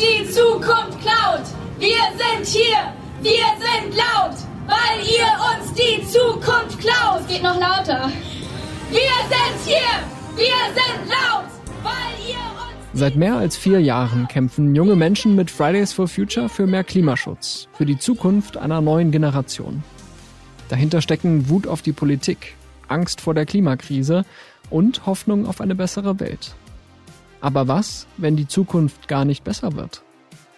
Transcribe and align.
die 0.00 0.26
Zukunft 0.30 0.98
klaut. 1.00 1.44
Wir 1.78 2.00
sind 2.16 2.46
hier, 2.46 2.78
wir 3.20 3.44
sind 3.58 3.94
laut, 3.94 4.36
weil 4.66 5.04
ihr 5.04 5.26
uns 5.50 5.74
die 5.74 6.02
Zukunft 6.06 6.78
klaut. 6.78 7.20
Es 7.20 7.26
geht 7.26 7.42
noch 7.42 7.60
lauter. 7.60 8.10
Wir 8.90 9.14
sind 9.28 9.58
hier, 9.66 9.76
wir 10.36 10.74
sind 10.74 11.08
laut, 11.08 11.50
weil 11.82 12.16
ihr 12.26 12.36
uns... 12.36 12.98
Seit 12.98 13.16
mehr 13.16 13.36
als 13.36 13.58
vier 13.58 13.80
Jahren 13.80 14.26
kämpfen 14.26 14.74
junge 14.74 14.96
Menschen 14.96 15.36
mit 15.36 15.50
Fridays 15.50 15.92
for 15.92 16.08
Future 16.08 16.48
für 16.48 16.66
mehr 16.66 16.84
Klimaschutz, 16.84 17.68
für 17.74 17.84
die 17.84 17.98
Zukunft 17.98 18.56
einer 18.56 18.80
neuen 18.80 19.10
Generation. 19.10 19.82
Dahinter 20.70 21.02
stecken 21.02 21.50
Wut 21.50 21.66
auf 21.66 21.82
die 21.82 21.92
Politik, 21.92 22.54
Angst 22.88 23.20
vor 23.20 23.34
der 23.34 23.44
Klimakrise 23.44 24.24
und 24.70 25.04
Hoffnung 25.04 25.46
auf 25.46 25.60
eine 25.60 25.74
bessere 25.74 26.20
Welt. 26.20 26.54
Aber 27.40 27.68
was, 27.68 28.06
wenn 28.16 28.36
die 28.36 28.46
Zukunft 28.46 29.08
gar 29.08 29.24
nicht 29.24 29.44
besser 29.44 29.74
wird? 29.74 30.02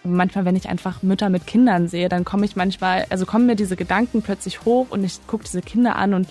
Manchmal, 0.03 0.43
wenn 0.43 0.57
ich 0.57 0.67
einfach 0.67 1.01
Mütter 1.01 1.29
mit 1.29 1.47
Kindern 1.47 1.87
sehe, 1.87 2.09
dann 2.09 2.25
komme 2.25 2.45
ich 2.45 2.57
manchmal, 2.57 3.05
also 3.09 3.25
kommen 3.25 3.45
mir 3.45 3.55
diese 3.55 3.77
Gedanken 3.77 4.21
plötzlich 4.21 4.65
hoch 4.65 4.87
und 4.89 5.03
ich 5.03 5.25
gucke 5.27 5.45
diese 5.45 5.61
Kinder 5.61 5.95
an 5.95 6.13
und 6.13 6.27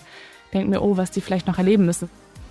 denke 0.52 0.69
mir, 0.69 0.83
oh, 0.83 0.98
was 0.98 1.11
die 1.11 1.23
vielleicht 1.23 1.47
noch 1.47 1.56
erleben 1.56 1.87
müssen. 1.87 2.11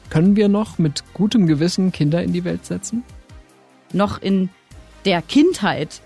Können 0.09 0.35
wir 0.35 0.49
noch 0.49 0.79
mit 0.79 1.03
gutem 1.13 1.45
Gewissen 1.45 1.91
Kinder 1.91 2.23
in 2.23 2.33
die 2.33 2.43
Welt 2.43 2.65
setzen? 2.65 3.03
Noch 3.93 4.19
in 4.21 4.49
der 5.05 5.21
Kindheit 5.21 6.01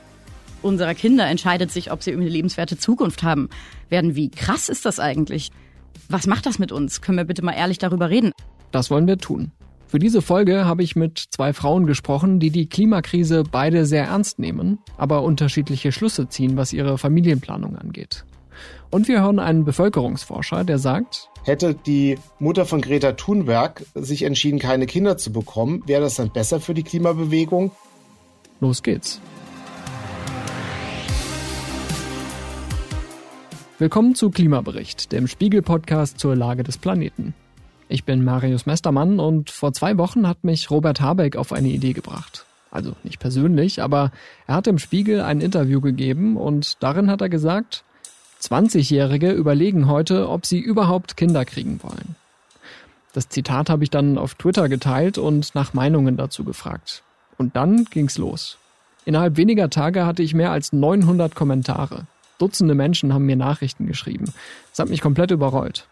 unserer 0.62 0.96
Kinder 0.96 1.28
entscheidet 1.28 1.72
sich, 1.72 1.92
ob 1.92 2.04
sie 2.04 2.12
eine 2.12 2.28
lebenswerte 2.28 2.78
Zukunft 2.78 3.24
haben 3.24 3.50
werden. 3.90 4.16
Wie 4.16 4.30
krass 4.30 4.68
ist 4.68 4.86
das 4.86 5.00
eigentlich? 5.00 5.52
Was 6.10 6.28
macht 6.28 6.46
das 6.46 6.60
mit 6.60 6.72
uns? 6.72 7.02
Können 7.02 7.18
wir 7.18 7.26
bitte 7.26 7.44
mal 7.44 7.54
ehrlich 7.54 7.78
darüber 7.78 8.10
reden? 8.10 8.32
Das 8.72 8.90
wollen 8.92 9.08
wir 9.08 9.18
tun. 9.18 9.52
Für 9.88 10.00
diese 10.00 10.24
Folge 10.24 10.66
habe 10.66 10.82
ich 10.82 10.96
mit 10.96 11.20
zwei 11.30 11.54
Frauen 11.54 11.86
gesprochen, 11.86 12.40
die 12.40 12.50
die 12.50 12.68
Klimakrise 12.68 13.44
beide 13.50 13.86
sehr 13.86 14.06
ernst 14.06 14.40
nehmen, 14.40 14.80
aber 14.98 15.22
unterschiedliche 15.22 15.92
Schlüsse 15.92 16.28
ziehen, 16.28 16.58
was 16.58 16.74
ihre 16.74 16.98
Familienplanung 16.98 17.76
angeht. 17.76 18.26
Und 18.90 19.08
wir 19.08 19.22
hören 19.22 19.40
einen 19.40 19.64
Bevölkerungsforscher, 19.64 20.64
der 20.64 20.80
sagt, 20.80 21.30
Hätte 21.44 21.76
die 21.76 22.18
Mutter 22.40 22.66
von 22.66 22.82
Greta 22.82 23.12
Thunberg 23.12 23.86
sich 23.94 24.24
entschieden, 24.24 24.58
keine 24.58 24.88
Kinder 24.88 25.18
zu 25.18 25.32
bekommen, 25.32 25.84
wäre 25.86 26.02
das 26.02 26.16
dann 26.16 26.32
besser 26.32 26.60
für 26.60 26.74
die 26.74 26.84
Klimabewegung? 26.84 27.72
Los 28.62 28.82
geht's. 28.82 29.22
Willkommen 33.78 34.16
zu 34.16 34.32
Klimabericht, 34.32 35.12
dem 35.12 35.28
Spiegel-Podcast 35.28 36.18
zur 36.18 36.36
Lage 36.36 36.64
des 36.64 36.78
Planeten. 36.78 37.36
Ich 37.88 38.04
bin 38.04 38.24
Marius 38.24 38.66
Mestermann 38.66 39.20
und 39.20 39.52
vor 39.52 39.74
zwei 39.74 39.98
Wochen 39.98 40.28
hat 40.28 40.44
mich 40.44 40.72
Robert 40.72 41.02
Habeck 41.02 41.36
auf 41.36 41.52
eine 41.52 41.70
Idee 41.70 41.94
gebracht. 41.94 42.46
Also 42.72 42.94
nicht 43.04 43.20
persönlich, 43.20 43.82
aber 43.82 44.12
er 44.48 44.56
hat 44.56 44.68
im 44.68 44.80
Spiegel 44.80 45.22
ein 45.22 45.40
Interview 45.40 45.82
gegeben 45.82 46.36
und 46.36 46.82
darin 46.84 47.10
hat 47.10 47.22
er 47.22 47.30
gesagt, 47.30 47.84
20-Jährige 48.42 49.32
überlegen 49.32 49.88
heute, 49.88 50.30
ob 50.30 50.46
sie 50.46 50.60
überhaupt 50.60 51.16
Kinder 51.16 51.46
kriegen 51.46 51.80
wollen. 51.84 52.16
Das 53.14 53.30
Zitat 53.30 53.70
habe 53.70 53.84
ich 53.84 53.92
dann 53.92 54.18
auf 54.18 54.36
Twitter 54.36 54.68
geteilt 54.68 55.18
und 55.18 55.56
nach 55.56 55.74
Meinungen 55.74 56.18
dazu 56.18 56.44
gefragt. 56.44 57.02
Und 57.38 57.56
dann 57.56 57.86
ging's 57.86 58.18
los. 58.18 58.58
Innerhalb 59.06 59.38
weniger 59.38 59.70
Tage 59.70 60.06
hatte 60.06 60.24
ich 60.24 60.34
mehr 60.34 60.52
als 60.52 60.74
900 60.74 61.34
Kommentare. 61.36 62.08
Dutzende 62.40 62.76
Menschen 62.76 63.14
haben 63.14 63.26
mir 63.26 63.38
Nachrichten 63.38 63.88
geschrieben. 63.88 64.26
Das 64.72 64.80
hat 64.80 64.90
mich 64.90 65.00
komplett 65.00 65.32
überrollt. 65.32 65.88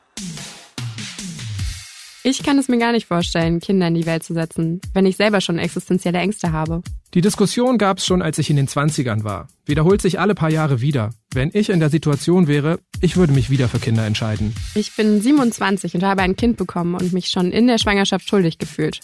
Ich 2.26 2.42
kann 2.42 2.58
es 2.58 2.70
mir 2.70 2.78
gar 2.78 2.94
nicht 2.94 3.08
vorstellen, 3.08 3.60
Kinder 3.60 3.88
in 3.88 3.96
die 3.96 4.06
Welt 4.06 4.24
zu 4.24 4.34
setzen, 4.34 4.80
wenn 4.94 5.06
ich 5.06 5.18
selber 5.18 5.42
schon 5.42 5.60
existenzielle 5.60 6.20
Ängste 6.20 6.54
habe. 6.54 6.82
Die 7.14 7.20
Diskussion 7.20 7.78
gab 7.78 7.98
es 7.98 8.06
schon, 8.06 8.22
als 8.22 8.38
ich 8.38 8.50
in 8.50 8.56
den 8.56 8.70
20ern 8.70 9.26
war. 9.26 9.50
Wiederholt 9.66 10.02
sich 10.02 10.22
alle 10.22 10.34
paar 10.34 10.50
Jahre 10.50 10.80
wieder. 10.80 11.10
Wenn 11.34 11.52
ich 11.54 11.70
in 11.70 11.82
der 11.82 11.90
Situation 11.90 12.48
wäre, 12.48 12.80
ich 13.02 13.18
würde 13.18 13.34
mich 13.34 13.50
wieder 13.50 13.68
für 13.68 13.80
Kinder 13.80 14.06
entscheiden. 14.06 14.56
Ich 14.74 14.96
bin 14.96 15.20
27 15.20 15.96
und 15.96 16.04
habe 16.04 16.22
ein 16.22 16.38
Kind 16.38 16.56
bekommen 16.56 16.96
und 16.96 17.12
mich 17.12 17.28
schon 17.28 17.52
in 17.52 17.68
der 17.68 17.78
Schwangerschaft 17.78 18.30
schuldig 18.30 18.58
gefühlt. 18.58 19.02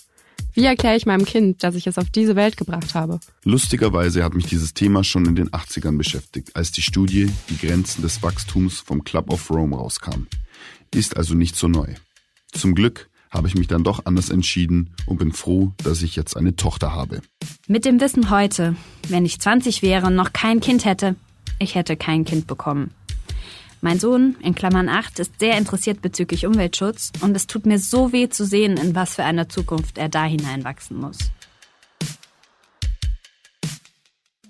Wie 0.53 0.63
erkläre 0.63 0.95
ich 0.95 1.05
meinem 1.05 1.25
Kind, 1.25 1.61
dass 1.61 1.75
ich 1.75 1.87
es 1.87 1.97
auf 1.97 2.09
diese 2.09 2.37
Welt 2.37 2.55
gebracht 2.55 2.95
habe? 2.95 3.19
Lustigerweise 3.43 4.23
hat 4.23 4.33
mich 4.33 4.45
dieses 4.45 4.73
Thema 4.73 5.03
schon 5.03 5.25
in 5.25 5.35
den 5.35 5.49
80ern 5.49 5.97
beschäftigt, 5.97 6.55
als 6.55 6.71
die 6.71 6.81
Studie 6.81 7.29
Die 7.49 7.57
Grenzen 7.57 8.01
des 8.01 8.23
Wachstums 8.23 8.79
vom 8.79 9.03
Club 9.03 9.29
of 9.29 9.51
Rome 9.51 9.75
rauskam. 9.75 10.27
Ist 10.95 11.17
also 11.17 11.35
nicht 11.35 11.57
so 11.57 11.67
neu. 11.67 11.95
Zum 12.51 12.75
Glück 12.75 13.09
habe 13.29 13.47
ich 13.47 13.55
mich 13.55 13.67
dann 13.67 13.83
doch 13.83 14.05
anders 14.05 14.29
entschieden 14.29 14.89
und 15.05 15.17
bin 15.17 15.31
froh, 15.31 15.73
dass 15.83 16.01
ich 16.01 16.15
jetzt 16.15 16.35
eine 16.35 16.55
Tochter 16.55 16.93
habe. 16.93 17.21
Mit 17.67 17.85
dem 17.85 18.01
Wissen 18.01 18.29
heute, 18.29 18.75
wenn 19.07 19.25
ich 19.25 19.39
20 19.39 19.81
wäre 19.81 20.07
und 20.07 20.15
noch 20.15 20.33
kein 20.33 20.59
Kind 20.59 20.85
hätte, 20.85 21.15
ich 21.59 21.75
hätte 21.75 21.95
kein 21.95 22.25
Kind 22.25 22.47
bekommen. 22.47 22.91
Mein 23.81 23.99
Sohn, 23.99 24.35
in 24.41 24.55
Klammern 24.55 24.89
8, 24.89 25.19
ist 25.19 25.39
sehr 25.39 25.57
interessiert 25.57 26.01
bezüglich 26.01 26.45
Umweltschutz 26.45 27.13
und 27.21 27.33
es 27.35 27.47
tut 27.47 27.65
mir 27.65 27.79
so 27.79 28.11
weh 28.11 28.27
zu 28.27 28.45
sehen, 28.45 28.75
in 28.75 28.93
was 28.93 29.15
für 29.15 29.23
einer 29.23 29.47
Zukunft 29.47 29.97
er 29.97 30.09
da 30.09 30.25
hineinwachsen 30.25 30.97
muss. 30.97 31.17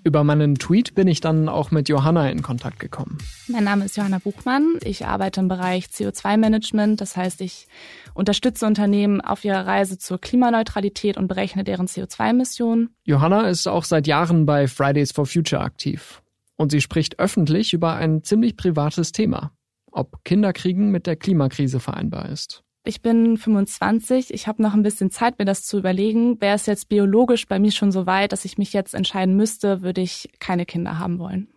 Über 0.02 0.24
meinen 0.24 0.54
Tweet 0.54 0.94
bin 0.94 1.08
ich 1.08 1.20
dann 1.20 1.48
auch 1.48 1.70
mit 1.70 1.88
Johanna 1.88 2.30
in 2.30 2.42
Kontakt 2.42 2.80
gekommen. 2.80 3.18
Mein 3.48 3.64
Name 3.64 3.84
ist 3.84 3.96
Johanna 3.96 4.18
Buchmann. 4.18 4.78
Ich 4.82 5.04
arbeite 5.04 5.40
im 5.40 5.48
Bereich 5.48 5.86
CO2-Management. 5.86 7.00
Das 7.00 7.16
heißt, 7.16 7.42
ich 7.42 7.66
unterstütze 8.14 8.66
Unternehmen 8.66 9.20
auf 9.20 9.44
ihrer 9.44 9.66
Reise 9.66 9.98
zur 9.98 10.18
Klimaneutralität 10.18 11.18
und 11.18 11.28
berechne 11.28 11.64
deren 11.64 11.86
CO2-Emissionen. 11.86 12.90
Johanna 13.04 13.48
ist 13.48 13.66
auch 13.66 13.84
seit 13.84 14.06
Jahren 14.06 14.46
bei 14.46 14.68
Fridays 14.68 15.12
for 15.12 15.26
Future 15.26 15.60
aktiv. 15.62 16.22
Und 16.56 16.72
sie 16.72 16.80
spricht 16.80 17.18
öffentlich 17.18 17.72
über 17.72 17.94
ein 17.96 18.22
ziemlich 18.22 18.56
privates 18.56 19.12
Thema. 19.12 19.52
Ob 19.92 20.24
Kinderkriegen 20.24 20.90
mit 20.90 21.06
der 21.06 21.16
Klimakrise 21.16 21.80
vereinbar 21.80 22.28
ist. 22.28 22.62
Ich 22.84 23.02
bin 23.02 23.36
25, 23.36 24.32
ich 24.32 24.46
habe 24.46 24.62
noch 24.62 24.72
ein 24.72 24.82
bisschen 24.82 25.10
Zeit, 25.10 25.38
mir 25.38 25.44
das 25.44 25.64
zu 25.64 25.78
überlegen. 25.78 26.40
Wäre 26.40 26.54
es 26.54 26.64
jetzt 26.64 26.88
biologisch 26.88 27.46
bei 27.46 27.58
mir 27.58 27.72
schon 27.72 27.92
so 27.92 28.06
weit, 28.06 28.32
dass 28.32 28.46
ich 28.46 28.56
mich 28.56 28.72
jetzt 28.72 28.94
entscheiden 28.94 29.36
müsste, 29.36 29.82
würde 29.82 30.00
ich 30.00 30.30
keine 30.38 30.64
Kinder 30.64 30.98
haben 30.98 31.18
wollen. 31.18 31.48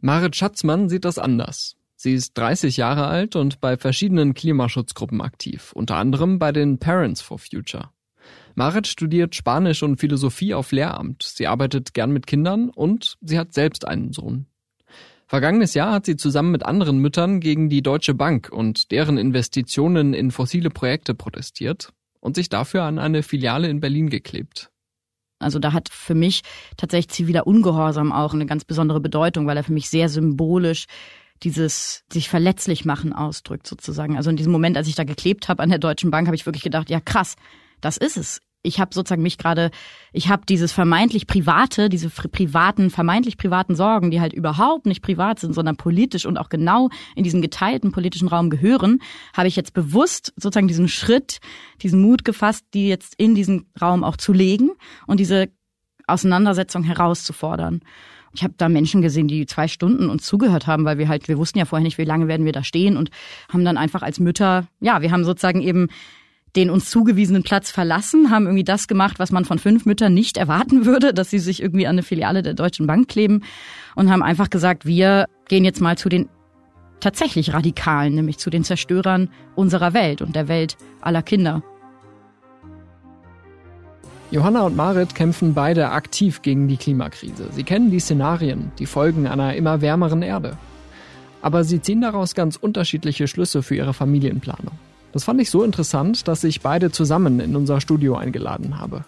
Marit 0.00 0.36
Schatzmann 0.36 0.88
sieht 0.88 1.04
das 1.04 1.18
anders. 1.18 1.74
Sie 1.96 2.14
ist 2.14 2.38
30 2.38 2.76
Jahre 2.76 3.08
alt 3.08 3.34
und 3.34 3.60
bei 3.60 3.76
verschiedenen 3.76 4.34
Klimaschutzgruppen 4.34 5.20
aktiv, 5.20 5.72
unter 5.72 5.96
anderem 5.96 6.38
bei 6.38 6.52
den 6.52 6.78
Parents 6.78 7.20
for 7.20 7.40
Future. 7.40 7.90
Marit 8.54 8.86
studiert 8.86 9.34
Spanisch 9.34 9.82
und 9.82 9.96
Philosophie 9.96 10.54
auf 10.54 10.70
Lehramt. 10.70 11.24
Sie 11.24 11.48
arbeitet 11.48 11.94
gern 11.94 12.12
mit 12.12 12.28
Kindern 12.28 12.70
und 12.70 13.16
sie 13.20 13.36
hat 13.36 13.52
selbst 13.52 13.86
einen 13.86 14.12
Sohn. 14.12 14.46
Vergangenes 15.28 15.74
Jahr 15.74 15.92
hat 15.92 16.06
sie 16.06 16.16
zusammen 16.16 16.52
mit 16.52 16.64
anderen 16.64 17.00
Müttern 17.00 17.40
gegen 17.40 17.68
die 17.68 17.82
Deutsche 17.82 18.14
Bank 18.14 18.48
und 18.50 18.90
deren 18.90 19.18
Investitionen 19.18 20.14
in 20.14 20.30
fossile 20.30 20.70
Projekte 20.70 21.14
protestiert 21.14 21.92
und 22.20 22.34
sich 22.34 22.48
dafür 22.48 22.84
an 22.84 22.98
eine 22.98 23.22
Filiale 23.22 23.68
in 23.68 23.80
Berlin 23.80 24.08
geklebt. 24.08 24.70
Also 25.38 25.58
da 25.58 25.74
hat 25.74 25.90
für 25.90 26.14
mich 26.14 26.40
tatsächlich 26.78 27.10
ziviler 27.10 27.46
Ungehorsam 27.46 28.10
auch 28.10 28.32
eine 28.32 28.46
ganz 28.46 28.64
besondere 28.64 29.00
Bedeutung, 29.00 29.46
weil 29.46 29.58
er 29.58 29.64
für 29.64 29.74
mich 29.74 29.90
sehr 29.90 30.08
symbolisch 30.08 30.86
dieses 31.42 32.04
sich 32.10 32.30
verletzlich 32.30 32.86
machen 32.86 33.12
ausdrückt 33.12 33.66
sozusagen. 33.66 34.16
Also 34.16 34.30
in 34.30 34.36
diesem 34.36 34.50
Moment, 34.50 34.78
als 34.78 34.88
ich 34.88 34.94
da 34.94 35.04
geklebt 35.04 35.50
habe 35.50 35.62
an 35.62 35.68
der 35.68 35.78
Deutschen 35.78 36.10
Bank, 36.10 36.26
habe 36.26 36.36
ich 36.36 36.46
wirklich 36.46 36.64
gedacht, 36.64 36.88
ja 36.88 37.00
krass, 37.00 37.36
das 37.82 37.98
ist 37.98 38.16
es 38.16 38.40
ich 38.62 38.80
habe 38.80 38.92
sozusagen 38.92 39.22
mich 39.22 39.38
gerade, 39.38 39.70
ich 40.12 40.28
habe 40.28 40.42
dieses 40.46 40.72
vermeintlich 40.72 41.26
private, 41.26 41.88
diese 41.88 42.10
privaten, 42.10 42.90
vermeintlich 42.90 43.36
privaten 43.36 43.76
Sorgen, 43.76 44.10
die 44.10 44.20
halt 44.20 44.32
überhaupt 44.32 44.86
nicht 44.86 45.02
privat 45.02 45.38
sind, 45.38 45.54
sondern 45.54 45.76
politisch 45.76 46.26
und 46.26 46.38
auch 46.38 46.48
genau 46.48 46.88
in 47.14 47.24
diesen 47.24 47.40
geteilten 47.40 47.92
politischen 47.92 48.28
Raum 48.28 48.50
gehören, 48.50 48.98
habe 49.36 49.48
ich 49.48 49.56
jetzt 49.56 49.74
bewusst 49.74 50.32
sozusagen 50.36 50.68
diesen 50.68 50.88
Schritt, 50.88 51.38
diesen 51.82 52.00
Mut 52.00 52.24
gefasst, 52.24 52.64
die 52.74 52.88
jetzt 52.88 53.14
in 53.16 53.34
diesen 53.34 53.66
Raum 53.80 54.02
auch 54.02 54.16
zu 54.16 54.32
legen 54.32 54.70
und 55.06 55.20
diese 55.20 55.48
Auseinandersetzung 56.06 56.82
herauszufordern. 56.82 57.80
Ich 58.34 58.42
habe 58.42 58.54
da 58.56 58.68
Menschen 58.68 59.02
gesehen, 59.02 59.28
die 59.28 59.46
zwei 59.46 59.68
Stunden 59.68 60.10
uns 60.10 60.24
zugehört 60.26 60.66
haben, 60.66 60.84
weil 60.84 60.98
wir 60.98 61.08
halt, 61.08 61.28
wir 61.28 61.38
wussten 61.38 61.58
ja 61.58 61.64
vorher 61.64 61.82
nicht, 61.82 61.98
wie 61.98 62.04
lange 62.04 62.28
werden 62.28 62.44
wir 62.44 62.52
da 62.52 62.62
stehen 62.62 62.96
und 62.96 63.10
haben 63.50 63.64
dann 63.64 63.76
einfach 63.76 64.02
als 64.02 64.20
Mütter, 64.20 64.66
ja, 64.80 65.00
wir 65.00 65.10
haben 65.12 65.24
sozusagen 65.24 65.62
eben 65.62 65.88
den 66.56 66.70
uns 66.70 66.90
zugewiesenen 66.90 67.42
Platz 67.42 67.70
verlassen, 67.70 68.30
haben 68.30 68.46
irgendwie 68.46 68.64
das 68.64 68.88
gemacht, 68.88 69.18
was 69.18 69.32
man 69.32 69.44
von 69.44 69.58
fünf 69.58 69.86
Müttern 69.86 70.14
nicht 70.14 70.36
erwarten 70.36 70.86
würde, 70.86 71.12
dass 71.12 71.30
sie 71.30 71.38
sich 71.38 71.62
irgendwie 71.62 71.86
an 71.86 71.94
eine 71.94 72.02
Filiale 72.02 72.42
der 72.42 72.54
Deutschen 72.54 72.86
Bank 72.86 73.08
kleben 73.08 73.42
und 73.94 74.10
haben 74.10 74.22
einfach 74.22 74.50
gesagt, 74.50 74.86
wir 74.86 75.26
gehen 75.48 75.64
jetzt 75.64 75.80
mal 75.80 75.98
zu 75.98 76.08
den 76.08 76.28
tatsächlich 77.00 77.52
Radikalen, 77.52 78.14
nämlich 78.14 78.38
zu 78.38 78.50
den 78.50 78.64
Zerstörern 78.64 79.30
unserer 79.54 79.94
Welt 79.94 80.22
und 80.22 80.34
der 80.34 80.48
Welt 80.48 80.76
aller 81.00 81.22
Kinder. 81.22 81.62
Johanna 84.30 84.62
und 84.62 84.76
Marit 84.76 85.14
kämpfen 85.14 85.54
beide 85.54 85.90
aktiv 85.90 86.42
gegen 86.42 86.68
die 86.68 86.76
Klimakrise. 86.76 87.48
Sie 87.52 87.64
kennen 87.64 87.90
die 87.90 88.00
Szenarien, 88.00 88.72
die 88.78 88.84
Folgen 88.84 89.26
einer 89.26 89.54
immer 89.54 89.80
wärmeren 89.80 90.20
Erde. 90.20 90.58
Aber 91.40 91.64
sie 91.64 91.80
ziehen 91.80 92.02
daraus 92.02 92.34
ganz 92.34 92.56
unterschiedliche 92.56 93.26
Schlüsse 93.26 93.62
für 93.62 93.76
ihre 93.76 93.94
Familienplanung. 93.94 94.76
Das 95.12 95.24
fand 95.24 95.40
ich 95.40 95.50
so 95.50 95.62
interessant, 95.62 96.28
dass 96.28 96.44
ich 96.44 96.60
beide 96.60 96.90
zusammen 96.90 97.40
in 97.40 97.56
unser 97.56 97.80
Studio 97.80 98.16
eingeladen 98.16 98.78
habe. 98.78 99.04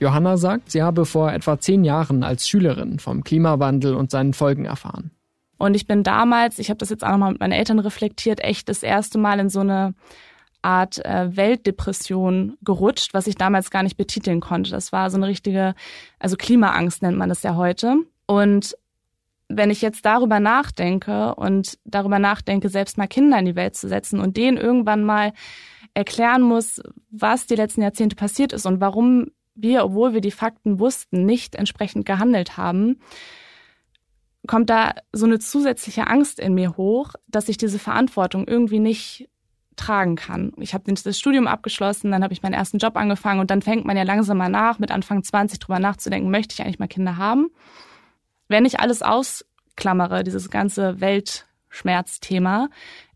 Johanna 0.00 0.36
sagt, 0.36 0.70
sie 0.70 0.82
habe 0.82 1.06
vor 1.06 1.32
etwa 1.32 1.58
zehn 1.58 1.84
Jahren 1.84 2.22
als 2.22 2.48
Schülerin 2.48 2.98
vom 2.98 3.24
Klimawandel 3.24 3.94
und 3.94 4.10
seinen 4.10 4.32
Folgen 4.32 4.64
erfahren. 4.64 5.10
Und 5.58 5.74
ich 5.74 5.86
bin 5.86 6.04
damals, 6.04 6.60
ich 6.60 6.70
habe 6.70 6.78
das 6.78 6.90
jetzt 6.90 7.04
auch 7.04 7.10
nochmal 7.10 7.32
mit 7.32 7.40
meinen 7.40 7.52
Eltern 7.52 7.80
reflektiert, 7.80 8.44
echt 8.44 8.68
das 8.68 8.84
erste 8.84 9.18
Mal 9.18 9.40
in 9.40 9.48
so 9.48 9.60
eine 9.60 9.94
Art 10.62 11.04
äh, 11.04 11.36
Weltdepression 11.36 12.56
gerutscht, 12.62 13.12
was 13.14 13.26
ich 13.26 13.34
damals 13.34 13.70
gar 13.70 13.82
nicht 13.82 13.96
betiteln 13.96 14.40
konnte. 14.40 14.70
Das 14.70 14.92
war 14.92 15.10
so 15.10 15.16
eine 15.16 15.26
richtige, 15.26 15.74
also 16.20 16.36
Klimaangst 16.36 17.02
nennt 17.02 17.18
man 17.18 17.28
das 17.28 17.42
ja 17.42 17.56
heute. 17.56 17.96
Und 18.26 18.76
wenn 19.48 19.70
ich 19.70 19.80
jetzt 19.80 20.04
darüber 20.04 20.40
nachdenke 20.40 21.34
und 21.34 21.78
darüber 21.84 22.18
nachdenke, 22.18 22.68
selbst 22.68 22.98
mal 22.98 23.08
Kinder 23.08 23.38
in 23.38 23.46
die 23.46 23.56
Welt 23.56 23.76
zu 23.76 23.88
setzen 23.88 24.20
und 24.20 24.36
denen 24.36 24.56
irgendwann 24.56 25.04
mal 25.04 25.32
erklären 25.94 26.42
muss, 26.42 26.80
was 27.10 27.46
die 27.46 27.56
letzten 27.56 27.82
Jahrzehnte 27.82 28.14
passiert 28.14 28.52
ist 28.52 28.66
und 28.66 28.80
warum 28.80 29.30
wir, 29.54 29.84
obwohl 29.84 30.12
wir 30.12 30.20
die 30.20 30.30
Fakten 30.30 30.78
wussten, 30.78 31.24
nicht 31.24 31.54
entsprechend 31.54 32.06
gehandelt 32.06 32.56
haben, 32.56 33.00
kommt 34.46 34.70
da 34.70 34.94
so 35.12 35.26
eine 35.26 35.38
zusätzliche 35.38 36.06
Angst 36.06 36.38
in 36.38 36.54
mir 36.54 36.76
hoch, 36.76 37.14
dass 37.26 37.48
ich 37.48 37.56
diese 37.56 37.78
Verantwortung 37.78 38.46
irgendwie 38.46 38.78
nicht 38.78 39.28
tragen 39.76 40.16
kann. 40.16 40.52
Ich 40.58 40.74
habe 40.74 40.92
das 40.92 41.18
Studium 41.18 41.46
abgeschlossen, 41.46 42.10
dann 42.10 42.22
habe 42.22 42.32
ich 42.32 42.42
meinen 42.42 42.54
ersten 42.54 42.78
Job 42.78 42.96
angefangen 42.96 43.40
und 43.40 43.50
dann 43.50 43.62
fängt 43.62 43.84
man 43.84 43.96
ja 43.96 44.02
langsam 44.02 44.38
mal 44.38 44.48
nach, 44.48 44.78
mit 44.78 44.90
Anfang 44.90 45.22
20 45.22 45.58
drüber 45.58 45.78
nachzudenken, 45.78 46.30
möchte 46.30 46.54
ich 46.54 46.62
eigentlich 46.62 46.78
mal 46.78 46.88
Kinder 46.88 47.16
haben? 47.16 47.48
Wenn 48.48 48.64
ich 48.64 48.80
alles 48.80 49.02
ausklammere, 49.02 50.24
dieses 50.24 50.50
ganze 50.50 51.00
Weltschmerzthema, 51.00 52.68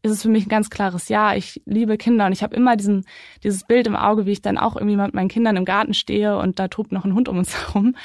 ist 0.03 0.11
es 0.11 0.23
für 0.23 0.29
mich 0.29 0.47
ein 0.47 0.51
ganz 0.51 0.69
klares 0.69 1.09
Ja. 1.09 1.35
Ich 1.35 1.63
liebe 1.65 1.97
Kinder 1.97 2.27
und 2.27 2.33
ich 2.33 2.43
habe 2.43 2.55
immer 2.55 2.77
diesen, 2.77 3.05
dieses 3.43 3.65
Bild 3.65 3.87
im 3.87 3.97
Auge, 3.97 4.27
wie 4.27 4.33
ich 4.33 4.43
dann 4.43 4.59
auch 4.59 4.77
irgendwie 4.77 4.97
mit 4.97 5.15
meinen 5.15 5.29
Kindern 5.29 5.57
im 5.57 5.65
Garten 5.65 5.95
stehe 5.95 6.37
und 6.39 6.59
da 6.59 6.69
tobt 6.69 6.93
noch 6.93 7.05
ein 7.05 7.15
Hund 7.15 7.29
um 7.29 7.39
uns 7.39 7.57
herum. 7.67 7.97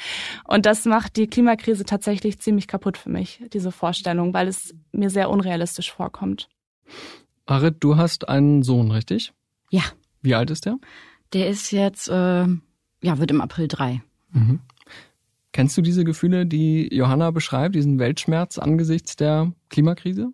Und 0.44 0.64
das 0.66 0.84
macht 0.84 1.16
die 1.16 1.26
Klimakrise 1.26 1.84
tatsächlich 1.84 2.38
ziemlich 2.38 2.68
kaputt 2.68 2.96
für 2.96 3.10
mich, 3.10 3.42
diese 3.52 3.72
Vorstellung, 3.72 4.32
weil 4.32 4.48
es 4.48 4.74
mir 4.92 5.10
sehr 5.10 5.28
unrealistisch 5.30 5.92
vorkommt. 5.92 6.48
Arit, 7.46 7.76
du 7.80 7.96
hast 7.96 8.28
einen 8.28 8.62
Sohn, 8.62 8.90
richtig? 8.90 9.32
Ja. 9.70 9.82
Wie 10.22 10.34
alt 10.34 10.50
ist 10.50 10.66
der? 10.66 10.78
Der 11.32 11.48
ist 11.48 11.70
jetzt, 11.70 12.08
äh, 12.08 12.46
ja, 13.02 13.18
wird 13.18 13.30
im 13.30 13.40
April 13.40 13.68
drei. 13.68 14.02
Mhm. 14.30 14.60
Kennst 15.52 15.76
du 15.76 15.82
diese 15.82 16.04
Gefühle, 16.04 16.46
die 16.46 16.88
Johanna 16.94 17.30
beschreibt, 17.30 17.74
diesen 17.74 17.98
Weltschmerz 17.98 18.58
angesichts 18.58 19.16
der 19.16 19.52
Klimakrise? 19.70 20.32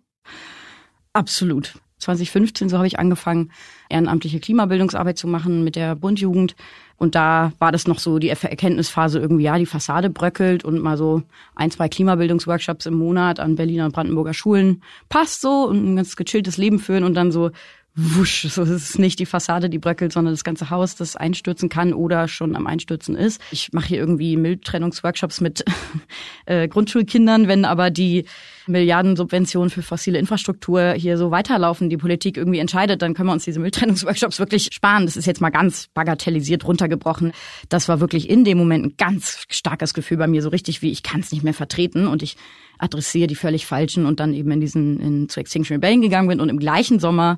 Absolut. 1.13 1.79
2015, 1.99 2.69
so 2.69 2.77
habe 2.77 2.87
ich 2.87 2.99
angefangen, 2.99 3.51
ehrenamtliche 3.89 4.39
Klimabildungsarbeit 4.39 5.17
zu 5.17 5.27
machen 5.27 5.63
mit 5.63 5.75
der 5.75 5.95
Bundjugend. 5.95 6.55
Und 6.97 7.15
da 7.15 7.53
war 7.59 7.71
das 7.71 7.87
noch 7.87 7.99
so 7.99 8.19
die 8.19 8.29
Erkenntnisphase 8.29 9.19
irgendwie, 9.19 9.45
ja, 9.45 9.57
die 9.57 9.65
Fassade 9.65 10.09
bröckelt 10.09 10.63
und 10.63 10.81
mal 10.81 10.97
so 10.97 11.23
ein, 11.55 11.71
zwei 11.71 11.89
Klimabildungsworkshops 11.89 12.85
im 12.85 12.95
Monat 12.95 13.39
an 13.39 13.55
Berliner 13.55 13.85
und 13.85 13.93
Brandenburger 13.93 14.33
Schulen 14.33 14.81
passt 15.09 15.41
so 15.41 15.67
und 15.67 15.85
ein 15.85 15.95
ganz 15.95 16.15
gechilltes 16.15 16.57
Leben 16.57 16.79
führen 16.79 17.03
und 17.03 17.15
dann 17.15 17.31
so, 17.31 17.51
wusch, 17.95 18.47
so 18.49 18.63
ist 18.63 18.71
es 18.71 18.97
nicht 18.97 19.19
die 19.19 19.25
Fassade, 19.25 19.69
die 19.69 19.79
bröckelt, 19.79 20.11
sondern 20.11 20.33
das 20.33 20.43
ganze 20.43 20.69
Haus, 20.69 20.95
das 20.95 21.15
einstürzen 21.15 21.69
kann 21.69 21.93
oder 21.93 22.27
schon 22.27 22.55
am 22.55 22.67
Einstürzen 22.67 23.15
ist. 23.15 23.41
Ich 23.51 23.71
mache 23.71 23.87
hier 23.87 23.99
irgendwie 23.99 24.35
Mülltrennungsworkshops 24.35 25.41
mit 25.41 25.63
äh, 26.45 26.67
Grundschulkindern, 26.67 27.47
wenn 27.47 27.63
aber 27.63 27.89
die 27.89 28.25
Milliardensubventionen 28.67 29.69
für 29.69 29.81
fossile 29.81 30.19
Infrastruktur 30.19 30.93
hier 30.93 31.17
so 31.17 31.31
weiterlaufen, 31.31 31.89
die 31.89 31.97
Politik 31.97 32.37
irgendwie 32.37 32.59
entscheidet, 32.59 33.01
dann 33.01 33.13
können 33.13 33.29
wir 33.29 33.33
uns 33.33 33.45
diese 33.45 33.59
Mülltrennungsworkshops 33.59 34.39
wirklich 34.39 34.69
sparen. 34.71 35.05
Das 35.05 35.17
ist 35.17 35.25
jetzt 35.25 35.41
mal 35.41 35.49
ganz 35.49 35.87
bagatellisiert 35.93 36.65
runtergebrochen. 36.65 37.31
Das 37.69 37.87
war 37.87 37.99
wirklich 37.99 38.29
in 38.29 38.43
dem 38.43 38.57
Moment 38.57 38.85
ein 38.85 38.93
ganz 38.97 39.45
starkes 39.49 39.93
Gefühl 39.93 40.17
bei 40.17 40.27
mir, 40.27 40.41
so 40.41 40.49
richtig 40.49 40.81
wie 40.81 40.91
ich 40.91 41.03
kann 41.03 41.21
es 41.21 41.31
nicht 41.31 41.43
mehr 41.43 41.53
vertreten 41.53 42.07
und 42.07 42.23
ich 42.23 42.37
adressiere 42.77 43.27
die 43.27 43.35
völlig 43.35 43.65
falschen 43.65 44.05
und 44.05 44.19
dann 44.19 44.33
eben 44.33 44.51
in 44.51 44.59
diesen 44.59 44.99
in, 44.99 45.29
zu 45.29 45.39
Extinction 45.39 45.75
Rebellion 45.75 46.01
gegangen 46.01 46.27
bin 46.27 46.39
und 46.39 46.49
im 46.49 46.59
gleichen 46.59 46.99
Sommer 46.99 47.37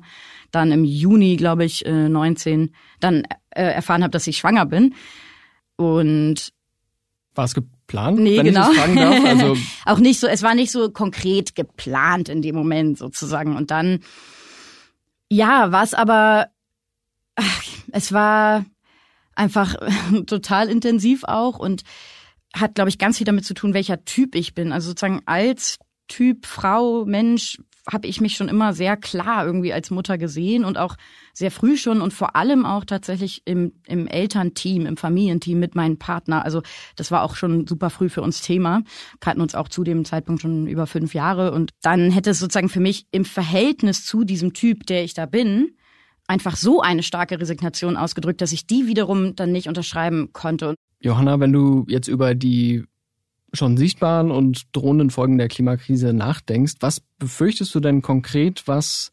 dann 0.50 0.72
im 0.72 0.84
Juni, 0.84 1.36
glaube 1.36 1.64
ich, 1.64 1.84
19, 1.86 2.74
dann 3.00 3.24
äh, 3.50 3.62
erfahren 3.62 4.02
habe, 4.02 4.10
dass 4.10 4.26
ich 4.26 4.38
schwanger 4.38 4.66
bin. 4.66 4.94
Und 5.76 6.52
war 7.34 7.44
es 7.44 7.54
geplant? 7.88 8.20
Nee, 8.20 8.38
wenn 8.38 8.46
genau. 8.46 8.70
Ich 8.70 8.76
das 8.76 8.84
fragen 8.84 8.96
darf? 8.96 9.24
Also 9.24 9.56
auch 9.86 9.98
nicht 9.98 10.20
so, 10.20 10.26
es 10.26 10.42
war 10.42 10.54
nicht 10.54 10.70
so 10.70 10.90
konkret 10.90 11.54
geplant 11.54 12.28
in 12.28 12.42
dem 12.42 12.54
Moment 12.54 12.98
sozusagen. 12.98 13.56
Und 13.56 13.70
dann, 13.70 14.00
ja, 15.30 15.72
war 15.72 15.82
es 15.82 15.94
aber, 15.94 16.48
ach, 17.34 17.62
es 17.92 18.12
war 18.12 18.64
einfach 19.34 19.74
total 20.26 20.68
intensiv 20.68 21.24
auch 21.24 21.58
und 21.58 21.82
hat, 22.54 22.74
glaube 22.74 22.90
ich, 22.90 22.98
ganz 22.98 23.18
viel 23.18 23.26
damit 23.26 23.44
zu 23.44 23.54
tun, 23.54 23.74
welcher 23.74 24.04
Typ 24.04 24.34
ich 24.34 24.54
bin. 24.54 24.72
Also 24.72 24.90
sozusagen 24.90 25.22
als 25.26 25.78
Typ, 26.08 26.46
Frau, 26.46 27.04
Mensch, 27.04 27.58
habe 27.90 28.06
ich 28.06 28.20
mich 28.20 28.34
schon 28.34 28.48
immer 28.48 28.72
sehr 28.74 28.96
klar 28.96 29.46
irgendwie 29.46 29.72
als 29.72 29.90
Mutter 29.90 30.18
gesehen 30.18 30.64
und 30.64 30.78
auch 30.78 30.96
sehr 31.32 31.50
früh 31.50 31.76
schon 31.76 32.00
und 32.00 32.12
vor 32.12 32.36
allem 32.36 32.66
auch 32.66 32.84
tatsächlich 32.84 33.42
im, 33.44 33.72
im 33.86 34.06
Elternteam, 34.06 34.86
im 34.86 34.96
Familienteam 34.96 35.58
mit 35.58 35.74
meinem 35.74 35.98
Partner. 35.98 36.44
Also 36.44 36.62
das 36.96 37.10
war 37.10 37.22
auch 37.22 37.36
schon 37.36 37.66
super 37.66 37.90
früh 37.90 38.08
für 38.08 38.22
uns 38.22 38.42
Thema. 38.42 38.82
Kannten 39.20 39.40
uns 39.40 39.54
auch 39.54 39.68
zu 39.68 39.84
dem 39.84 40.04
Zeitpunkt 40.04 40.42
schon 40.42 40.66
über 40.66 40.86
fünf 40.86 41.14
Jahre 41.14 41.52
und 41.52 41.70
dann 41.82 42.10
hätte 42.10 42.30
es 42.30 42.38
sozusagen 42.38 42.68
für 42.68 42.80
mich 42.80 43.06
im 43.10 43.24
Verhältnis 43.24 44.04
zu 44.04 44.24
diesem 44.24 44.52
Typ, 44.52 44.86
der 44.86 45.04
ich 45.04 45.14
da 45.14 45.26
bin, 45.26 45.76
einfach 46.26 46.56
so 46.56 46.80
eine 46.80 47.02
starke 47.02 47.40
Resignation 47.40 47.96
ausgedrückt, 47.96 48.40
dass 48.40 48.52
ich 48.52 48.66
die 48.66 48.86
wiederum 48.86 49.34
dann 49.34 49.50
nicht 49.50 49.66
unterschreiben 49.66 50.30
konnte. 50.32 50.74
Johanna, 51.00 51.40
wenn 51.40 51.52
du 51.52 51.84
jetzt 51.88 52.08
über 52.08 52.34
die 52.34 52.84
schon 53.52 53.76
sichtbaren 53.76 54.30
und 54.30 54.76
drohenden 54.76 55.10
Folgen 55.10 55.38
der 55.38 55.48
Klimakrise 55.48 56.12
nachdenkst, 56.12 56.74
was 56.80 57.00
befürchtest 57.18 57.74
du 57.74 57.80
denn 57.80 58.02
konkret, 58.02 58.64
was, 58.66 59.10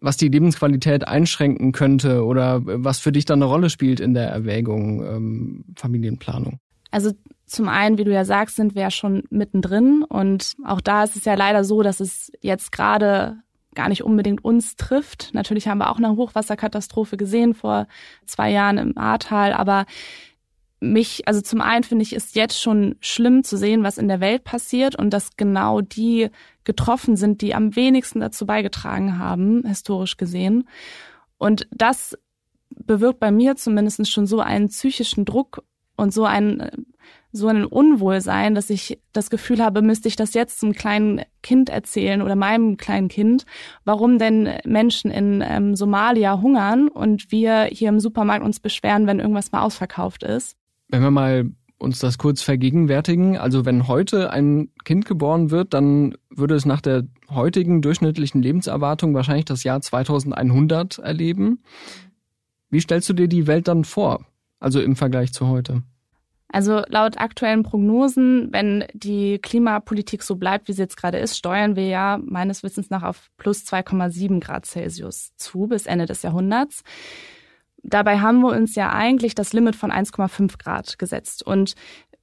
was 0.00 0.16
die 0.16 0.28
Lebensqualität 0.28 1.06
einschränken 1.06 1.72
könnte 1.72 2.24
oder 2.24 2.60
was 2.64 2.98
für 2.98 3.12
dich 3.12 3.24
dann 3.24 3.42
eine 3.42 3.50
Rolle 3.50 3.70
spielt 3.70 4.00
in 4.00 4.14
der 4.14 4.28
Erwägung 4.28 5.04
ähm, 5.04 5.64
Familienplanung? 5.76 6.58
Also 6.90 7.12
zum 7.46 7.68
einen, 7.68 7.98
wie 7.98 8.04
du 8.04 8.12
ja 8.12 8.24
sagst, 8.24 8.56
sind 8.56 8.74
wir 8.74 8.82
ja 8.82 8.90
schon 8.90 9.22
mittendrin 9.30 10.02
und 10.02 10.54
auch 10.64 10.80
da 10.80 11.04
ist 11.04 11.16
es 11.16 11.24
ja 11.24 11.34
leider 11.34 11.64
so, 11.64 11.82
dass 11.82 12.00
es 12.00 12.30
jetzt 12.40 12.72
gerade 12.72 13.38
gar 13.74 13.88
nicht 13.88 14.02
unbedingt 14.02 14.44
uns 14.44 14.74
trifft. 14.76 15.30
Natürlich 15.32 15.68
haben 15.68 15.78
wir 15.78 15.90
auch 15.90 15.98
eine 15.98 16.16
Hochwasserkatastrophe 16.16 17.16
gesehen 17.16 17.54
vor 17.54 17.86
zwei 18.24 18.50
Jahren 18.50 18.78
im 18.78 18.98
Ahrtal, 18.98 19.52
aber 19.52 19.86
mich, 20.80 21.26
also 21.26 21.40
zum 21.40 21.60
einen 21.60 21.84
finde 21.84 22.02
ich, 22.02 22.12
ist 22.12 22.36
jetzt 22.36 22.60
schon 22.60 22.96
schlimm 23.00 23.44
zu 23.44 23.56
sehen, 23.56 23.82
was 23.82 23.98
in 23.98 24.08
der 24.08 24.20
Welt 24.20 24.44
passiert 24.44 24.96
und 24.96 25.10
dass 25.10 25.36
genau 25.36 25.80
die 25.80 26.30
getroffen 26.64 27.16
sind, 27.16 27.40
die 27.40 27.54
am 27.54 27.76
wenigsten 27.76 28.20
dazu 28.20 28.46
beigetragen 28.46 29.18
haben, 29.18 29.64
historisch 29.66 30.16
gesehen. 30.16 30.68
Und 31.38 31.66
das 31.70 32.16
bewirkt 32.70 33.20
bei 33.20 33.30
mir 33.30 33.56
zumindest 33.56 34.10
schon 34.10 34.26
so 34.26 34.40
einen 34.40 34.68
psychischen 34.68 35.24
Druck 35.24 35.62
und 35.96 36.12
so 36.12 36.24
ein 36.24 36.70
so 37.32 37.48
ein 37.48 37.64
Unwohlsein, 37.64 38.54
dass 38.54 38.70
ich 38.70 38.98
das 39.12 39.30
Gefühl 39.30 39.62
habe, 39.62 39.82
müsste 39.82 40.08
ich 40.08 40.16
das 40.16 40.34
jetzt 40.34 40.58
zum 40.58 40.72
kleinen 40.72 41.22
Kind 41.42 41.68
erzählen 41.68 42.22
oder 42.22 42.34
meinem 42.34 42.76
kleinen 42.78 43.08
Kind, 43.08 43.44
warum 43.84 44.18
denn 44.18 44.48
Menschen 44.64 45.10
in 45.10 45.44
ähm, 45.46 45.76
Somalia 45.76 46.40
hungern 46.40 46.88
und 46.88 47.30
wir 47.30 47.64
hier 47.64 47.90
im 47.90 48.00
Supermarkt 48.00 48.44
uns 48.44 48.58
beschweren, 48.58 49.06
wenn 49.06 49.20
irgendwas 49.20 49.52
mal 49.52 49.62
ausverkauft 49.62 50.22
ist. 50.22 50.56
Wenn 50.88 51.02
wir 51.02 51.10
mal 51.10 51.50
uns 51.78 51.98
das 51.98 52.18
kurz 52.18 52.42
vergegenwärtigen, 52.42 53.36
also 53.36 53.64
wenn 53.64 53.86
heute 53.86 54.30
ein 54.30 54.70
Kind 54.84 55.04
geboren 55.04 55.50
wird, 55.50 55.74
dann 55.74 56.16
würde 56.30 56.54
es 56.54 56.64
nach 56.64 56.80
der 56.80 57.04
heutigen 57.28 57.82
durchschnittlichen 57.82 58.42
Lebenserwartung 58.42 59.14
wahrscheinlich 59.14 59.44
das 59.44 59.62
Jahr 59.64 59.80
2100 59.80 60.98
erleben. 60.98 61.62
Wie 62.70 62.80
stellst 62.80 63.08
du 63.08 63.12
dir 63.12 63.28
die 63.28 63.46
Welt 63.46 63.68
dann 63.68 63.84
vor? 63.84 64.24
Also 64.58 64.80
im 64.80 64.96
Vergleich 64.96 65.32
zu 65.32 65.48
heute? 65.48 65.82
Also 66.48 66.82
laut 66.88 67.18
aktuellen 67.18 67.64
Prognosen, 67.64 68.48
wenn 68.52 68.84
die 68.94 69.38
Klimapolitik 69.38 70.22
so 70.22 70.36
bleibt, 70.36 70.68
wie 70.68 70.72
sie 70.72 70.82
jetzt 70.82 70.96
gerade 70.96 71.18
ist, 71.18 71.36
steuern 71.36 71.76
wir 71.76 71.88
ja 71.88 72.18
meines 72.24 72.62
Wissens 72.62 72.88
nach 72.88 73.02
auf 73.02 73.30
plus 73.36 73.64
2,7 73.64 74.40
Grad 74.40 74.64
Celsius 74.64 75.34
zu 75.36 75.66
bis 75.66 75.86
Ende 75.86 76.06
des 76.06 76.22
Jahrhunderts. 76.22 76.82
Dabei 77.88 78.20
haben 78.20 78.40
wir 78.40 78.48
uns 78.48 78.74
ja 78.74 78.92
eigentlich 78.92 79.34
das 79.34 79.52
Limit 79.52 79.76
von 79.76 79.90
1,5 79.90 80.58
Grad 80.58 80.98
gesetzt. 80.98 81.46
Und 81.46 81.74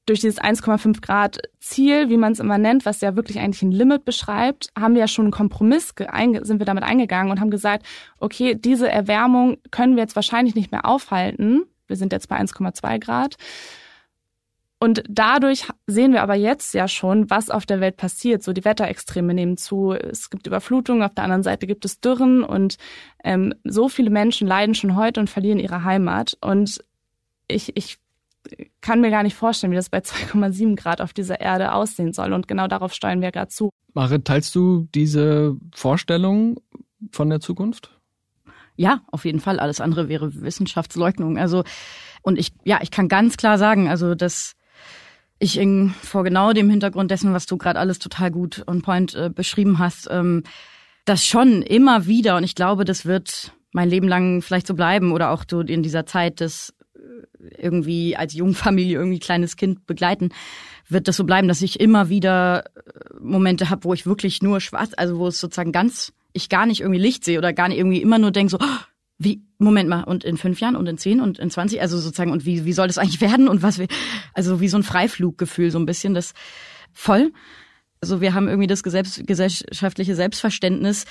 durch 0.05 0.20
dieses 0.20 0.39
1,5 0.39 1.01
Grad 1.01 1.39
Ziel, 1.60 2.10
wie 2.10 2.17
man 2.17 2.34
es 2.34 2.39
immer 2.39 2.58
nennt, 2.58 2.86
was 2.86 3.00
ja 3.00 3.15
wirklich 3.15 3.39
eigentlich 3.39 3.62
ein 3.62 3.72
Limit 3.72 4.03
beschreibt, 4.03 4.70
haben 4.77 4.96
wir 4.96 5.01
ja 5.01 5.08
schon 5.08 5.25
einen 5.25 5.32
Kompromiss, 5.32 5.93
sind 5.96 6.60
wir 6.60 6.65
damit 6.65 6.84
eingegangen 6.84 7.32
und 7.32 7.39
haben 7.39 7.51
gesagt, 7.51 7.86
okay, 8.20 8.55
diese 8.55 8.89
Erwärmung 8.89 9.58
können 9.72 9.96
wir 9.96 10.03
jetzt 10.03 10.17
wahrscheinlich 10.17 10.55
nicht 10.55 10.72
mehr 10.72 10.86
aufhalten. 10.86 11.63
Wir 11.88 11.96
sind 11.96 12.12
jetzt 12.12 12.27
bei 12.27 12.38
1,2 12.38 13.00
Grad. 13.00 13.36
Und 14.84 15.02
dadurch 15.08 15.70
sehen 15.88 16.12
wir 16.12 16.22
aber 16.24 16.36
jetzt 16.36 16.74
ja 16.74 16.90
schon, 16.90 17.30
was 17.30 17.50
auf 17.50 17.66
der 17.66 17.80
Welt 17.80 17.96
passiert. 17.96 18.44
So 18.44 18.52
die 18.52 18.66
Wetterextreme 18.66 19.34
nehmen 19.34 19.56
zu, 19.56 19.94
es 19.94 20.30
gibt 20.30 20.46
Überflutungen, 20.46 21.04
auf 21.04 21.13
der 21.13 21.24
anderen 21.24 21.42
Seite 21.42 21.68
gibt 21.68 21.86
es 21.86 22.02
Dürren 22.02 22.44
und 22.44 22.75
ähm, 23.24 23.54
so 23.63 23.88
viele 23.88 24.10
Menschen 24.10 24.46
leiden 24.46 24.75
schon 24.75 24.98
heute 24.98 25.22
und 25.22 25.30
verlieren 25.30 25.60
ihre 25.60 25.86
Heimat. 25.86 26.38
Und 26.42 26.84
ich, 27.48 27.78
ich 27.78 27.98
kann 28.82 29.00
mir 29.00 29.10
gar 29.10 29.24
nicht 29.24 29.38
vorstellen, 29.38 29.72
wie 29.72 29.78
das 29.78 29.88
bei 29.88 30.00
2,7 30.02 30.75
Grad 30.75 31.00
auf 31.00 31.13
dieser 31.13 31.40
Erde 31.40 31.72
aussehen 31.72 32.12
soll. 32.12 32.34
Und 32.34 32.50
genau 32.50 32.68
darauf 32.68 32.92
steuern 32.92 33.22
wir 33.22 33.32
gerade 33.32 33.48
zu. 33.48 33.70
Marit, 33.94 34.25
teilst 34.25 34.54
du 34.54 34.90
diese 34.94 35.56
Vorstellung 35.74 36.60
von 37.10 37.30
der 37.30 37.40
Zukunft? 37.40 37.90
Ja, 38.75 39.00
auf 39.13 39.24
jeden 39.24 39.40
Fall. 39.40 39.62
Alles 39.62 39.80
andere 39.80 40.10
wäre 40.10 40.42
Wissenschaftsleugnung. 40.42 41.38
Also, 41.38 41.63
und 42.22 42.38
ich, 42.38 42.52
ja, 42.66 42.80
ich 42.82 42.92
kann 42.92 43.08
ganz 43.08 43.38
klar 43.38 43.58
sagen, 43.58 43.88
also, 43.88 44.13
dass 44.13 44.58
ich 45.43 45.57
in, 45.57 45.93
vor 46.01 46.23
genau 46.23 46.53
dem 46.53 46.69
Hintergrund 46.69 47.12
dessen, 47.12 47.33
was 47.33 47.45
du 47.45 47.57
gerade 47.57 47.79
alles 47.79 48.00
total 48.00 48.31
gut 48.31 48.63
on 48.67 48.81
point 48.81 49.13
äh, 49.13 49.29
beschrieben 49.29 49.77
hast, 49.77 50.07
ähm, 50.09 50.43
das 51.05 51.25
schon 51.25 51.62
immer 51.62 52.05
wieder, 52.05 52.38
und 52.38 52.43
ich 52.43 52.55
glaube, 52.55 52.85
das 52.85 53.05
wird 53.05 53.51
mein 53.73 53.89
Leben 53.89 54.07
lang 54.07 54.41
vielleicht 54.41 54.67
so 54.67 54.73
bleiben 54.73 55.12
oder 55.12 55.31
auch 55.31 55.43
so 55.50 55.62
in 55.62 55.83
dieser 55.83 56.05
Zeit 56.05 56.39
des 56.39 56.73
äh, 56.95 57.62
irgendwie 57.62 58.15
als 58.15 58.33
Jungfamilie 58.33 58.97
irgendwie 58.97 59.19
kleines 59.19 59.57
Kind 59.57 59.85
begleiten, 59.85 60.29
wird 60.88 61.07
das 61.07 61.17
so 61.17 61.25
bleiben, 61.25 61.47
dass 61.47 61.62
ich 61.62 61.79
immer 61.79 62.09
wieder 62.09 62.65
äh, 62.65 62.91
Momente 63.19 63.69
habe, 63.69 63.83
wo 63.83 63.93
ich 63.93 64.05
wirklich 64.05 64.41
nur 64.41 64.62
schwarz, 64.62 64.91
also 64.95 65.17
wo 65.17 65.27
es 65.27 65.39
sozusagen 65.39 65.71
ganz, 65.71 66.13
ich 66.31 66.50
gar 66.50 66.65
nicht 66.65 66.81
irgendwie 66.81 67.01
Licht 67.01 67.25
sehe 67.25 67.38
oder 67.38 67.51
gar 67.53 67.67
nicht 67.67 67.77
irgendwie 67.77 68.01
immer 68.01 68.17
nur 68.17 68.31
denke 68.31 68.51
so, 68.51 68.57
oh, 68.62 68.79
wie, 69.17 69.43
Moment 69.58 69.89
mal, 69.89 70.03
und 70.03 70.24
in 70.24 70.38
fünf 70.38 70.60
Jahren 70.60 70.75
und 70.75 70.88
in 70.88 70.98
zehn 70.98 71.22
und 71.22 71.39
in 71.39 71.50
zwanzig, 71.50 71.82
also 71.82 71.98
sozusagen, 71.98 72.32
und 72.32 72.46
wie, 72.46 72.65
wie 72.65 72.74
soll 72.74 72.88
das 72.88 72.98
eigentlich 72.98 73.22
werden 73.22 73.48
und 73.48 73.62
was 73.62 73.79
wir, 73.79 73.88
also 74.34 74.60
wie 74.60 74.67
so 74.67 74.77
ein 74.77 74.84
Freifluggefühl, 74.84 75.72
so 75.72 75.79
ein 75.79 75.86
bisschen 75.86 76.13
das 76.13 76.34
voll. 76.91 77.32
Also 78.01 78.20
wir 78.20 78.34
haben 78.34 78.48
irgendwie 78.48 78.67
das 78.67 78.84
gesellschaftliche 78.84 80.15
Selbstverständnis, 80.15 81.05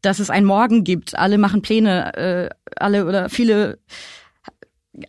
dass 0.00 0.18
es 0.18 0.30
ein 0.30 0.46
Morgen 0.46 0.82
gibt. 0.82 1.18
Alle 1.18 1.36
machen 1.36 1.60
Pläne, 1.60 2.14
äh, 2.16 2.48
alle 2.76 3.06
oder 3.06 3.28
viele 3.28 3.78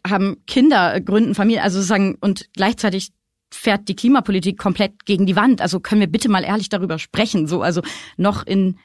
haben 0.05 0.43
Kinder, 0.45 0.99
gründen 1.01 1.35
Familie, 1.35 1.63
also 1.63 1.77
sozusagen, 1.77 2.17
und 2.19 2.49
gleichzeitig 2.53 3.11
fährt 3.51 3.87
die 3.87 3.95
Klimapolitik 3.95 4.57
komplett 4.57 5.05
gegen 5.05 5.25
die 5.25 5.35
Wand. 5.35 5.61
Also 5.61 5.79
können 5.79 6.01
wir 6.01 6.07
bitte 6.07 6.29
mal 6.29 6.43
ehrlich 6.43 6.69
darüber 6.69 6.99
sprechen. 6.99 7.47
So, 7.47 7.61
also 7.61 7.81
noch 8.17 8.45
in 8.45 8.77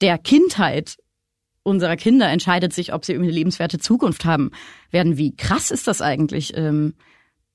der 0.00 0.18
Kindheit 0.18 0.96
unserer 1.70 1.96
Kinder 1.96 2.28
entscheidet 2.28 2.72
sich, 2.72 2.92
ob 2.92 3.04
sie 3.04 3.12
irgendwie 3.12 3.30
eine 3.30 3.38
lebenswerte 3.38 3.78
Zukunft 3.78 4.24
haben 4.24 4.50
werden. 4.90 5.16
Wie 5.16 5.34
krass 5.34 5.70
ist 5.70 5.86
das 5.86 6.02
eigentlich? 6.02 6.56
Ähm, 6.56 6.94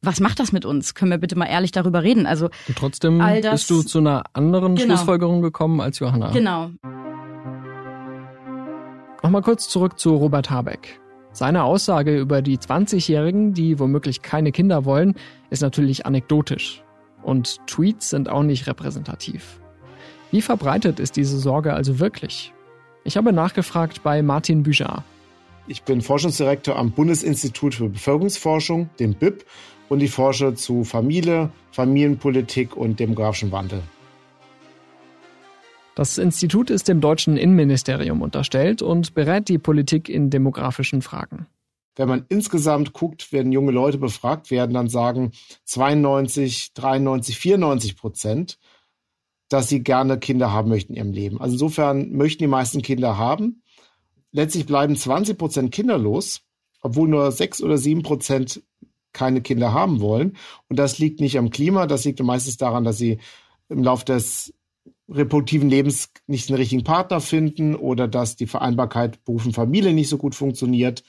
was 0.01 0.19
macht 0.19 0.39
das 0.39 0.51
mit 0.51 0.65
uns? 0.65 0.93
Können 0.95 1.11
wir 1.11 1.17
bitte 1.17 1.37
mal 1.37 1.45
ehrlich 1.45 1.71
darüber 1.71 2.03
reden? 2.03 2.25
Also 2.25 2.49
Und 2.67 2.77
trotzdem 2.77 3.19
das, 3.19 3.41
bist 3.41 3.69
du 3.69 3.81
zu 3.81 3.99
einer 3.99 4.23
anderen 4.33 4.75
genau. 4.75 4.87
Schlussfolgerung 4.95 5.41
gekommen 5.41 5.81
als 5.81 5.99
Johanna. 5.99 6.31
Genau. 6.31 6.71
Nochmal 9.23 9.41
kurz 9.41 9.67
zurück 9.67 9.99
zu 9.99 10.15
Robert 10.15 10.49
Habeck. 10.51 10.99
Seine 11.31 11.63
Aussage 11.63 12.17
über 12.17 12.41
die 12.41 12.57
20-Jährigen, 12.57 13.53
die 13.53 13.79
womöglich 13.79 14.21
keine 14.21 14.51
Kinder 14.51 14.85
wollen, 14.85 15.15
ist 15.49 15.61
natürlich 15.61 16.05
anekdotisch. 16.05 16.83
Und 17.23 17.57
Tweets 17.67 18.11
sind 18.11 18.29
auch 18.29 18.43
nicht 18.43 18.67
repräsentativ. 18.67 19.59
Wie 20.31 20.41
verbreitet 20.41 20.99
ist 20.99 21.17
diese 21.17 21.39
Sorge 21.39 21.73
also 21.73 21.99
wirklich? 21.99 22.53
Ich 23.07 23.17
habe 23.17 23.31
nachgefragt 23.31 24.01
bei 24.01 24.23
Martin 24.23 24.63
Büjar. 24.63 25.03
Ich 25.67 25.83
bin 25.83 26.01
Forschungsdirektor 26.01 26.75
am 26.75 26.91
Bundesinstitut 26.91 27.75
für 27.75 27.87
Bevölkerungsforschung, 27.87 28.89
dem 28.99 29.13
BIP, 29.13 29.45
und 29.89 30.01
ich 30.01 30.09
forsche 30.09 30.55
zu 30.55 30.83
Familie, 30.83 31.51
Familienpolitik 31.71 32.75
und 32.75 32.99
demografischem 32.99 33.51
Wandel. 33.51 33.83
Das 35.93 36.17
Institut 36.17 36.71
ist 36.71 36.87
dem 36.87 36.99
deutschen 36.99 37.37
Innenministerium 37.37 38.23
unterstellt 38.23 38.81
und 38.81 39.13
berät 39.13 39.49
die 39.49 39.59
Politik 39.59 40.09
in 40.09 40.31
demografischen 40.31 41.03
Fragen. 41.03 41.45
Wenn 41.95 42.09
man 42.09 42.25
insgesamt 42.27 42.91
guckt, 42.91 43.31
wenn 43.31 43.51
junge 43.51 43.71
Leute 43.71 43.99
befragt 43.99 44.49
werden, 44.49 44.73
dann 44.73 44.89
sagen 44.89 45.31
92, 45.65 46.73
93, 46.73 47.37
94 47.37 47.95
Prozent, 47.95 48.57
dass 49.49 49.69
sie 49.69 49.83
gerne 49.83 50.19
Kinder 50.19 50.51
haben 50.51 50.69
möchten 50.69 50.93
in 50.93 50.97
ihrem 50.97 51.11
Leben. 51.11 51.41
Also 51.41 51.53
insofern 51.53 52.11
möchten 52.11 52.43
die 52.43 52.47
meisten 52.47 52.81
Kinder 52.81 53.17
haben. 53.17 53.61
Letztlich 54.31 54.65
bleiben 54.65 54.95
20 54.95 55.37
Prozent 55.37 55.71
kinderlos, 55.71 56.41
obwohl 56.81 57.07
nur 57.07 57.31
6 57.31 57.61
oder 57.61 57.77
7 57.77 58.03
Prozent 58.03 58.63
keine 59.13 59.41
Kinder 59.41 59.73
haben 59.73 60.01
wollen. 60.01 60.35
Und 60.67 60.77
das 60.77 60.99
liegt 60.99 61.21
nicht 61.21 61.37
am 61.37 61.49
Klima, 61.49 61.87
das 61.87 62.03
liegt 62.05 62.21
meistens 62.21 62.57
daran, 62.57 62.83
dass 62.83 62.97
sie 62.97 63.19
im 63.69 63.83
Laufe 63.83 64.05
des 64.05 64.53
reproduktiven 65.07 65.69
Lebens 65.69 66.09
nicht 66.27 66.49
den 66.49 66.55
richtigen 66.55 66.83
Partner 66.83 67.21
finden 67.21 67.75
oder 67.75 68.07
dass 68.07 68.35
die 68.35 68.47
Vereinbarkeit 68.47 69.23
Beruf 69.23 69.45
und 69.45 69.53
Familie 69.53 69.93
nicht 69.93 70.09
so 70.09 70.17
gut 70.17 70.35
funktioniert 70.35 71.03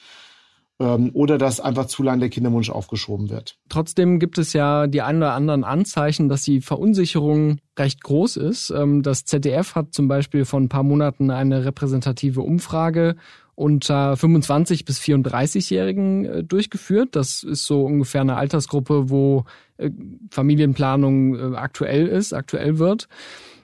ähm, 0.79 1.11
oder 1.13 1.37
dass 1.37 1.59
einfach 1.59 1.85
zu 1.85 2.03
lange 2.03 2.21
der 2.21 2.29
Kinderwunsch 2.29 2.69
aufgeschoben 2.69 3.29
wird. 3.29 3.57
Trotzdem 3.69 4.19
gibt 4.19 4.37
es 4.37 4.53
ja 4.53 4.87
die 4.87 5.01
ein 5.01 5.17
oder 5.17 5.33
anderen 5.33 5.63
Anzeichen, 5.63 6.29
dass 6.29 6.43
die 6.43 6.61
Verunsicherung 6.61 7.59
recht 7.77 8.03
groß 8.03 8.37
ist. 8.37 8.69
Ähm, 8.69 9.03
das 9.03 9.25
ZDF 9.25 9.75
hat 9.75 9.93
zum 9.93 10.07
Beispiel 10.07 10.45
vor 10.45 10.59
ein 10.59 10.69
paar 10.69 10.83
Monaten 10.83 11.31
eine 11.31 11.65
repräsentative 11.65 12.41
Umfrage 12.41 13.15
unter 13.55 14.15
25 14.15 14.85
bis 14.85 14.99
34-Jährigen 14.99 16.25
äh, 16.25 16.43
durchgeführt. 16.43 17.15
Das 17.15 17.41
ist 17.41 17.65
so 17.65 17.83
ungefähr 17.83 18.21
eine 18.21 18.35
Altersgruppe, 18.35 19.09
wo 19.09 19.45
äh, 19.77 19.89
Familienplanung 20.29 21.53
äh, 21.53 21.57
aktuell 21.57 22.05
ist, 22.05 22.33
aktuell 22.33 22.77
wird. 22.77 23.07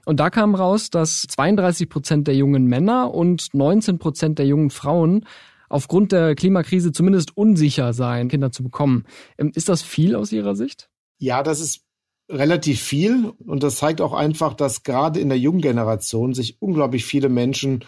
Und 0.05 0.19
da 0.19 0.31
kam 0.31 0.55
raus, 0.55 0.89
dass 0.89 1.21
32 1.21 1.89
Prozent 1.89 2.27
der 2.27 2.35
jungen 2.35 2.65
Männer 2.65 3.13
und 3.13 3.53
19 3.53 3.99
Prozent 3.99 4.39
der 4.39 4.47
jungen 4.47 4.71
Frauen 4.71 5.25
aufgrund 5.73 6.11
der 6.11 6.35
Klimakrise 6.35 6.91
zumindest 6.91 7.35
unsicher 7.35 7.93
seien, 7.93 8.29
Kinder 8.29 8.51
zu 8.51 8.63
bekommen. 8.63 9.05
Ähm, 9.37 9.51
ist 9.55 9.69
das 9.69 9.81
viel 9.81 10.15
aus 10.15 10.31
Ihrer 10.31 10.55
Sicht? 10.55 10.89
Ja, 11.17 11.43
das 11.43 11.59
ist 11.59 11.81
relativ 12.29 12.81
viel. 12.81 13.33
Und 13.45 13.63
das 13.63 13.77
zeigt 13.77 14.01
auch 14.01 14.13
einfach, 14.13 14.53
dass 14.53 14.83
gerade 14.83 15.19
in 15.19 15.29
der 15.29 15.39
jungen 15.39 15.61
Generation 15.61 16.33
sich 16.33 16.61
unglaublich 16.61 17.05
viele 17.05 17.29
Menschen 17.29 17.83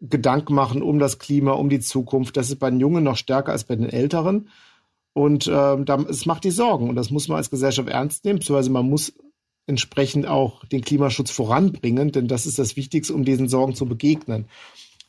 Gedanken 0.00 0.54
machen 0.54 0.82
um 0.82 0.98
das 1.00 1.18
Klima, 1.18 1.52
um 1.52 1.68
die 1.68 1.80
Zukunft. 1.80 2.36
Das 2.36 2.50
ist 2.50 2.60
bei 2.60 2.70
den 2.70 2.80
Jungen 2.80 3.02
noch 3.02 3.16
stärker 3.16 3.52
als 3.52 3.64
bei 3.64 3.76
den 3.76 3.88
Älteren. 3.88 4.48
Und 5.12 5.48
äh, 5.48 5.76
es 6.08 6.24
macht 6.24 6.44
die 6.44 6.50
Sorgen. 6.50 6.88
Und 6.88 6.94
das 6.94 7.10
muss 7.10 7.28
man 7.28 7.36
als 7.36 7.50
Gesellschaft 7.50 7.88
ernst 7.88 8.24
nehmen, 8.24 8.38
beziehungsweise 8.38 8.70
man 8.70 8.88
muss 8.88 9.12
entsprechend 9.66 10.26
auch 10.26 10.64
den 10.64 10.80
Klimaschutz 10.82 11.30
voranbringen, 11.30 12.10
denn 12.10 12.26
das 12.26 12.46
ist 12.46 12.58
das 12.58 12.76
Wichtigste, 12.76 13.12
um 13.12 13.24
diesen 13.24 13.48
Sorgen 13.48 13.74
zu 13.74 13.84
begegnen. 13.84 14.46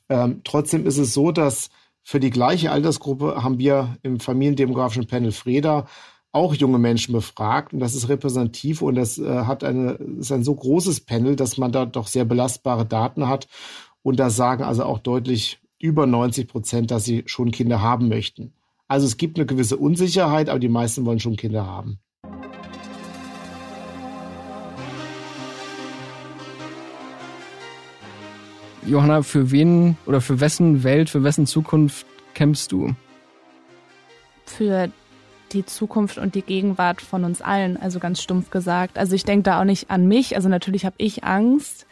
Ähm, 0.10 0.42
trotzdem 0.44 0.86
ist 0.86 0.98
es 0.98 1.14
so, 1.14 1.32
dass 1.32 1.70
für 2.04 2.20
die 2.20 2.30
gleiche 2.30 2.72
Altersgruppe 2.72 3.44
haben 3.44 3.60
wir 3.60 3.98
im 4.04 4.20
familiendemografischen 4.20 5.08
Panel 5.08 5.32
Freda 5.32 5.88
auch 6.32 6.54
junge 6.54 6.78
Menschen 6.78 7.14
befragt 7.14 7.74
und 7.74 7.80
das 7.80 7.96
ist 7.96 8.10
repräsentativ 8.10 8.82
und 8.82 8.96
das 8.96 9.18
äh, 9.18 9.44
hat 9.46 9.64
eine, 9.64 9.94
ist 9.94 10.32
ein 10.32 10.44
so 10.44 10.54
großes 10.54 11.02
Panel, 11.02 11.36
dass 11.36 11.58
man 11.58 11.72
da 11.72 11.86
doch 11.86 12.08
sehr 12.08 12.26
belastbare 12.26 12.86
Daten 12.86 13.28
hat 13.28 13.48
und 14.04 14.20
da 14.20 14.30
sagen 14.30 14.64
also 14.64 14.84
auch 14.84 15.00
deutlich 15.00 15.60
über 15.80 16.06
90 16.06 16.48
Prozent, 16.48 16.92
dass 16.92 17.06
sie 17.06 17.24
schon 17.26 17.52
Kinder 17.52 17.82
haben 17.82 18.10
möchten. 18.10 18.54
Also 18.88 19.06
es 19.06 19.18
gibt 19.18 19.38
eine 19.38 19.46
gewisse 19.46 19.78
Unsicherheit, 19.78 20.50
aber 20.50 20.60
die 20.60 20.68
meisten 20.70 21.06
wollen 21.06 21.20
schon 21.20 21.36
Kinder 21.36 21.66
haben. 21.66 22.00
Johanna, 28.90 29.22
für 29.22 29.52
wen 29.52 29.98
oder 30.08 30.20
für 30.20 30.40
wessen 30.40 30.84
Welt, 30.84 31.10
für 31.10 31.24
wessen 31.24 31.46
Zukunft 31.46 32.08
kämpfst 32.34 32.72
du? 32.72 32.96
Für 34.46 34.90
die 35.52 35.66
Zukunft 35.66 36.18
und 36.18 36.34
die 36.34 36.42
Gegenwart 36.42 37.02
von 37.02 37.24
uns 37.24 37.42
allen, 37.42 37.78
also 37.78 38.00
ganz 38.00 38.22
stumpf 38.22 38.50
gesagt. 38.50 38.98
Also 38.98 39.16
ich 39.16 39.24
denke 39.24 39.44
da 39.44 39.60
auch 39.60 39.66
nicht 39.66 39.92
an 39.92 40.08
mich, 40.08 40.36
also 40.36 40.50
natürlich 40.50 40.86
habe 40.86 40.96
ich 40.98 41.24
Angst, 41.24 41.86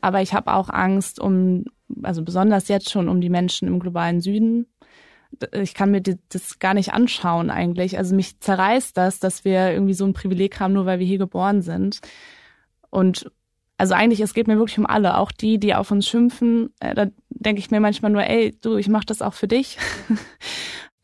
aber 0.00 0.22
ich 0.22 0.32
habe 0.32 0.54
auch 0.54 0.70
Angst 0.70 1.20
um, 1.20 1.66
also 2.02 2.22
besonders 2.22 2.68
jetzt 2.68 2.90
schon 2.90 3.08
um 3.08 3.20
die 3.20 3.30
Menschen 3.30 3.68
im 3.68 3.78
globalen 3.78 4.22
Süden. 4.22 4.66
Ich 5.52 5.74
kann 5.74 5.90
mir 5.90 6.00
das 6.00 6.58
gar 6.58 6.72
nicht 6.72 6.94
anschauen 6.94 7.50
eigentlich. 7.50 7.98
Also 7.98 8.16
mich 8.16 8.40
zerreißt 8.40 8.96
das, 8.96 9.18
dass 9.18 9.44
wir 9.44 9.70
irgendwie 9.72 9.92
so 9.92 10.06
ein 10.06 10.14
Privileg 10.14 10.58
haben, 10.60 10.72
nur 10.72 10.86
weil 10.86 10.98
wir 10.98 11.06
hier 11.06 11.18
geboren 11.18 11.60
sind. 11.60 12.00
Und 12.88 13.30
also 13.78 13.94
eigentlich, 13.94 14.20
es 14.20 14.34
geht 14.34 14.48
mir 14.48 14.58
wirklich 14.58 14.78
um 14.78 14.86
alle, 14.86 15.16
auch 15.16 15.32
die, 15.32 15.58
die 15.58 15.74
auf 15.74 15.90
uns 15.90 16.06
schimpfen. 16.06 16.70
Äh, 16.80 16.94
da 16.94 17.06
denke 17.30 17.60
ich 17.60 17.70
mir 17.70 17.80
manchmal 17.80 18.10
nur, 18.10 18.24
ey, 18.24 18.56
du, 18.60 18.76
ich 18.76 18.88
mach 18.88 19.04
das 19.04 19.22
auch 19.22 19.34
für 19.34 19.48
dich. 19.48 19.78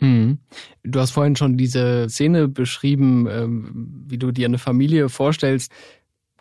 Mhm. 0.00 0.38
Du 0.82 1.00
hast 1.00 1.12
vorhin 1.12 1.36
schon 1.36 1.56
diese 1.56 2.08
Szene 2.10 2.48
beschrieben, 2.48 3.28
ähm, 3.30 4.04
wie 4.08 4.18
du 4.18 4.32
dir 4.32 4.46
eine 4.46 4.58
Familie 4.58 5.08
vorstellst. 5.08 5.70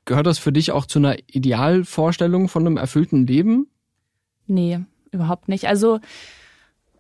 Gehört 0.06 0.26
das 0.26 0.40
für 0.40 0.52
dich 0.52 0.72
auch 0.72 0.88
zu 0.88 1.00
einer 1.00 1.18
Idealvorstellung 1.28 2.50
von 2.50 2.66
einem 2.66 2.78
erfüllten 2.78 3.28
Leben? 3.28 3.68
Nee, 4.48 4.80
überhaupt 5.12 5.48
nicht. 5.48 5.68
Also 5.68 6.00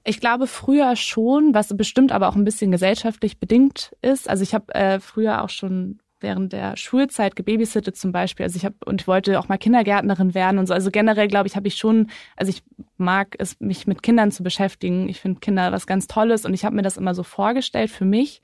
ich 0.05 0.19
glaube 0.19 0.47
früher 0.47 0.95
schon, 0.95 1.53
was 1.53 1.75
bestimmt 1.75 2.11
aber 2.11 2.27
auch 2.27 2.35
ein 2.35 2.45
bisschen 2.45 2.71
gesellschaftlich 2.71 3.39
bedingt 3.39 3.95
ist. 4.01 4.29
Also 4.29 4.43
ich 4.43 4.53
habe 4.53 4.73
äh, 4.75 4.99
früher 4.99 5.43
auch 5.43 5.49
schon 5.49 5.99
während 6.23 6.53
der 6.53 6.75
Schulzeit 6.77 7.35
gebabysittet 7.35 7.95
zum 7.95 8.11
Beispiel. 8.11 8.45
Also 8.45 8.57
ich 8.57 8.65
habe 8.65 8.75
und 8.85 9.05
wollte 9.07 9.39
auch 9.39 9.49
mal 9.49 9.57
Kindergärtnerin 9.57 10.33
werden 10.33 10.57
und 10.57 10.65
so. 10.65 10.73
Also 10.73 10.89
generell 10.89 11.27
glaube 11.27 11.47
ich, 11.47 11.55
habe 11.55 11.67
ich 11.67 11.75
schon, 11.75 12.09
also 12.35 12.49
ich 12.49 12.63
mag 12.97 13.35
es, 13.37 13.59
mich 13.59 13.85
mit 13.85 14.01
Kindern 14.01 14.31
zu 14.31 14.41
beschäftigen. 14.41 15.09
Ich 15.09 15.19
finde 15.19 15.39
Kinder 15.39 15.71
was 15.71 15.85
ganz 15.85 16.07
Tolles 16.07 16.45
und 16.45 16.53
ich 16.53 16.65
habe 16.65 16.75
mir 16.75 16.81
das 16.81 16.97
immer 16.97 17.13
so 17.13 17.23
vorgestellt 17.23 17.91
für 17.91 18.05
mich 18.05 18.41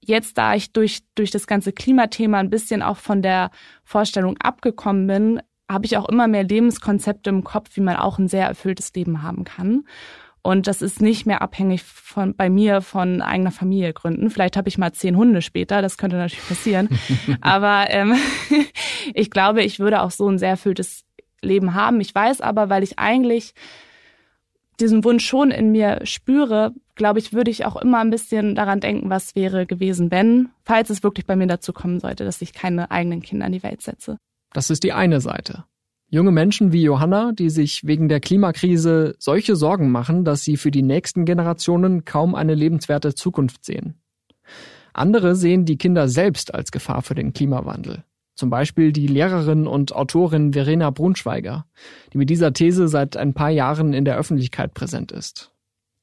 jetzt, 0.00 0.38
da 0.38 0.54
ich 0.54 0.72
durch, 0.72 1.00
durch 1.14 1.30
das 1.30 1.46
ganze 1.46 1.72
Klimathema 1.72 2.38
ein 2.38 2.50
bisschen 2.50 2.82
auch 2.82 2.96
von 2.96 3.22
der 3.22 3.50
Vorstellung 3.84 4.36
abgekommen 4.38 5.06
bin, 5.06 5.40
habe 5.70 5.86
ich 5.86 5.96
auch 5.96 6.08
immer 6.08 6.28
mehr 6.28 6.44
Lebenskonzepte 6.44 7.30
im 7.30 7.44
Kopf, 7.44 7.70
wie 7.74 7.82
man 7.82 7.96
auch 7.96 8.18
ein 8.18 8.28
sehr 8.28 8.46
erfülltes 8.46 8.92
Leben 8.94 9.22
haben 9.22 9.44
kann. 9.44 9.84
Und 10.48 10.66
das 10.66 10.80
ist 10.80 11.02
nicht 11.02 11.26
mehr 11.26 11.42
abhängig 11.42 11.82
von 11.82 12.34
bei 12.34 12.48
mir 12.48 12.80
von 12.80 13.20
eigener 13.20 13.50
Familie 13.50 13.92
gründen. 13.92 14.30
Vielleicht 14.30 14.56
habe 14.56 14.66
ich 14.70 14.78
mal 14.78 14.94
zehn 14.94 15.14
Hunde 15.14 15.42
später, 15.42 15.82
das 15.82 15.98
könnte 15.98 16.16
natürlich 16.16 16.48
passieren. 16.48 16.88
aber 17.42 17.84
ähm, 17.90 18.14
ich 19.14 19.30
glaube, 19.30 19.62
ich 19.62 19.78
würde 19.78 20.00
auch 20.00 20.10
so 20.10 20.26
ein 20.26 20.38
sehr 20.38 20.48
erfülltes 20.48 21.04
Leben 21.42 21.74
haben. 21.74 22.00
Ich 22.00 22.14
weiß 22.14 22.40
aber, 22.40 22.70
weil 22.70 22.82
ich 22.82 22.98
eigentlich 22.98 23.52
diesen 24.80 25.04
Wunsch 25.04 25.26
schon 25.26 25.50
in 25.50 25.70
mir 25.70 26.00
spüre, 26.04 26.72
glaube 26.94 27.18
ich, 27.18 27.34
würde 27.34 27.50
ich 27.50 27.66
auch 27.66 27.76
immer 27.76 27.98
ein 27.98 28.08
bisschen 28.08 28.54
daran 28.54 28.80
denken, 28.80 29.10
was 29.10 29.34
wäre 29.36 29.66
gewesen, 29.66 30.10
wenn, 30.10 30.48
falls 30.64 30.88
es 30.88 31.02
wirklich 31.02 31.26
bei 31.26 31.36
mir 31.36 31.46
dazu 31.46 31.74
kommen 31.74 32.00
sollte, 32.00 32.24
dass 32.24 32.40
ich 32.40 32.54
keine 32.54 32.90
eigenen 32.90 33.20
Kinder 33.20 33.44
in 33.44 33.52
die 33.52 33.62
Welt 33.62 33.82
setze. 33.82 34.16
Das 34.54 34.70
ist 34.70 34.82
die 34.82 34.94
eine 34.94 35.20
Seite. 35.20 35.64
Junge 36.10 36.30
Menschen 36.30 36.72
wie 36.72 36.82
Johanna, 36.82 37.32
die 37.32 37.50
sich 37.50 37.86
wegen 37.86 38.08
der 38.08 38.20
Klimakrise 38.20 39.14
solche 39.18 39.56
Sorgen 39.56 39.90
machen, 39.90 40.24
dass 40.24 40.42
sie 40.42 40.56
für 40.56 40.70
die 40.70 40.82
nächsten 40.82 41.26
Generationen 41.26 42.06
kaum 42.06 42.34
eine 42.34 42.54
lebenswerte 42.54 43.14
Zukunft 43.14 43.62
sehen. 43.66 44.00
Andere 44.94 45.36
sehen 45.36 45.66
die 45.66 45.76
Kinder 45.76 46.08
selbst 46.08 46.54
als 46.54 46.72
Gefahr 46.72 47.02
für 47.02 47.14
den 47.14 47.34
Klimawandel. 47.34 48.04
Zum 48.36 48.48
Beispiel 48.48 48.90
die 48.92 49.06
Lehrerin 49.06 49.66
und 49.66 49.94
Autorin 49.94 50.54
Verena 50.54 50.88
Brunschweiger, 50.88 51.66
die 52.14 52.18
mit 52.18 52.30
dieser 52.30 52.54
These 52.54 52.88
seit 52.88 53.18
ein 53.18 53.34
paar 53.34 53.50
Jahren 53.50 53.92
in 53.92 54.06
der 54.06 54.16
Öffentlichkeit 54.16 54.72
präsent 54.72 55.12
ist. 55.12 55.52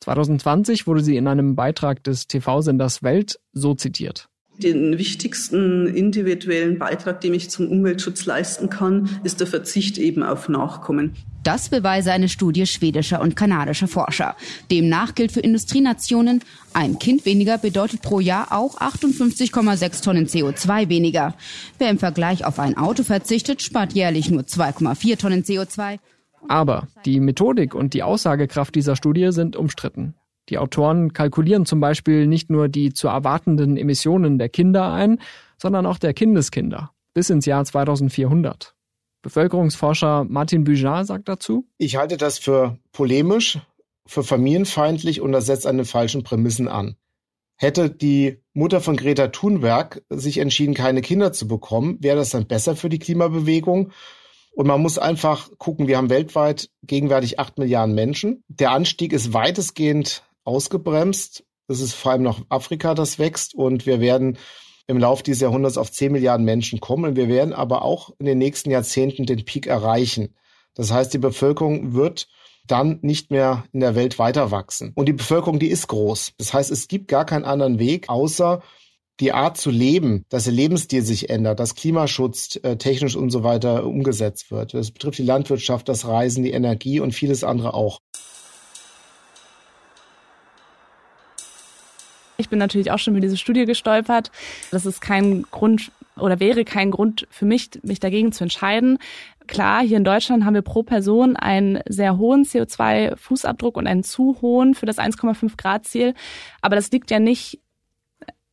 2020 0.02 0.86
wurde 0.86 1.02
sie 1.02 1.18
in 1.18 1.28
einem 1.28 1.56
Beitrag 1.56 2.04
des 2.04 2.28
TV-Senders 2.28 3.02
Welt 3.02 3.40
so 3.54 3.74
zitiert. 3.74 4.30
Den 4.58 4.98
wichtigsten 4.98 5.88
individuellen 5.88 6.80
Beitrag, 6.80 7.22
den 7.22 7.34
ich 7.34 7.50
zum 7.50 7.68
Umweltschutz 7.68 8.26
leisten 8.26 8.70
kann, 8.70 9.10
ist 9.24 9.40
der 9.40 9.48
Verzicht 9.48 9.98
eben 9.98 10.24
auf 10.24 10.48
Nachkommen. 10.50 11.14
Das 11.44 11.70
beweise 11.70 12.12
eine 12.12 12.28
Studie 12.28 12.66
schwedischer 12.66 13.22
und 13.22 13.36
kanadischer 13.36 13.88
Forscher. 13.88 14.36
Demnach 14.72 15.14
gilt 15.14 15.32
für 15.32 15.42
Industrienationen, 15.42 16.42
ein 16.74 16.98
Kind 16.98 17.26
weniger 17.26 17.60
bedeutet 17.60 18.02
pro 18.02 18.20
Jahr 18.20 18.52
auch 18.52 18.80
58,6 18.80 20.04
Tonnen 20.04 20.26
CO2 20.26 20.90
weniger. 20.90 21.36
Wer 21.78 21.92
im 21.92 22.00
Vergleich 22.00 22.46
auf 22.46 22.58
ein 22.58 22.76
Auto 22.78 23.04
verzichtet, 23.04 23.62
spart 23.62 23.94
jährlich 23.94 24.32
nur 24.32 24.42
2,4 24.42 25.20
Tonnen 25.20 25.44
CO2. 25.44 26.00
Aber 26.48 26.88
die 27.06 27.20
Methodik 27.20 27.76
und 27.76 27.94
die 27.94 28.04
Aussagekraft 28.04 28.74
dieser 28.74 28.96
Studie 28.96 29.32
sind 29.32 29.56
umstritten. 29.56 30.16
Die 30.50 30.58
Autoren 30.58 31.14
kalkulieren 31.14 31.66
zum 31.66 31.80
Beispiel 31.80 32.28
nicht 32.28 32.50
nur 32.50 32.70
die 32.70 32.94
zu 32.94 33.08
erwartenden 33.08 33.78
Emissionen 33.78 34.38
der 34.38 34.50
Kinder 34.50 34.92
ein, 34.92 35.20
sondern 35.58 35.86
auch 35.86 35.98
der 35.98 36.14
Kindeskinder 36.14 36.92
bis 37.14 37.30
ins 37.30 37.46
Jahr 37.46 37.66
2400. 37.66 38.76
Bevölkerungsforscher 39.24 40.24
Martin 40.26 40.66
Bujar 40.66 41.04
sagt 41.06 41.28
dazu, 41.28 41.68
Ich 41.80 41.96
halte 41.96 42.18
das 42.18 42.38
für 42.38 42.78
polemisch, 42.92 43.60
für 44.06 44.24
familienfeindlich 44.24 45.22
und 45.22 45.32
das 45.32 45.48
setzt 45.48 45.66
an 45.66 45.78
den 45.78 45.86
falschen 45.88 46.24
Prämissen 46.24 46.68
an. 46.68 46.96
Hätte 47.58 47.90
die 47.90 48.38
Mutter 48.54 48.82
von 48.82 48.98
Greta 48.98 49.30
Thunberg 49.30 50.04
sich 50.10 50.38
entschieden, 50.38 50.76
keine 50.76 51.02
Kinder 51.02 51.34
zu 51.34 51.48
bekommen, 51.48 51.98
wäre 52.02 52.18
das 52.18 52.30
dann 52.30 52.46
besser 52.46 52.76
für 52.76 52.90
die 52.90 53.00
Klimabewegung? 53.00 53.92
Und 54.52 54.68
man 54.68 54.82
muss 54.82 54.98
einfach 54.98 55.50
gucken, 55.58 55.88
wir 55.88 55.98
haben 55.98 56.10
weltweit 56.10 56.70
gegenwärtig 56.84 57.40
acht 57.40 57.58
Milliarden 57.58 57.96
Menschen. 57.96 58.44
Der 58.48 58.72
Anstieg 58.72 59.12
ist 59.12 59.34
weitestgehend 59.34 60.24
ausgebremst. 60.46 61.44
Es 61.68 61.82
ist 61.82 61.94
vor 61.94 62.14
allem 62.14 62.24
noch 62.24 62.42
Afrika, 62.50 62.94
das 62.94 63.20
wächst 63.20 63.56
und 63.56 63.86
wir 63.86 64.00
werden 64.00 64.38
im 64.88 65.00
Laufe 65.00 65.24
dieses 65.24 65.42
Jahrhunderts 65.42 65.78
auf 65.78 65.92
10 65.92 66.12
Milliarden 66.12 66.46
Menschen 66.46 66.80
kommen. 66.80 67.16
Wir 67.16 67.28
werden 67.28 67.54
aber 67.54 67.82
auch 67.82 68.12
in 68.20 68.26
den 68.26 68.38
nächsten 68.38 68.70
Jahrzehnten 68.70 69.26
den 69.26 69.44
Peak 69.44 69.68
erreichen. 69.68 70.36
Das 70.76 70.92
heißt, 70.92 71.14
die 71.14 71.20
Bevölkerung 71.20 71.94
wird 71.94 72.28
dann 72.68 73.00
nicht 73.02 73.32
mehr 73.32 73.66
in 73.74 73.80
der 73.80 73.96
Welt 73.96 74.20
weiter 74.20 74.52
wachsen. 74.52 74.92
Und 74.96 75.08
die 75.08 75.14
Bevölkerung, 75.14 75.60
die 75.60 75.70
ist 75.70 75.88
groß. 75.88 76.34
Das 76.38 76.54
heißt, 76.54 76.72
es 76.72 76.88
gibt 76.88 77.08
gar 77.08 77.26
keinen 77.26 77.46
anderen 77.46 77.80
Weg, 77.80 78.10
außer 78.10 78.62
die 79.20 79.32
Art 79.32 79.58
zu 79.58 79.70
leben, 79.70 80.26
dass 80.30 80.44
der 80.44 80.54
Lebensstil 80.54 81.02
sich 81.02 81.30
ändert, 81.30 81.60
dass 81.60 81.76
Klimaschutz 81.76 82.60
äh, 82.64 82.76
technisch 82.76 83.16
und 83.16 83.30
so 83.30 83.44
weiter 83.44 83.86
umgesetzt 83.86 84.52
wird. 84.52 84.74
Das 84.74 84.92
betrifft 84.92 85.20
die 85.20 85.24
Landwirtschaft, 85.24 85.88
das 85.88 86.06
Reisen, 86.06 86.44
die 86.44 86.52
Energie 86.52 87.00
und 87.00 87.14
vieles 87.14 87.44
andere 87.44 87.74
auch. 87.74 88.02
Ich 92.46 92.50
bin 92.50 92.60
natürlich 92.60 92.92
auch 92.92 93.00
schon 93.00 93.16
über 93.16 93.22
diese 93.22 93.38
Studie 93.38 93.66
gestolpert. 93.66 94.30
Das 94.70 94.86
ist 94.86 95.02
kein 95.02 95.48
Grund 95.50 95.92
oder 96.16 96.40
wäre 96.40 96.64
kein 96.64 96.92
Grund 96.92 97.26
für 97.32 97.46
mich, 97.46 97.72
mich 97.82 98.00
dagegen 98.00 98.32
zu 98.32 98.44
entscheiden. 98.44 99.00
Klar, 99.48 99.82
hier 99.82 99.98
in 99.98 100.04
Deutschland 100.04 100.46
haben 100.46 100.54
wir 100.54 100.62
pro 100.62 100.84
Person 100.84 101.36
einen 101.36 101.80
sehr 101.88 102.20
hohen 102.20 102.44
CO2-Fußabdruck 102.46 103.74
und 103.74 103.88
einen 103.88 104.04
zu 104.04 104.38
hohen 104.44 104.76
für 104.76 104.86
das 104.86 105.00
1,5 105.00 105.58
Grad 105.58 105.88
Ziel. 105.88 106.14
Aber 106.62 106.76
das 106.76 106.92
liegt 106.92 107.10
ja 107.10 107.18
nicht 107.18 107.62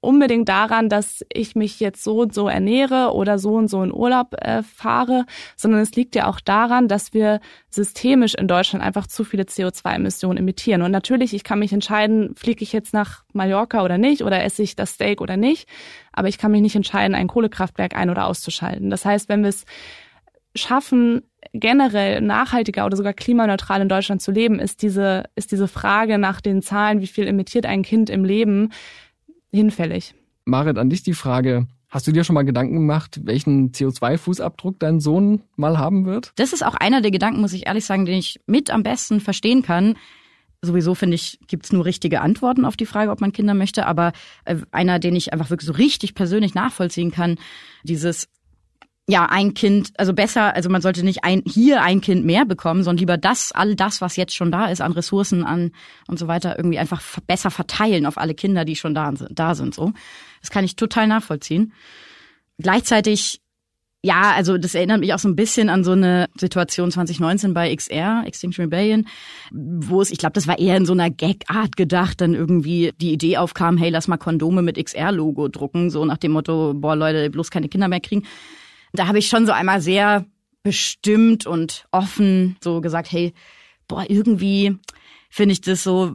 unbedingt 0.03 0.49
daran, 0.49 0.88
dass 0.88 1.25
ich 1.33 1.55
mich 1.55 1.81
jetzt 1.81 2.03
so 2.03 2.23
und 2.23 2.35
so 2.35 2.49
ernähre 2.49 3.15
oder 3.15 3.38
so 3.38 3.55
und 3.55 3.69
so 3.69 3.83
in 3.83 3.95
Urlaub 3.95 4.35
äh, 4.35 4.62
fahre, 4.62 5.25
sondern 5.57 5.81
es 5.81 5.95
liegt 5.95 6.17
ja 6.17 6.27
auch 6.27 6.41
daran, 6.41 6.88
dass 6.88 7.15
wir 7.15 7.41
systemisch 7.71 8.35
in 8.35 8.49
Deutschland 8.49 8.85
einfach 8.85 9.07
zu 9.07 9.23
viele 9.25 9.45
CO2-Emissionen 9.45 10.38
emittieren. 10.38 10.83
Und 10.83 10.91
natürlich, 10.91 11.33
ich 11.35 11.45
kann 11.45 11.61
mich 11.61 11.73
entscheiden, 11.73 12.35
fliege 12.35 12.65
ich 12.65 12.73
jetzt 12.73 12.93
nach 12.93 13.23
Mallorca 13.33 13.85
oder 13.85 13.97
nicht 13.97 14.23
oder 14.23 14.43
esse 14.43 14.62
ich 14.62 14.75
das 14.75 14.95
Steak 14.95 15.21
oder 15.21 15.37
nicht, 15.37 15.69
aber 16.12 16.29
ich 16.29 16.37
kann 16.37 16.51
mich 16.51 16.62
nicht 16.62 16.77
entscheiden, 16.77 17.15
ein 17.15 17.29
Kohlekraftwerk 17.29 17.95
ein- 17.95 18.11
oder 18.11 18.27
auszuschalten. 18.27 18.91
Das 18.91 19.05
heißt, 19.05 19.29
wenn 19.29 19.43
wir 19.43 19.51
es 19.51 19.65
schaffen, 20.57 21.23
generell 21.53 22.21
nachhaltiger 22.21 22.87
oder 22.87 22.97
sogar 22.97 23.12
klimaneutral 23.12 23.81
in 23.81 23.88
Deutschland 23.88 24.21
zu 24.21 24.33
leben, 24.33 24.59
ist 24.59 24.83
diese, 24.83 25.25
ist 25.37 25.53
diese 25.53 25.69
Frage 25.69 26.19
nach 26.19 26.41
den 26.41 26.61
Zahlen, 26.61 27.01
wie 27.01 27.07
viel 27.07 27.27
emittiert 27.27 27.67
ein 27.67 27.83
Kind 27.83 28.11
im 28.11 28.25
Leben, 28.25 28.71
hinfällig. 29.53 30.15
Marit, 30.45 30.79
an 30.79 30.91
dich 30.91 31.03
die 31.03 31.15
Frage. 31.15 31.67
Hast 31.88 32.07
du 32.07 32.12
dir 32.12 32.25
schon 32.25 32.35
mal 32.35 32.43
Gedanken 32.43 32.75
gemacht, 32.75 33.21
welchen 33.25 33.73
CO2-Fußabdruck 33.73 34.77
dein 34.79 34.99
Sohn 34.99 35.43
mal 35.57 35.79
haben 35.79 36.07
wird? 36.07 36.33
Das 36.37 36.55
ist 36.55 36.65
auch 36.65 36.75
einer 36.75 37.03
der 37.03 37.11
Gedanken, 37.11 37.43
muss 37.43 37.53
ich 37.53 37.67
ehrlich 37.67 37.85
sagen, 37.85 38.07
den 38.07 38.19
ich 38.19 38.41
mit 38.47 38.71
am 38.71 38.83
besten 38.83 39.21
verstehen 39.21 39.62
kann. 39.62 39.97
Sowieso 40.62 40.95
finde 40.95 41.17
ich, 41.17 41.38
gibt's 41.49 41.71
nur 41.71 41.85
richtige 41.85 42.23
Antworten 42.23 42.65
auf 42.65 42.77
die 42.79 42.87
Frage, 42.87 43.11
ob 43.11 43.21
man 43.21 43.33
Kinder 43.33 43.53
möchte, 43.53 43.85
aber 43.85 44.12
äh, 44.47 44.57
einer, 44.71 45.01
den 45.01 45.15
ich 45.17 45.33
einfach 45.35 45.51
wirklich 45.51 45.67
so 45.67 45.75
richtig 45.75 46.15
persönlich 46.15 46.55
nachvollziehen 46.55 47.11
kann, 47.11 47.37
dieses 47.83 48.29
ja, 49.12 49.27
ein 49.27 49.53
Kind, 49.53 49.92
also 49.98 50.14
besser, 50.14 50.55
also 50.55 50.70
man 50.70 50.81
sollte 50.81 51.05
nicht 51.05 51.22
ein, 51.22 51.42
hier 51.44 51.83
ein 51.83 52.01
Kind 52.01 52.25
mehr 52.25 52.46
bekommen, 52.46 52.83
sondern 52.83 53.01
lieber 53.01 53.18
das, 53.18 53.53
all 53.53 53.77
das, 53.77 54.01
was 54.01 54.16
jetzt 54.16 54.35
schon 54.35 54.51
da 54.51 54.70
ist, 54.70 54.81
an 54.81 54.92
Ressourcen, 54.92 55.44
an 55.44 55.72
und 56.09 56.18
so 56.18 56.29
weiter, 56.29 56.57
irgendwie 56.57 56.79
einfach 56.79 57.03
besser 57.27 57.51
verteilen 57.51 58.07
auf 58.07 58.16
alle 58.16 58.33
Kinder, 58.33 58.64
die 58.64 58.75
schon 58.75 58.94
da, 58.94 59.12
da 59.12 59.55
sind, 59.55 59.75
so. 59.75 59.92
Das 60.40 60.48
kann 60.48 60.64
ich 60.64 60.77
total 60.77 61.09
nachvollziehen. 61.09 61.75
Gleichzeitig, 62.57 63.42
ja, 64.03 64.33
also 64.35 64.57
das 64.57 64.75
erinnert 64.75 65.01
mich 65.01 65.12
auch 65.12 65.18
so 65.18 65.29
ein 65.29 65.37
bisschen 65.37 65.68
an 65.68 65.85
so 65.85 65.92
eine 65.92 66.31
Situation 66.40 66.90
2019 66.90 67.53
bei 67.53 67.77
XR, 67.77 68.22
Extinction 68.27 68.64
Rebellion, 68.64 69.07
wo 69.51 70.01
es, 70.01 70.11
ich 70.11 70.16
glaube, 70.16 70.33
das 70.33 70.46
war 70.46 70.59
eher 70.59 70.79
in 70.79 70.87
so 70.87 70.94
einer 70.94 71.11
Gag-Art 71.11 71.77
gedacht, 71.77 72.22
dann 72.22 72.33
irgendwie 72.33 72.94
die 72.98 73.12
Idee 73.12 73.37
aufkam, 73.37 73.77
hey, 73.77 73.90
lass 73.90 74.09
mal 74.09 74.16
Kondome 74.16 74.62
mit 74.62 74.83
XR-Logo 74.83 75.48
drucken, 75.48 75.90
so 75.90 76.03
nach 76.07 76.16
dem 76.16 76.33
Motto, 76.33 76.72
boah, 76.72 76.96
Leute, 76.96 77.29
bloß 77.29 77.51
keine 77.51 77.68
Kinder 77.68 77.88
mehr 77.88 78.01
kriegen 78.01 78.22
da 78.92 79.07
habe 79.07 79.18
ich 79.18 79.28
schon 79.28 79.46
so 79.46 79.52
einmal 79.52 79.81
sehr 79.81 80.26
bestimmt 80.62 81.46
und 81.46 81.87
offen 81.90 82.57
so 82.62 82.81
gesagt, 82.81 83.11
hey, 83.11 83.33
boah, 83.88 84.05
irgendwie 84.09 84.76
finde 85.28 85.55
ich 85.55 85.61
das 85.62 85.83
so 85.83 86.12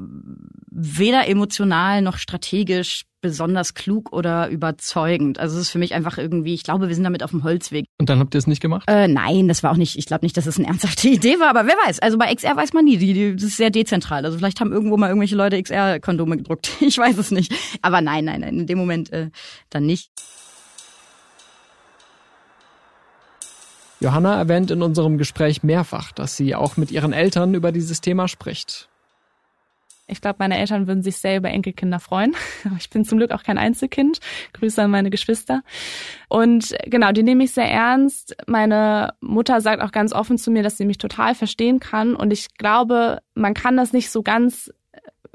weder 0.70 1.28
emotional 1.28 2.02
noch 2.02 2.18
strategisch 2.18 3.06
besonders 3.20 3.74
klug 3.74 4.14
oder 4.14 4.48
überzeugend. 4.50 5.40
Also 5.40 5.56
es 5.56 5.64
ist 5.64 5.70
für 5.72 5.80
mich 5.80 5.96
einfach 5.96 6.20
irgendwie, 6.20 6.54
ich 6.54 6.64
glaube, 6.64 6.88
wir 6.88 6.94
sind 6.94 7.04
damit 7.04 7.24
auf 7.24 7.32
dem 7.32 7.44
Holzweg. 7.44 7.86
Und 7.98 8.10
dann 8.10 8.20
habt 8.20 8.36
ihr 8.36 8.38
es 8.38 8.46
nicht 8.46 8.62
gemacht? 8.62 8.84
Äh, 8.88 9.08
nein, 9.08 9.48
das 9.48 9.64
war 9.64 9.72
auch 9.72 9.78
nicht, 9.78 9.98
ich 9.98 10.06
glaube 10.06 10.24
nicht, 10.24 10.38
dass 10.38 10.46
es 10.46 10.58
eine 10.58 10.68
ernsthafte 10.68 11.08
Idee 11.10 11.40
war, 11.40 11.50
aber 11.50 11.66
wer 11.66 11.76
weiß. 11.88 12.00
Also 12.00 12.18
bei 12.18 12.34
XR 12.34 12.56
weiß 12.56 12.74
man 12.74 12.86
nie, 12.86 12.98
die, 12.98 13.14
die, 13.14 13.34
das 13.36 13.44
ist 13.44 13.58
sehr 13.58 13.72
dezentral. 13.72 14.24
Also 14.24 14.38
vielleicht 14.38 14.62
haben 14.62 14.72
irgendwo 14.72 14.98
mal 14.98 15.08
irgendwelche 15.08 15.36
Leute 15.36 15.62
XR-Kondome 15.62 16.38
gedruckt. 16.38 16.70
Ich 16.88 16.98
weiß 16.98 17.18
es 17.18 17.32
nicht. 17.32 17.54
Aber 17.82 18.02
nein, 18.02 18.24
nein, 18.26 18.42
nein, 18.42 18.60
in 18.60 18.68
dem 18.68 18.78
Moment 18.78 19.12
äh, 19.12 19.30
dann 19.70 19.86
nicht. 19.86 20.12
Johanna 24.00 24.38
erwähnt 24.38 24.72
in 24.72 24.82
unserem 24.82 25.18
Gespräch 25.18 25.64
mehrfach, 25.64 26.12
dass 26.12 26.38
sie 26.38 26.56
auch 26.56 26.78
mit 26.78 26.92
ihren 26.92 27.14
Eltern 27.14 27.54
über 27.54 27.72
dieses 27.72 28.02
Thema 28.02 28.28
spricht. 28.28 28.90
Ich 30.10 30.22
glaube, 30.22 30.38
meine 30.40 30.58
Eltern 30.58 30.88
würden 30.88 31.04
sich 31.04 31.18
sehr 31.18 31.38
über 31.38 31.50
Enkelkinder 31.50 32.00
freuen. 32.00 32.34
Ich 32.78 32.90
bin 32.90 33.04
zum 33.04 33.18
Glück 33.18 33.32
auch 33.32 33.44
kein 33.44 33.58
Einzelkind. 33.58 34.20
Grüße 34.54 34.82
an 34.82 34.92
meine 34.92 35.10
Geschwister. 35.10 35.64
Und 36.30 36.76
genau, 36.86 37.12
die 37.12 37.24
nehme 37.24 37.44
ich 37.44 37.52
sehr 37.52 37.70
ernst. 37.70 38.36
Meine 38.48 39.14
Mutter 39.20 39.60
sagt 39.60 39.82
auch 39.82 39.92
ganz 39.92 40.14
offen 40.14 40.38
zu 40.38 40.50
mir, 40.50 40.64
dass 40.64 40.78
sie 40.78 40.86
mich 40.86 40.98
total 40.98 41.36
verstehen 41.36 41.80
kann. 41.80 42.16
Und 42.16 42.32
ich 42.32 42.56
glaube, 42.58 43.20
man 43.36 43.54
kann 43.54 43.76
das 43.76 43.92
nicht 43.92 44.10
so 44.10 44.22
ganz 44.24 44.72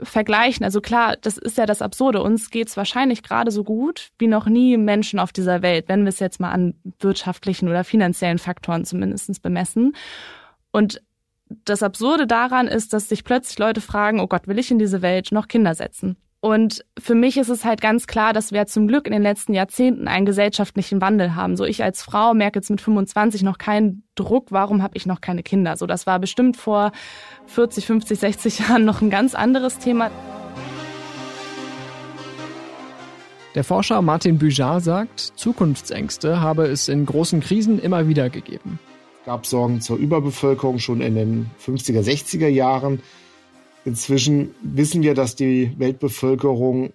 vergleichen. 0.03 0.65
Also 0.65 0.81
klar, 0.81 1.17
das 1.21 1.39
ist 1.39 1.59
ja 1.59 1.67
das 1.67 1.83
Absurde. 1.83 2.23
Uns 2.23 2.51
geht's 2.51 2.77
wahrscheinlich 2.77 3.23
gerade 3.23 3.51
so 3.51 3.65
gut 3.65 4.11
wie 4.19 4.27
noch 4.27 4.47
nie 4.47 4.77
Menschen 4.77 5.19
auf 5.19 5.33
dieser 5.33 5.63
Welt, 5.63 5.89
wenn 5.89 6.03
wir 6.03 6.09
es 6.09 6.19
jetzt 6.19 6.41
mal 6.41 6.51
an 6.51 6.75
wirtschaftlichen 7.01 7.69
oder 7.69 7.85
finanziellen 7.85 8.39
Faktoren 8.39 8.85
zumindestens 8.85 9.41
bemessen. 9.41 9.95
Und 10.71 11.03
das 11.65 11.83
Absurde 11.83 12.27
daran 12.27 12.67
ist, 12.67 12.93
dass 12.93 13.09
sich 13.09 13.25
plötzlich 13.25 13.59
Leute 13.59 13.81
fragen, 13.81 14.21
oh 14.21 14.27
Gott, 14.27 14.49
will 14.49 14.59
ich 14.59 14.71
in 14.71 14.79
diese 14.79 15.03
Welt 15.03 15.33
noch 15.33 15.49
Kinder 15.49 15.75
setzen? 15.75 16.17
Und 16.45 16.85
für 16.99 17.15
mich 17.15 17.37
ist 17.37 17.51
es 17.51 17.65
halt 17.65 17.81
ganz 17.81 18.09
klar, 18.09 18.33
dass 18.33 18.51
wir 18.51 18.67
zum 18.67 18.89
Glück 18.89 19.07
in 19.07 19.13
den 19.13 19.23
letzten 19.23 19.55
Jahrzehnten 19.55 20.09
einen 20.09 20.27
gesellschaftlichen 20.27 21.01
Wandel 21.01 21.37
haben. 21.37 21.57
So 21.57 21.65
ich 21.65 21.85
als 21.85 22.03
Frau 22.03 22.35
merke 22.35 22.59
jetzt 22.59 22.69
mit 22.69 22.81
25 22.81 23.45
noch 23.45 23.59
keinen 23.59 24.03
Druck, 24.17 24.49
warum 24.51 24.83
habe 24.83 24.97
ich 24.97 25.07
noch 25.07 25.21
keine 25.21 25.45
Kinder? 25.45 25.77
So 25.77 25.87
das 25.87 26.05
war 26.05 26.19
bestimmt 26.19 26.57
vor 26.57 26.91
40, 27.47 27.87
50, 27.87 28.19
60 28.19 28.59
Jahren 28.59 28.85
noch 28.85 29.01
ein 29.03 29.09
ganz 29.09 29.37
anderes 29.37 29.79
Thema. 29.79 30.11
Der 33.55 33.63
Forscher 33.63 34.03
Martin 34.03 34.39
Büjar 34.39 34.81
sagt, 34.81 35.21
Zukunftsängste 35.21 36.41
habe 36.41 36.67
es 36.67 36.89
in 36.89 37.07
großen 37.07 37.39
Krisen 37.39 37.79
immer 37.79 38.09
wieder 38.09 38.31
gegeben. 38.31 38.81
Es 39.21 39.27
gab 39.27 39.47
Sorgen 39.47 39.81
zur 39.81 39.97
Überbevölkerung 39.97 40.81
schon 40.81 41.03
in 41.03 41.15
den 41.15 41.51
50er, 41.65 42.03
60er 42.03 42.49
Jahren. 42.49 43.01
Inzwischen 43.85 44.55
wissen 44.63 45.03
wir, 45.03 45.15
dass 45.15 45.35
die 45.35 45.73
Weltbevölkerung 45.79 46.93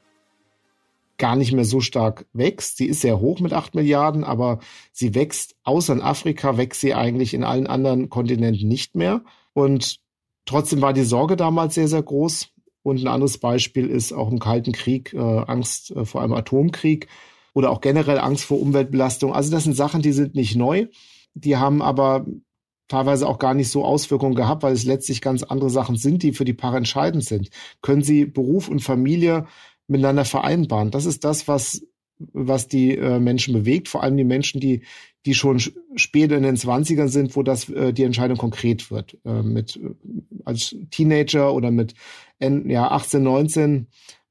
gar 1.17 1.36
nicht 1.36 1.52
mehr 1.52 1.65
so 1.65 1.82
stark 1.82 2.26
wächst. 2.34 2.78
Sie 2.78 2.86
ist 2.86 3.02
sehr 3.02 3.19
hoch 3.19 3.39
mit 3.39 3.52
acht 3.52 3.76
Milliarden, 3.76 4.23
aber 4.23 4.60
sie 4.91 5.15
wächst 5.15 5.56
außer 5.63 5.93
in 5.93 6.02
Afrika, 6.02 6.58
wächst 6.58 6.82
sie 6.82 6.93
eigentlich 6.93 7.34
in 7.34 7.43
allen 7.43 7.67
anderen 7.67 8.10
Kontinenten 8.10 8.67
nicht 8.67 8.95
mehr. 8.95 9.23
Und 9.54 10.00
trotzdem 10.45 10.82
war 10.82 10.93
die 10.93 11.04
Sorge 11.04 11.36
damals 11.36 11.76
sehr, 11.76 11.88
sehr 11.88 12.04
groß. 12.04 12.50
Und 12.84 13.02
ein 13.02 13.08
anderes 13.08 13.39
Beispiel 13.39 13.88
ist 13.88 14.13
auch 14.13 14.32
im 14.32 14.39
Kalten 14.39 14.71
Krieg 14.71 15.13
äh, 15.13 15.17
Angst 15.17 15.91
äh, 15.91 16.06
vor 16.06 16.21
einem 16.21 16.34
Atomkrieg 16.34 17.08
oder 17.54 17.71
auch 17.71 17.82
generell 17.82 18.19
Angst 18.19 18.45
vor 18.45 18.62
Umweltbelastung. 18.62 19.34
Also 19.34 19.52
das 19.52 19.63
sind 19.63 19.76
Sachen, 19.76 20.02
die 20.02 20.13
sind 20.13 20.36
nicht 20.36 20.56
neu. 20.56 20.86
Die 21.34 21.58
haben 21.58 21.82
aber 21.82 22.26
teilweise 22.88 23.28
auch 23.28 23.39
gar 23.39 23.54
nicht 23.54 23.69
so 23.69 23.84
Auswirkungen 23.84 24.36
gehabt, 24.36 24.63
weil 24.63 24.73
es 24.73 24.86
letztlich 24.86 25.21
ganz 25.21 25.43
andere 25.43 25.69
Sachen 25.69 25.97
sind, 25.97 26.23
die 26.23 26.34
für 26.34 26.45
die 26.45 26.54
Paare 26.54 26.78
entscheidend 26.78 27.23
sind. 27.23 27.50
Können 27.82 28.04
sie 28.04 28.26
Beruf 28.26 28.69
und 28.69 28.82
Familie 28.82 29.45
miteinander 29.88 30.26
vereinbaren? 30.26 30.91
Das 30.91 31.06
ist 31.06 31.23
das, 31.23 31.47
was 31.47 31.82
was 32.34 32.67
die 32.67 32.97
äh, 32.97 33.19
Menschen 33.19 33.54
bewegt, 33.54 33.88
vor 33.88 34.02
allem 34.02 34.17
die 34.17 34.23
Menschen, 34.23 34.60
die 34.60 34.82
die 35.28 35.34
schon 35.34 35.62
später 35.95 36.38
in 36.38 36.43
den 36.43 36.56
Zwanzigern 36.56 37.10
sind, 37.10 37.36
wo 37.36 37.43
das 37.43 37.69
äh, 37.69 37.91
die 37.91 38.04
Entscheidung 38.04 38.38
konkret 38.38 38.89
wird. 38.89 39.17
Äh, 39.26 39.43
mit 39.43 39.76
äh, 39.76 39.89
als 40.45 40.76
Teenager 40.89 41.54
oder 41.54 41.69
mit 41.69 41.93
ja 42.39 42.91
18, 42.91 43.23
19 43.23 43.88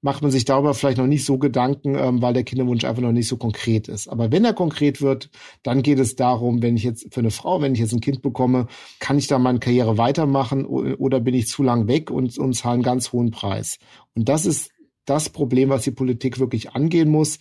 macht 0.06 0.22
man 0.22 0.30
sich 0.30 0.44
darüber 0.44 0.72
vielleicht 0.72 0.98
noch 0.98 1.08
nicht 1.08 1.24
so 1.24 1.36
Gedanken, 1.36 1.96
ähm, 1.96 2.22
weil 2.22 2.32
der 2.32 2.44
Kinderwunsch 2.44 2.84
einfach 2.84 3.02
noch 3.02 3.10
nicht 3.10 3.26
so 3.26 3.36
konkret 3.36 3.88
ist. 3.88 4.06
Aber 4.06 4.30
wenn 4.30 4.44
er 4.44 4.52
konkret 4.52 5.02
wird, 5.02 5.30
dann 5.64 5.82
geht 5.82 5.98
es 5.98 6.14
darum, 6.14 6.62
wenn 6.62 6.76
ich 6.76 6.84
jetzt 6.84 7.12
für 7.12 7.18
eine 7.18 7.32
Frau, 7.32 7.60
wenn 7.60 7.72
ich 7.72 7.80
jetzt 7.80 7.92
ein 7.92 8.00
Kind 8.00 8.22
bekomme, 8.22 8.68
kann 9.00 9.18
ich 9.18 9.26
da 9.26 9.40
meine 9.40 9.58
Karriere 9.58 9.98
weitermachen 9.98 10.64
oder 10.64 11.18
bin 11.18 11.34
ich 11.34 11.48
zu 11.48 11.64
lang 11.64 11.88
weg 11.88 12.12
und, 12.12 12.38
und 12.38 12.54
zahle 12.54 12.74
einen 12.74 12.82
ganz 12.84 13.10
hohen 13.12 13.32
Preis? 13.32 13.80
Und 14.14 14.28
das 14.28 14.46
ist 14.46 14.70
das 15.06 15.28
Problem, 15.28 15.70
was 15.70 15.82
die 15.82 15.90
Politik 15.90 16.38
wirklich 16.38 16.70
angehen 16.70 17.10
muss, 17.10 17.40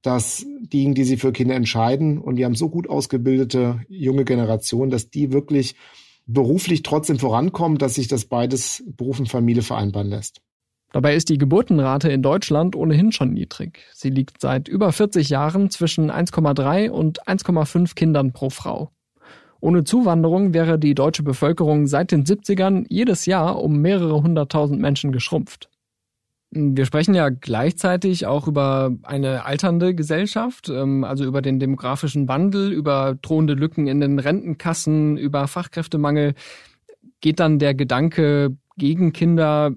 dass 0.00 0.46
diejenigen, 0.72 0.94
die 0.94 1.04
sich 1.04 1.20
für 1.20 1.32
Kinder 1.32 1.54
entscheiden, 1.54 2.16
und 2.16 2.36
die 2.36 2.46
haben 2.46 2.54
so 2.54 2.70
gut 2.70 2.88
ausgebildete 2.88 3.82
junge 3.90 4.24
Generationen, 4.24 4.90
dass 4.90 5.10
die 5.10 5.32
wirklich 5.32 5.74
beruflich 6.24 6.82
trotzdem 6.82 7.18
vorankommen, 7.18 7.76
dass 7.76 7.96
sich 7.96 8.08
das 8.08 8.24
beides 8.24 8.82
Beruf 8.86 9.20
und 9.20 9.28
Familie 9.28 9.62
vereinbaren 9.62 10.08
lässt. 10.08 10.40
Dabei 10.96 11.14
ist 11.14 11.28
die 11.28 11.36
Geburtenrate 11.36 12.08
in 12.08 12.22
Deutschland 12.22 12.74
ohnehin 12.74 13.12
schon 13.12 13.34
niedrig. 13.34 13.84
Sie 13.92 14.08
liegt 14.08 14.40
seit 14.40 14.66
über 14.66 14.92
40 14.92 15.28
Jahren 15.28 15.68
zwischen 15.68 16.10
1,3 16.10 16.88
und 16.88 17.22
1,5 17.28 17.94
Kindern 17.94 18.32
pro 18.32 18.48
Frau. 18.48 18.92
Ohne 19.60 19.84
Zuwanderung 19.84 20.54
wäre 20.54 20.78
die 20.78 20.94
deutsche 20.94 21.22
Bevölkerung 21.22 21.86
seit 21.86 22.12
den 22.12 22.24
70ern 22.24 22.86
jedes 22.88 23.26
Jahr 23.26 23.62
um 23.62 23.82
mehrere 23.82 24.22
hunderttausend 24.22 24.80
Menschen 24.80 25.12
geschrumpft. 25.12 25.68
Wir 26.50 26.86
sprechen 26.86 27.14
ja 27.14 27.28
gleichzeitig 27.28 28.24
auch 28.24 28.48
über 28.48 28.90
eine 29.02 29.44
alternde 29.44 29.94
Gesellschaft, 29.94 30.70
ähm, 30.70 31.04
also 31.04 31.26
über 31.26 31.42
den 31.42 31.60
demografischen 31.60 32.26
Wandel, 32.26 32.72
über 32.72 33.18
drohende 33.20 33.52
Lücken 33.52 33.86
in 33.86 34.00
den 34.00 34.18
Rentenkassen, 34.18 35.18
über 35.18 35.46
Fachkräftemangel. 35.46 36.32
Geht 37.20 37.38
dann 37.38 37.58
der 37.58 37.74
Gedanke 37.74 38.56
gegen 38.78 39.12
Kinder 39.12 39.72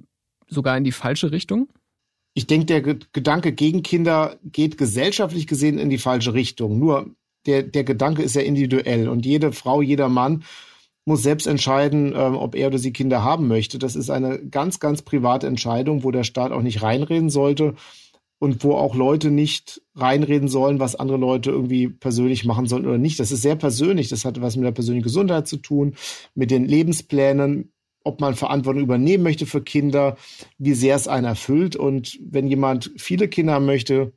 sogar 0.49 0.77
in 0.77 0.83
die 0.83 0.91
falsche 0.91 1.31
Richtung? 1.31 1.69
Ich 2.33 2.47
denke, 2.47 2.65
der 2.65 2.81
Gedanke 3.11 3.51
gegen 3.51 3.83
Kinder 3.83 4.37
geht 4.43 4.77
gesellschaftlich 4.77 5.47
gesehen 5.47 5.79
in 5.79 5.89
die 5.89 5.97
falsche 5.97 6.33
Richtung. 6.33 6.79
Nur 6.79 7.15
der, 7.45 7.63
der 7.63 7.83
Gedanke 7.83 8.21
ist 8.21 8.35
ja 8.35 8.41
individuell 8.41 9.09
und 9.09 9.25
jede 9.25 9.51
Frau, 9.51 9.81
jeder 9.81 10.09
Mann 10.09 10.43
muss 11.05 11.23
selbst 11.23 11.47
entscheiden, 11.47 12.13
ähm, 12.15 12.35
ob 12.35 12.55
er 12.55 12.67
oder 12.67 12.77
sie 12.77 12.93
Kinder 12.93 13.23
haben 13.23 13.47
möchte. 13.47 13.79
Das 13.79 13.95
ist 13.95 14.09
eine 14.09 14.39
ganz, 14.39 14.79
ganz 14.79 15.01
private 15.01 15.47
Entscheidung, 15.47 16.03
wo 16.03 16.11
der 16.11 16.23
Staat 16.23 16.51
auch 16.51 16.61
nicht 16.61 16.81
reinreden 16.83 17.29
sollte 17.29 17.73
und 18.39 18.63
wo 18.63 18.75
auch 18.75 18.95
Leute 18.95 19.31
nicht 19.31 19.81
reinreden 19.95 20.47
sollen, 20.47 20.79
was 20.79 20.95
andere 20.95 21.17
Leute 21.17 21.51
irgendwie 21.51 21.89
persönlich 21.89 22.45
machen 22.45 22.67
sollen 22.67 22.85
oder 22.85 22.97
nicht. 22.97 23.19
Das 23.19 23.31
ist 23.31 23.41
sehr 23.41 23.55
persönlich. 23.55 24.09
Das 24.09 24.23
hat 24.23 24.39
was 24.39 24.55
mit 24.55 24.65
der 24.65 24.71
persönlichen 24.71 25.03
Gesundheit 25.03 25.47
zu 25.47 25.57
tun, 25.57 25.95
mit 26.35 26.51
den 26.51 26.65
Lebensplänen, 26.65 27.73
ob 28.03 28.21
man 28.21 28.35
Verantwortung 28.35 28.83
übernehmen 28.83 29.23
möchte 29.23 29.45
für 29.45 29.61
Kinder, 29.61 30.17
wie 30.57 30.73
sehr 30.73 30.95
es 30.95 31.07
einen 31.07 31.25
erfüllt. 31.25 31.75
Und 31.75 32.17
wenn 32.21 32.47
jemand 32.47 32.91
viele 32.97 33.27
Kinder 33.27 33.53
haben 33.53 33.65
möchte, 33.65 34.13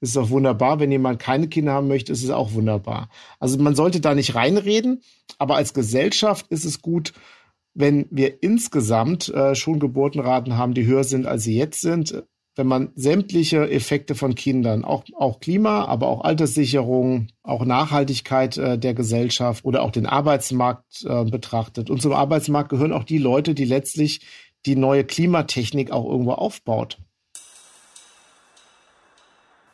ist 0.00 0.10
es 0.10 0.16
auch 0.16 0.30
wunderbar. 0.30 0.80
Wenn 0.80 0.92
jemand 0.92 1.18
keine 1.18 1.48
Kinder 1.48 1.72
haben 1.72 1.88
möchte, 1.88 2.12
ist 2.12 2.24
es 2.24 2.30
auch 2.30 2.52
wunderbar. 2.52 3.08
Also 3.38 3.58
man 3.58 3.74
sollte 3.74 4.00
da 4.00 4.14
nicht 4.14 4.34
reinreden, 4.34 5.02
aber 5.38 5.56
als 5.56 5.74
Gesellschaft 5.74 6.46
ist 6.48 6.64
es 6.64 6.82
gut, 6.82 7.12
wenn 7.74 8.06
wir 8.10 8.42
insgesamt 8.42 9.28
äh, 9.28 9.54
schon 9.54 9.80
Geburtenraten 9.80 10.56
haben, 10.56 10.74
die 10.74 10.86
höher 10.86 11.04
sind, 11.04 11.26
als 11.26 11.44
sie 11.44 11.56
jetzt 11.56 11.80
sind 11.80 12.24
wenn 12.56 12.66
man 12.66 12.90
sämtliche 12.94 13.70
Effekte 13.70 14.14
von 14.14 14.34
Kindern, 14.34 14.82
auch, 14.82 15.04
auch 15.14 15.40
Klima, 15.40 15.84
aber 15.84 16.08
auch 16.08 16.22
Alterssicherung, 16.22 17.28
auch 17.42 17.64
Nachhaltigkeit 17.66 18.56
äh, 18.56 18.78
der 18.78 18.94
Gesellschaft 18.94 19.64
oder 19.64 19.82
auch 19.82 19.90
den 19.90 20.06
Arbeitsmarkt 20.06 21.04
äh, 21.06 21.24
betrachtet. 21.24 21.90
Und 21.90 22.00
zum 22.00 22.12
Arbeitsmarkt 22.12 22.70
gehören 22.70 22.92
auch 22.92 23.04
die 23.04 23.18
Leute, 23.18 23.54
die 23.54 23.66
letztlich 23.66 24.22
die 24.64 24.74
neue 24.74 25.04
Klimatechnik 25.04 25.90
auch 25.90 26.06
irgendwo 26.10 26.32
aufbaut. 26.32 26.98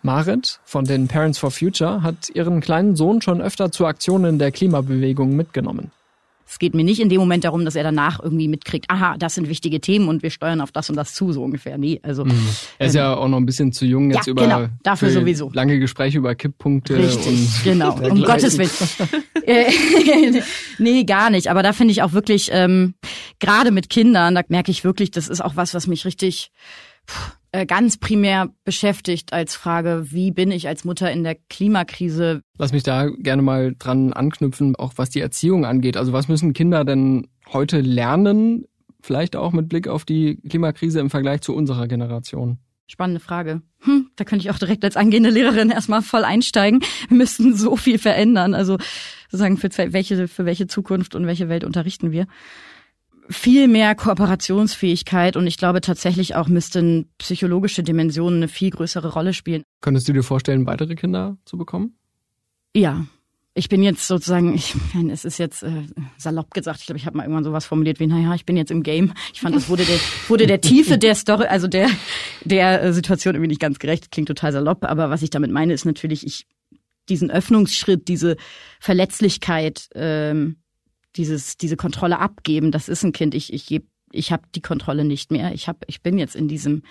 Marit 0.03 0.59
von 0.65 0.85
den 0.85 1.07
Parents 1.07 1.39
for 1.39 1.53
Future 1.53 2.03
hat 2.03 2.31
ihren 2.35 2.61
kleinen 2.61 2.97
Sohn 2.97 3.23
schon 3.23 3.41
öfter 3.41 3.71
zu 3.71 3.87
Aktionen 3.87 4.41
der 4.41 4.51
Klimabewegung 4.51 5.37
mitgenommen. 5.37 5.93
Es 6.53 6.59
geht 6.59 6.75
mir 6.75 6.85
nicht 6.85 7.01
in 7.01 7.09
dem 7.09 7.19
Moment 7.19 7.45
darum, 7.45 7.65
dass 7.65 7.77
er 7.77 7.83
danach 7.83 8.21
irgendwie 8.23 8.47
mitkriegt, 8.47 8.91
aha, 8.91 9.17
das 9.17 9.37
sind 9.37 9.49
wichtige 9.49 9.81
Themen 9.81 10.09
und 10.09 10.23
wir 10.23 10.29
steuern 10.29 10.61
auf 10.61 10.71
das 10.71 10.91
und 10.91 10.97
das 10.97 11.15
zu, 11.15 11.33
so 11.33 11.43
ungefähr. 11.43 11.79
Nee, 11.79 11.99
also. 12.03 12.27
Mhm. 12.27 12.47
Er 12.77 12.89
ist 12.89 12.95
ähm, 12.95 12.99
ja 12.99 13.17
auch 13.17 13.27
noch 13.27 13.39
ein 13.39 13.47
bisschen 13.47 13.73
zu 13.73 13.87
jung 13.87 14.11
jetzt 14.11 14.27
ja, 14.27 14.33
über 14.33 14.43
genau, 14.43 14.67
dafür 14.83 15.09
sowieso. 15.09 15.51
lange 15.55 15.79
Gespräche 15.79 16.19
über 16.19 16.35
Kipppunkte. 16.35 16.99
Richtig, 16.99 17.65
genau, 17.65 17.95
um 18.03 18.23
Gottes 18.23 18.59
Willen. 18.59 18.69
Äh, 19.47 19.73
nee, 20.79 21.05
gar 21.05 21.31
nicht. 21.31 21.49
Aber 21.49 21.63
da 21.63 21.73
finde 21.73 21.93
ich 21.93 22.03
auch 22.03 22.13
wirklich, 22.13 22.51
ähm, 22.53 22.93
gerade 23.41 23.71
mit 23.71 23.89
Kindern, 23.89 24.35
da 24.35 24.43
merke 24.49 24.71
ich 24.71 24.85
wirklich, 24.85 25.11
das 25.11 25.29
ist 25.29 25.43
auch 25.43 25.57
was, 25.57 25.73
was 25.73 25.87
mich 25.87 26.05
richtig. 26.05 26.51
Äh, 27.09 27.42
ganz 27.67 27.99
primär 27.99 28.51
beschäftigt 28.65 29.33
als 29.33 29.55
Frage, 29.55 30.07
wie 30.11 30.31
bin 30.31 30.51
ich 30.51 30.69
als 30.69 30.85
Mutter 30.85 31.11
in 31.13 31.23
der 31.23 31.35
Klimakrise? 31.35 32.41
Lass 32.59 32.73
mich 32.73 32.83
da 32.83 33.09
gerne 33.09 33.43
mal 33.43 33.75
dran 33.79 34.13
anknüpfen, 34.13 34.75
auch 34.77 34.95
was 34.97 35.11
die 35.11 35.21
Erziehung 35.21 35.67
angeht. 35.67 35.97
Also 35.97 36.13
was 36.13 36.29
müssen 36.29 36.55
Kinder 36.55 36.85
denn 36.85 37.29
heute 37.53 37.81
lernen, 37.81 38.65
vielleicht 39.03 39.37
auch 39.37 39.53
mit 39.53 39.69
Blick 39.69 39.87
auf 39.87 40.05
die 40.05 40.37
Klimakrise 40.49 41.01
im 41.01 41.11
Vergleich 41.11 41.43
zu 41.43 41.55
unserer 41.55 41.89
Generation? 41.89 42.59
Spannende 42.87 43.21
Frage. 43.21 43.63
Hm, 43.81 44.09
da 44.17 44.25
könnte 44.25 44.45
ich 44.45 44.51
auch 44.51 44.59
direkt 44.59 44.85
als 44.85 44.97
angehende 44.97 45.31
Lehrerin 45.31 45.71
erstmal 45.71 46.03
voll 46.03 46.25
einsteigen. 46.25 46.81
Wir 47.09 47.17
müssten 47.17 47.55
so 47.55 47.77
viel 47.77 47.99
verändern. 47.99 48.55
Also 48.55 48.79
sozusagen 49.31 49.57
für 49.57 49.71
welche, 49.93 50.29
für 50.29 50.45
welche 50.45 50.67
Zukunft 50.67 51.15
und 51.15 51.27
welche 51.27 51.49
Welt 51.49 51.65
unterrichten 51.65 52.13
wir 52.13 52.27
viel 53.29 53.69
mehr 53.69 53.95
Kooperationsfähigkeit 53.95 55.37
und 55.37 55.47
ich 55.47 55.57
glaube 55.57 55.81
tatsächlich 55.81 56.35
auch 56.35 56.49
müssten 56.49 57.11
psychologische 57.19 57.83
Dimensionen 57.83 58.41
eine 58.41 58.49
viel 58.49 58.71
größere 58.71 59.13
Rolle 59.13 59.33
spielen. 59.33 59.63
Könntest 59.81 60.09
du 60.09 60.13
dir 60.13 60.23
vorstellen, 60.23 60.67
weitere 60.67 60.95
Kinder 60.95 61.37
zu 61.45 61.57
bekommen? 61.57 61.97
Ja. 62.75 63.07
Ich 63.55 63.69
bin 63.69 63.83
jetzt 63.83 64.09
sozusagen, 64.09 64.55
ich 64.55 64.75
meine, 64.95 65.13
es 65.13 65.27
ist 65.27 65.37
jetzt 65.39 65.63
äh, 65.63 65.83
salopp 66.17 66.53
gesagt, 66.53 66.81
ich 66.81 66.87
glaube, 66.87 66.99
ich 66.99 67.05
habe 67.05 67.19
mal 67.19 67.25
irgendwann 67.25 67.45
sowas 67.45 67.67
formuliert 67.67 68.01
wie, 68.01 68.07
naja, 68.07 68.35
ich 68.35 68.47
bin 68.47 68.57
jetzt 68.57 68.71
im 68.71 68.83
Game. 68.83 69.13
Ich 69.35 69.43
fand, 69.43 69.55
das 69.55 69.69
wurde 69.69 69.85
der, 69.85 69.99
wurde 70.29 70.47
der 70.47 70.63
Tiefe 70.63 70.97
der 70.97 71.15
Story, 71.15 71.45
also 71.45 71.69
der, 71.69 71.91
der 72.45 72.83
äh, 72.83 72.93
Situation 72.95 73.35
irgendwie 73.35 73.51
nicht 73.51 73.61
ganz 73.61 73.79
gerecht. 73.79 74.11
Klingt 74.11 74.29
total 74.29 74.53
salopp, 74.53 74.87
aber 74.87 75.11
was 75.11 75.21
ich 75.21 75.29
damit 75.29 75.51
meine, 75.51 75.75
ist 75.75 75.85
natürlich, 75.85 76.27
ich 76.27 76.47
diesen 77.11 77.31
Öffnungsschritt, 77.31 78.09
diese 78.09 78.37
Verletzlichkeit, 78.81 79.89
ähm, 79.95 80.62
dieses, 81.17 81.57
diese 81.57 81.77
Kontrolle 81.77 82.19
abgeben, 82.19 82.71
das 82.71 82.89
ist 82.89 83.05
ein 83.05 83.13
Kind. 83.13 83.35
Ich, 83.35 83.53
ich 83.53 83.67
gebe 83.67 83.87
ich 84.13 84.31
habe 84.31 84.43
die 84.55 84.61
Kontrolle 84.61 85.05
nicht 85.05 85.33
mehr. 85.33 85.53
Ich 85.55 85.69
hab, 85.69 85.85
ich 85.87 86.03
bin 86.03 86.19
jetzt 86.19 86.37
in 86.37 86.49
diesem, 86.49 86.83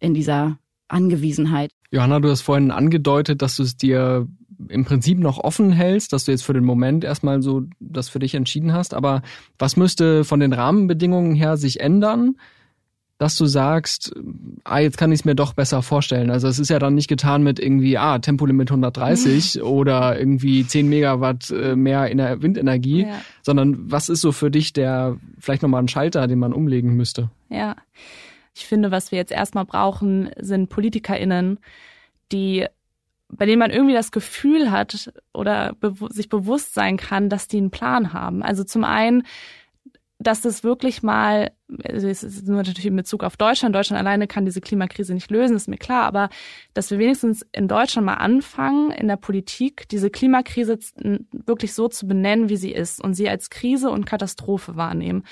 in 0.00 0.14
dieser 0.14 0.58
Angewiesenheit. 0.88 1.70
Johanna, 1.90 2.20
du 2.20 2.30
hast 2.30 2.40
vorhin 2.40 2.70
angedeutet, 2.70 3.42
dass 3.42 3.56
du 3.56 3.62
es 3.62 3.76
dir 3.76 4.26
im 4.68 4.84
Prinzip 4.84 5.18
noch 5.18 5.38
offen 5.38 5.70
hältst, 5.72 6.12
dass 6.12 6.24
du 6.24 6.32
jetzt 6.32 6.42
für 6.42 6.52
den 6.52 6.64
Moment 6.64 7.04
erstmal 7.04 7.42
so 7.42 7.62
das 7.80 8.08
für 8.08 8.18
dich 8.18 8.34
entschieden 8.34 8.72
hast. 8.72 8.94
Aber 8.94 9.22
was 9.58 9.76
müsste 9.76 10.24
von 10.24 10.40
den 10.40 10.52
Rahmenbedingungen 10.52 11.34
her 11.34 11.56
sich 11.56 11.80
ändern, 11.80 12.36
dass 13.18 13.36
du 13.36 13.46
sagst, 13.46 14.12
ah, 14.64 14.80
jetzt 14.80 14.98
kann 14.98 15.12
ich 15.12 15.20
es 15.20 15.24
mir 15.24 15.34
doch 15.34 15.52
besser 15.52 15.82
vorstellen. 15.82 16.30
Also 16.30 16.48
es 16.48 16.58
ist 16.58 16.68
ja 16.68 16.78
dann 16.78 16.94
nicht 16.94 17.08
getan 17.08 17.42
mit 17.42 17.60
irgendwie, 17.60 17.96
ah, 17.96 18.18
Tempolimit 18.18 18.70
130 18.70 19.62
oder 19.62 20.18
irgendwie 20.18 20.66
10 20.66 20.88
Megawatt 20.88 21.50
äh, 21.50 21.76
mehr 21.76 22.08
in 22.08 22.18
der 22.18 22.42
Windenergie, 22.42 23.02
ja. 23.02 23.20
sondern 23.42 23.90
was 23.90 24.08
ist 24.08 24.20
so 24.20 24.32
für 24.32 24.50
dich 24.50 24.72
der, 24.72 25.16
vielleicht 25.38 25.62
nochmal 25.62 25.82
ein 25.82 25.88
Schalter, 25.88 26.26
den 26.26 26.38
man 26.38 26.52
umlegen 26.52 26.96
müsste? 26.96 27.30
Ja, 27.50 27.76
ich 28.54 28.66
finde, 28.66 28.90
was 28.90 29.10
wir 29.12 29.18
jetzt 29.18 29.32
erstmal 29.32 29.64
brauchen, 29.64 30.30
sind 30.38 30.68
PolitikerInnen, 30.68 31.58
die 32.32 32.66
bei 33.36 33.46
denen 33.46 33.58
man 33.58 33.70
irgendwie 33.70 33.94
das 33.94 34.12
Gefühl 34.12 34.70
hat 34.70 35.12
oder 35.32 35.74
be 35.80 35.94
sich 36.10 36.28
bewusst 36.28 36.74
sein 36.74 36.96
kann, 36.96 37.28
dass 37.28 37.48
die 37.48 37.56
einen 37.56 37.70
Plan 37.70 38.12
haben. 38.12 38.42
Also 38.42 38.64
zum 38.64 38.84
einen, 38.84 39.24
dass 40.18 40.40
das 40.40 40.62
wirklich 40.62 41.02
mal, 41.02 41.50
also 41.82 42.08
es 42.08 42.22
ist 42.22 42.46
nur 42.46 42.58
natürlich 42.58 42.86
in 42.86 42.96
Bezug 42.96 43.24
auf 43.24 43.36
Deutschland, 43.36 43.74
Deutschland 43.74 43.98
alleine 43.98 44.26
kann 44.26 44.44
diese 44.44 44.60
Klimakrise 44.60 45.14
nicht 45.14 45.30
lösen, 45.30 45.56
ist 45.56 45.68
mir 45.68 45.78
klar, 45.78 46.04
aber 46.04 46.28
dass 46.74 46.90
wir 46.90 46.98
wenigstens 46.98 47.44
in 47.52 47.68
Deutschland 47.68 48.04
mal 48.04 48.14
anfangen, 48.14 48.90
in 48.90 49.08
der 49.08 49.16
Politik 49.16 49.88
diese 49.88 50.10
Klimakrise 50.10 50.78
wirklich 51.32 51.72
so 51.72 51.88
zu 51.88 52.06
benennen, 52.06 52.48
wie 52.48 52.56
sie 52.56 52.72
ist 52.72 53.02
und 53.02 53.14
sie 53.14 53.28
als 53.28 53.48
Krise 53.48 53.90
und 53.90 54.04
Katastrophe 54.04 54.76
wahrnehmen. 54.76 55.24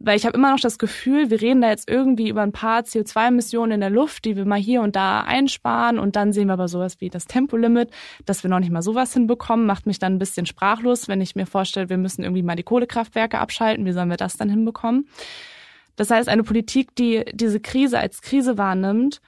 Weil 0.00 0.16
ich 0.16 0.26
habe 0.26 0.36
immer 0.36 0.52
noch 0.52 0.60
das 0.60 0.78
Gefühl, 0.78 1.30
wir 1.30 1.40
reden 1.40 1.60
da 1.60 1.70
jetzt 1.70 1.90
irgendwie 1.90 2.28
über 2.28 2.42
ein 2.42 2.52
paar 2.52 2.82
CO2-Emissionen 2.82 3.72
in 3.72 3.80
der 3.80 3.90
Luft, 3.90 4.24
die 4.24 4.36
wir 4.36 4.44
mal 4.44 4.58
hier 4.58 4.80
und 4.82 4.94
da 4.94 5.22
einsparen. 5.22 5.98
Und 5.98 6.14
dann 6.14 6.32
sehen 6.32 6.46
wir 6.46 6.52
aber 6.52 6.68
sowas 6.68 7.00
wie 7.00 7.08
das 7.08 7.24
Tempolimit, 7.24 7.90
dass 8.24 8.44
wir 8.44 8.50
noch 8.50 8.60
nicht 8.60 8.70
mal 8.70 8.82
sowas 8.82 9.12
hinbekommen, 9.12 9.66
macht 9.66 9.86
mich 9.86 9.98
dann 9.98 10.14
ein 10.14 10.18
bisschen 10.20 10.46
sprachlos, 10.46 11.08
wenn 11.08 11.20
ich 11.20 11.34
mir 11.34 11.46
vorstelle, 11.46 11.88
wir 11.88 11.96
müssen 11.96 12.22
irgendwie 12.22 12.44
mal 12.44 12.54
die 12.54 12.62
Kohlekraftwerke 12.62 13.38
abschalten, 13.38 13.86
wie 13.86 13.92
sollen 13.92 14.10
wir 14.10 14.16
das 14.16 14.36
dann 14.36 14.50
hinbekommen? 14.50 15.08
Das 15.98 16.10
heißt, 16.10 16.28
eine 16.28 16.44
Politik, 16.44 16.94
die 16.94 17.24
diese 17.32 17.60
Krise 17.60 17.98
als 17.98 18.22
Krise 18.22 18.56
wahrnimmt, 18.56 19.20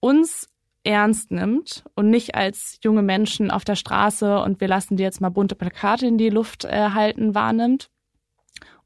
uns 0.00 0.48
ernst 0.84 1.30
nimmt 1.30 1.84
und 1.94 2.10
nicht 2.10 2.34
als 2.34 2.78
junge 2.82 3.02
Menschen 3.02 3.50
auf 3.50 3.64
der 3.64 3.76
Straße 3.76 4.40
und 4.40 4.60
wir 4.60 4.68
lassen 4.68 4.96
die 4.96 5.02
jetzt 5.02 5.20
mal 5.20 5.30
bunte 5.30 5.54
Plakate 5.54 6.06
in 6.06 6.18
die 6.18 6.28
Luft 6.28 6.64
äh, 6.64 6.90
halten 6.90 7.34
wahrnimmt, 7.34 7.88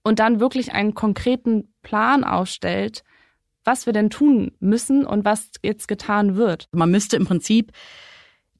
und 0.06 0.20
dann 0.20 0.38
wirklich 0.38 0.70
einen 0.70 0.94
konkreten 0.94 1.74
Plan 1.82 2.22
aufstellt, 2.22 3.02
was 3.64 3.86
wir 3.86 3.92
denn 3.92 4.08
tun 4.08 4.52
müssen 4.60 5.04
und 5.04 5.24
was 5.24 5.50
jetzt 5.64 5.88
getan 5.88 6.36
wird. 6.36 6.68
Man 6.70 6.92
müsste 6.92 7.16
im 7.16 7.26
Prinzip 7.26 7.72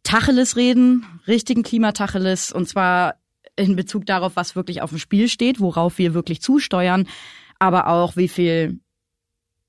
Tacheles 0.02 0.56
reden, 0.56 1.06
richtigen 1.28 1.62
Klimatacheles, 1.62 2.50
und 2.50 2.68
zwar 2.68 3.14
in 3.54 3.76
Bezug 3.76 4.06
darauf, 4.06 4.34
was 4.34 4.56
wirklich 4.56 4.82
auf 4.82 4.90
dem 4.90 4.98
Spiel 4.98 5.28
steht, 5.28 5.60
worauf 5.60 5.98
wir 5.98 6.14
wirklich 6.14 6.42
zusteuern, 6.42 7.06
aber 7.58 7.88
auch 7.88 8.16
wie 8.16 8.28
viel, 8.28 8.80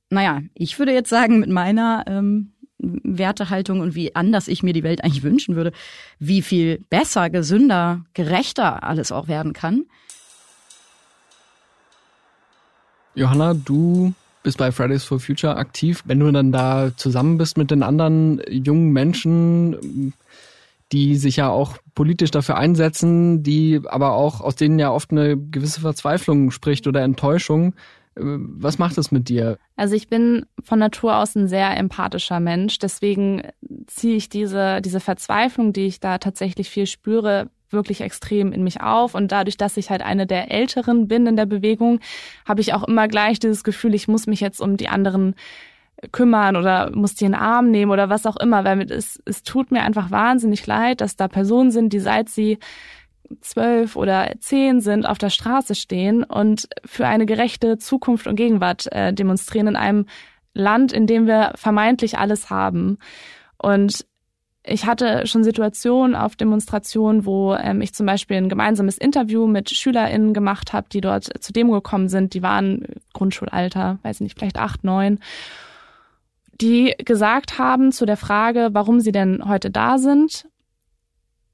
naja, 0.10 0.42
ich 0.54 0.78
würde 0.80 0.94
jetzt 0.94 1.10
sagen, 1.10 1.40
mit 1.40 1.50
meiner 1.50 2.04
ähm, 2.08 2.54
Wertehaltung 2.80 3.80
und 3.80 3.96
wie 3.96 4.16
anders 4.16 4.48
ich 4.48 4.64
mir 4.64 4.74
die 4.74 4.84
Welt 4.84 5.04
eigentlich 5.04 5.24
wünschen 5.24 5.56
würde, 5.56 5.72
wie 6.20 6.42
viel 6.42 6.84
besser, 6.90 7.30
gesünder, 7.30 8.06
gerechter 8.14 8.84
alles 8.84 9.12
auch 9.12 9.28
werden 9.28 9.54
kann. 9.54 9.86
Johanna, 13.16 13.56
du 13.56 14.14
bist 14.44 14.60
bei 14.60 14.72
Fridays 14.72 15.04
for 15.04 15.20
Future 15.20 15.58
aktiv. 15.58 16.04
Wenn 16.06 16.20
du 16.20 16.32
dann 16.32 16.52
da 16.52 16.92
zusammen 16.96 17.38
bist 17.38 17.58
mit 17.58 17.72
den 17.72 17.82
anderen 17.84 18.42
jungen 18.48 18.92
Menschen, 18.94 20.14
die 20.92 21.16
sich 21.16 21.38
ja 21.38 21.50
auch 21.50 21.78
politisch 21.96 22.32
dafür 22.32 22.58
einsetzen, 22.58 23.44
die 23.44 23.82
aber 23.86 24.14
auch 24.14 24.42
aus 24.42 24.56
denen 24.56 24.80
ja 24.80 24.92
oft 24.92 25.12
eine 25.12 25.38
gewisse 25.38 25.82
Verzweiflung 25.82 26.52
spricht 26.52 26.88
oder 26.88 27.02
Enttäuschung. 27.02 27.74
Äh, 28.16 28.22
was 28.22 28.78
macht 28.78 28.98
es 28.98 29.12
mit 29.12 29.30
dir? 29.30 29.58
Also 29.76 29.96
ich 29.96 30.08
bin 30.08 30.46
von 30.64 30.80
Natur 30.80 31.18
aus 31.18 31.36
ein 31.36 31.48
sehr 31.48 31.76
empathischer 31.76 32.40
Mensch. 32.40 32.80
Deswegen 32.80 33.44
ziehe 33.88 34.16
ich 34.16 34.30
diese, 34.30 34.82
diese 34.82 35.00
Verzweiflung, 35.00 35.74
die 35.74 35.88
ich 35.88 36.00
da 36.00 36.18
tatsächlich 36.18 36.70
viel 36.70 36.88
spüre, 36.88 37.50
wirklich 37.70 38.02
extrem 38.02 38.54
in 38.54 38.64
mich 38.64 38.82
auf. 38.82 39.14
Und 39.14 39.32
dadurch, 39.32 39.58
dass 39.58 39.78
ich 39.78 39.90
halt 39.90 40.02
eine 40.02 40.26
der 40.26 40.52
Älteren 40.52 41.08
bin 41.08 41.28
in 41.28 41.36
der 41.36 41.46
Bewegung, 41.46 42.00
habe 42.46 42.62
ich 42.62 42.74
auch 42.74 42.84
immer 42.84 43.08
gleich 43.08 43.40
dieses 43.40 43.64
Gefühl, 43.64 43.94
ich 43.94 44.08
muss 44.08 44.26
mich 44.26 44.40
jetzt 44.40 44.62
um 44.62 44.78
die 44.78 44.88
anderen 44.88 45.36
kümmern 46.12 46.56
oder 46.56 46.92
muss 46.96 47.16
die 47.16 47.26
in 47.26 47.32
den 47.32 47.42
Arm 47.42 47.72
nehmen 47.72 47.92
oder 47.92 48.10
was 48.10 48.26
auch 48.26 48.38
immer, 48.38 48.64
weil 48.64 48.92
es, 48.92 49.22
es 49.26 49.44
tut 49.44 49.72
mir 49.72 49.82
einfach 49.82 50.12
wahnsinnig 50.12 50.66
leid, 50.68 51.02
dass 51.02 51.16
da 51.16 51.28
Personen 51.28 51.72
sind, 51.72 51.92
die 51.92 52.00
seit 52.00 52.30
sie 52.30 52.60
zwölf 53.42 53.96
oder 53.96 54.32
zehn 54.40 54.80
sind, 54.80 55.06
auf 55.06 55.18
der 55.18 55.30
Straße 55.30 55.76
stehen 55.76 56.24
und 56.24 56.70
für 56.86 57.08
eine 57.08 57.26
gerechte 57.26 57.78
Zukunft 57.78 58.28
und 58.28 58.36
Gegenwart 58.36 58.92
äh, 58.92 59.14
demonstrieren 59.14 59.68
in 59.68 59.76
einem 59.76 60.06
Land, 60.54 60.92
in 60.92 61.08
dem 61.08 61.28
wir 61.28 61.52
vermeintlich 61.56 62.18
alles 62.18 62.50
haben. 62.50 62.98
Und 63.58 64.06
ich 64.64 64.86
hatte 64.86 65.26
schon 65.28 65.44
Situationen 65.44 66.16
auf 66.16 66.36
Demonstrationen, 66.36 67.26
wo 67.26 67.56
ähm, 67.56 67.82
ich 67.82 67.94
zum 67.94 68.06
Beispiel 68.06 68.38
ein 68.38 68.50
gemeinsames 68.50 68.98
Interview 68.98 69.48
mit 69.48 69.70
SchülerInnen 69.70 70.34
gemacht 70.34 70.74
habe, 70.74 70.88
die 70.92 71.02
dort 71.02 71.26
zur 71.42 71.54
Demo 71.54 71.74
gekommen 71.74 72.10
sind. 72.10 72.34
Die 72.34 72.44
waren 72.44 72.86
Grundschulalter, 73.14 74.00
weiß 74.04 74.18
ich 74.18 74.22
nicht, 74.22 74.38
vielleicht 74.38 74.60
acht, 74.60 74.84
neun, 74.84 75.20
die 76.62 76.96
gesagt 76.98 77.60
haben 77.60 77.92
zu 77.92 78.06
der 78.06 78.18
Frage, 78.18 78.70
warum 78.72 79.00
sie 79.00 79.12
denn 79.12 79.48
heute 79.48 79.70
da 79.72 79.98
sind, 79.98 80.48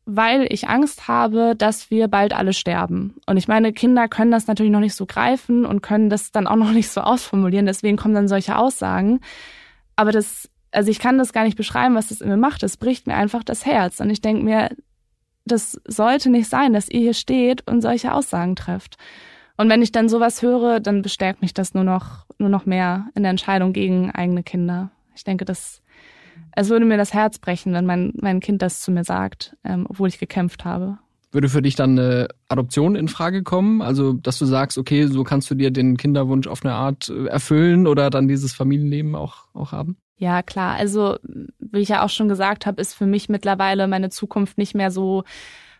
weil 0.06 0.48
ich 0.50 0.68
Angst 0.68 1.08
habe, 1.08 1.56
dass 1.56 1.90
wir 1.90 2.08
bald 2.08 2.34
alle 2.34 2.54
sterben. 2.54 3.16
Und 3.26 3.38
ich 3.38 3.48
meine, 3.48 3.72
Kinder 3.72 4.08
können 4.08 4.32
das 4.32 4.48
natürlich 4.48 4.72
noch 4.72 4.80
nicht 4.80 4.96
so 4.96 5.06
greifen 5.06 5.66
und 5.66 5.82
können 5.82 6.10
das 6.10 6.32
dann 6.32 6.48
auch 6.48 6.56
noch 6.56 6.72
nicht 6.72 6.90
so 6.90 7.02
ausformulieren. 7.02 7.66
Deswegen 7.66 7.98
kommen 7.98 8.14
dann 8.14 8.28
solche 8.28 8.58
Aussagen. 8.58 9.22
Aber 9.96 10.12
das 10.12 10.50
also 10.74 10.90
ich 10.90 11.00
kann 11.00 11.18
das 11.18 11.34
gar 11.34 11.44
nicht 11.44 11.56
beschreiben, 11.56 11.96
was 11.96 12.08
das 12.08 12.22
in 12.22 12.30
mir 12.30 12.38
macht. 12.38 12.64
Das 12.64 12.78
bricht 12.78 13.08
mir 13.08 13.16
einfach 13.16 13.44
das 13.44 13.66
Herz. 13.66 14.00
Und 14.00 14.10
ich 14.10 14.22
denke 14.22 14.44
mir, 14.44 14.70
das 15.46 15.80
sollte 15.88 16.30
nicht 16.30 16.50
sein, 16.50 16.74
dass 16.74 16.90
ihr 16.90 17.00
hier 17.00 17.14
steht 17.14 17.70
und 17.70 17.82
solche 17.82 18.14
Aussagen 18.14 18.56
trefft. 18.56 18.98
Und 19.58 19.70
wenn 19.70 19.82
ich 19.82 19.92
dann 19.92 20.10
sowas 20.10 20.42
höre, 20.42 20.80
dann 20.80 21.02
bestärkt 21.02 21.42
mich 21.42 21.54
das 21.54 21.74
nur 21.74 21.84
noch, 21.84 22.26
nur 22.38 22.50
noch 22.50 22.66
mehr 22.66 23.08
in 23.16 23.24
der 23.24 23.30
Entscheidung 23.30 23.74
gegen 23.74 24.12
eigene 24.12 24.44
Kinder. 24.44 24.92
Ich 25.16 25.24
denke, 25.24 25.46
das, 25.46 25.82
es 26.56 26.70
würde 26.70 26.86
mir 26.86 26.98
das 26.98 27.14
Herz 27.14 27.38
brechen, 27.38 27.74
wenn 27.74 27.86
mein, 27.86 28.14
mein 28.16 28.40
Kind 28.40 28.62
das 28.62 28.82
zu 28.82 28.92
mir 28.92 29.04
sagt, 29.04 29.56
ähm, 29.64 29.86
obwohl 29.88 30.10
ich 30.10 30.20
gekämpft 30.20 30.66
habe. 30.66 30.98
Würde 31.32 31.50
für 31.50 31.62
dich 31.64 31.76
dann 31.76 31.98
eine 31.98 32.28
Adoption 32.48 32.96
in 32.96 33.08
Frage 33.08 33.42
kommen? 33.42 33.82
Also, 33.82 34.14
dass 34.14 34.38
du 34.38 34.46
sagst, 34.46 34.78
okay, 34.78 35.08
so 35.08 35.24
kannst 35.24 35.50
du 35.50 35.56
dir 35.56 35.72
den 35.72 35.98
Kinderwunsch 35.98 36.48
auf 36.48 36.64
eine 36.64 36.74
Art 36.74 37.10
äh, 37.10 37.26
erfüllen 37.26 37.88
oder 37.88 38.10
dann 38.10 38.28
dieses 38.28 38.54
Familienleben 38.54 39.16
auch, 39.16 39.46
auch 39.54 39.72
haben? 39.72 39.98
Ja, 40.18 40.44
klar. 40.44 40.76
Also, 40.76 41.18
wie 41.60 41.80
ich 41.80 41.90
ja 41.90 42.04
auch 42.04 42.10
schon 42.10 42.30
gesagt 42.30 42.66
habe, 42.66 42.82
ist 42.82 42.94
für 42.94 43.08
mich 43.08 43.30
mittlerweile 43.30 43.88
meine 43.88 44.10
Zukunft 44.10 44.58
nicht 44.58 44.76
mehr 44.76 44.92
so 44.92 45.24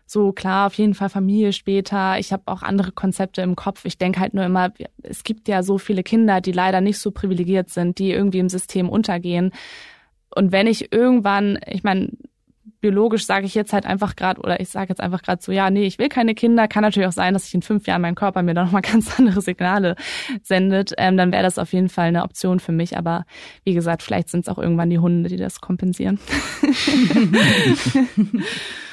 so 0.06 0.32
klar, 0.32 0.66
auf 0.66 0.74
jeden 0.74 0.94
Fall 0.94 1.08
Familie 1.08 1.52
später. 1.52 2.18
Ich 2.18 2.32
habe 2.32 2.42
auch 2.46 2.62
andere 2.62 2.92
Konzepte 2.92 3.42
im 3.42 3.56
Kopf. 3.56 3.84
Ich 3.84 3.98
denke 3.98 4.20
halt 4.20 4.34
nur 4.34 4.44
immer, 4.44 4.72
es 5.02 5.24
gibt 5.24 5.48
ja 5.48 5.62
so 5.62 5.78
viele 5.78 6.02
Kinder, 6.02 6.40
die 6.40 6.52
leider 6.52 6.80
nicht 6.80 6.98
so 6.98 7.10
privilegiert 7.10 7.70
sind, 7.70 7.98
die 7.98 8.10
irgendwie 8.10 8.38
im 8.38 8.48
System 8.48 8.88
untergehen. 8.88 9.52
Und 10.34 10.52
wenn 10.52 10.66
ich 10.66 10.92
irgendwann, 10.92 11.58
ich 11.66 11.84
meine, 11.84 12.10
biologisch 12.80 13.24
sage 13.24 13.46
ich 13.46 13.54
jetzt 13.54 13.72
halt 13.72 13.86
einfach 13.86 14.14
gerade, 14.14 14.40
oder 14.42 14.60
ich 14.60 14.68
sage 14.68 14.90
jetzt 14.90 15.00
einfach 15.00 15.22
gerade 15.22 15.42
so, 15.42 15.52
ja, 15.52 15.70
nee, 15.70 15.84
ich 15.84 15.98
will 15.98 16.10
keine 16.10 16.34
Kinder. 16.34 16.68
Kann 16.68 16.82
natürlich 16.82 17.08
auch 17.08 17.12
sein, 17.12 17.32
dass 17.32 17.46
ich 17.46 17.54
in 17.54 17.62
fünf 17.62 17.86
Jahren 17.86 18.02
mein 18.02 18.14
Körper 18.14 18.42
mir 18.42 18.52
dann 18.54 18.66
nochmal 18.66 18.82
ganz 18.82 19.18
andere 19.18 19.40
Signale 19.40 19.96
sendet. 20.42 20.92
Ähm, 20.98 21.16
dann 21.16 21.32
wäre 21.32 21.42
das 21.42 21.58
auf 21.58 21.72
jeden 21.72 21.88
Fall 21.88 22.08
eine 22.08 22.24
Option 22.24 22.60
für 22.60 22.72
mich. 22.72 22.98
Aber 22.98 23.24
wie 23.64 23.72
gesagt, 23.72 24.02
vielleicht 24.02 24.28
sind 24.28 24.40
es 24.40 24.48
auch 24.48 24.58
irgendwann 24.58 24.90
die 24.90 24.98
Hunde, 24.98 25.30
die 25.30 25.38
das 25.38 25.62
kompensieren. 25.62 26.18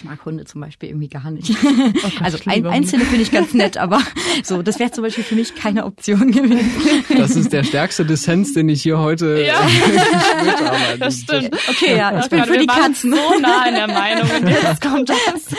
Ich 0.00 0.04
mag 0.04 0.24
Hunde 0.24 0.46
zum 0.46 0.62
Beispiel 0.62 0.88
irgendwie 0.88 1.08
gar 1.08 1.30
nicht. 1.30 1.50
Oh 2.02 2.08
Gott, 2.08 2.22
also 2.22 2.38
ein, 2.46 2.66
einzelne 2.66 3.04
finde 3.04 3.22
ich 3.22 3.30
ganz 3.30 3.52
nett, 3.52 3.76
aber 3.76 4.00
so, 4.42 4.62
das 4.62 4.78
wäre 4.78 4.90
zum 4.90 5.04
Beispiel 5.04 5.24
für 5.24 5.34
mich 5.34 5.54
keine 5.54 5.84
Option 5.84 6.32
gewesen. 6.32 7.04
Das 7.14 7.36
ist 7.36 7.52
der 7.52 7.64
stärkste 7.64 8.06
Dissens, 8.06 8.54
den 8.54 8.70
ich 8.70 8.82
hier 8.82 8.98
heute 8.98 9.44
ja. 9.44 9.60
gespürt 9.60 10.70
habe. 10.70 10.98
Das 10.98 11.18
stimmt. 11.18 11.54
Okay, 11.68 11.96
ja, 11.98 12.18
ich 12.18 12.30
bin 12.30 12.44
für 12.44 12.56
die 12.56 12.66
Katzen. 12.66 13.12
so 13.12 13.40
nah 13.40 13.66
in 13.68 13.74
der 13.74 13.88
Meinung 13.88 14.30
und 14.30 14.48
jetzt 14.48 14.80
kommt 14.80 15.10
das. 15.10 15.54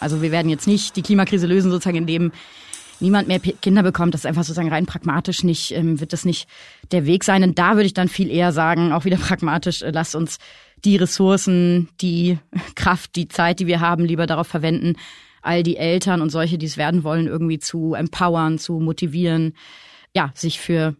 Also 0.00 0.22
wir 0.22 0.32
werden 0.32 0.48
jetzt 0.48 0.66
nicht 0.66 0.96
die 0.96 1.02
Klimakrise 1.02 1.46
lösen, 1.46 1.70
sozusagen, 1.70 1.98
indem 1.98 2.32
niemand 3.02 3.28
mehr 3.28 3.40
Kinder 3.40 3.82
bekommt, 3.82 4.14
das 4.14 4.22
ist 4.22 4.26
einfach 4.26 4.44
sozusagen 4.44 4.70
rein 4.70 4.86
pragmatisch 4.86 5.44
nicht, 5.44 5.72
ähm, 5.72 6.00
wird 6.00 6.12
das 6.12 6.24
nicht 6.24 6.48
der 6.90 7.04
Weg 7.04 7.24
sein. 7.24 7.42
Und 7.42 7.58
da 7.58 7.74
würde 7.74 7.86
ich 7.86 7.94
dann 7.94 8.08
viel 8.08 8.30
eher 8.30 8.52
sagen, 8.52 8.92
auch 8.92 9.04
wieder 9.04 9.16
pragmatisch, 9.18 9.82
äh, 9.82 9.90
lasst 9.90 10.14
uns 10.14 10.38
die 10.84 10.96
Ressourcen, 10.96 11.88
die 12.00 12.38
Kraft, 12.74 13.16
die 13.16 13.28
Zeit, 13.28 13.60
die 13.60 13.66
wir 13.66 13.80
haben, 13.80 14.04
lieber 14.04 14.26
darauf 14.26 14.46
verwenden, 14.46 14.94
all 15.42 15.62
die 15.62 15.76
Eltern 15.76 16.22
und 16.22 16.30
solche, 16.30 16.56
die 16.56 16.66
es 16.66 16.76
werden 16.76 17.04
wollen, 17.04 17.26
irgendwie 17.26 17.58
zu 17.58 17.94
empowern, 17.94 18.58
zu 18.58 18.78
motivieren, 18.78 19.54
ja, 20.14 20.30
sich 20.34 20.60
für 20.60 20.96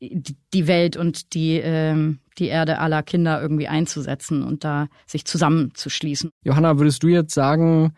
die 0.00 0.66
Welt 0.66 0.96
und 0.96 1.32
die, 1.34 1.56
ähm, 1.56 2.18
die 2.38 2.48
Erde 2.48 2.78
aller 2.78 3.02
Kinder 3.02 3.40
irgendwie 3.40 3.68
einzusetzen 3.68 4.42
und 4.42 4.64
da 4.64 4.88
sich 5.06 5.24
zusammenzuschließen. 5.24 6.30
Johanna, 6.44 6.78
würdest 6.78 7.02
du 7.02 7.08
jetzt 7.08 7.32
sagen, 7.32 7.94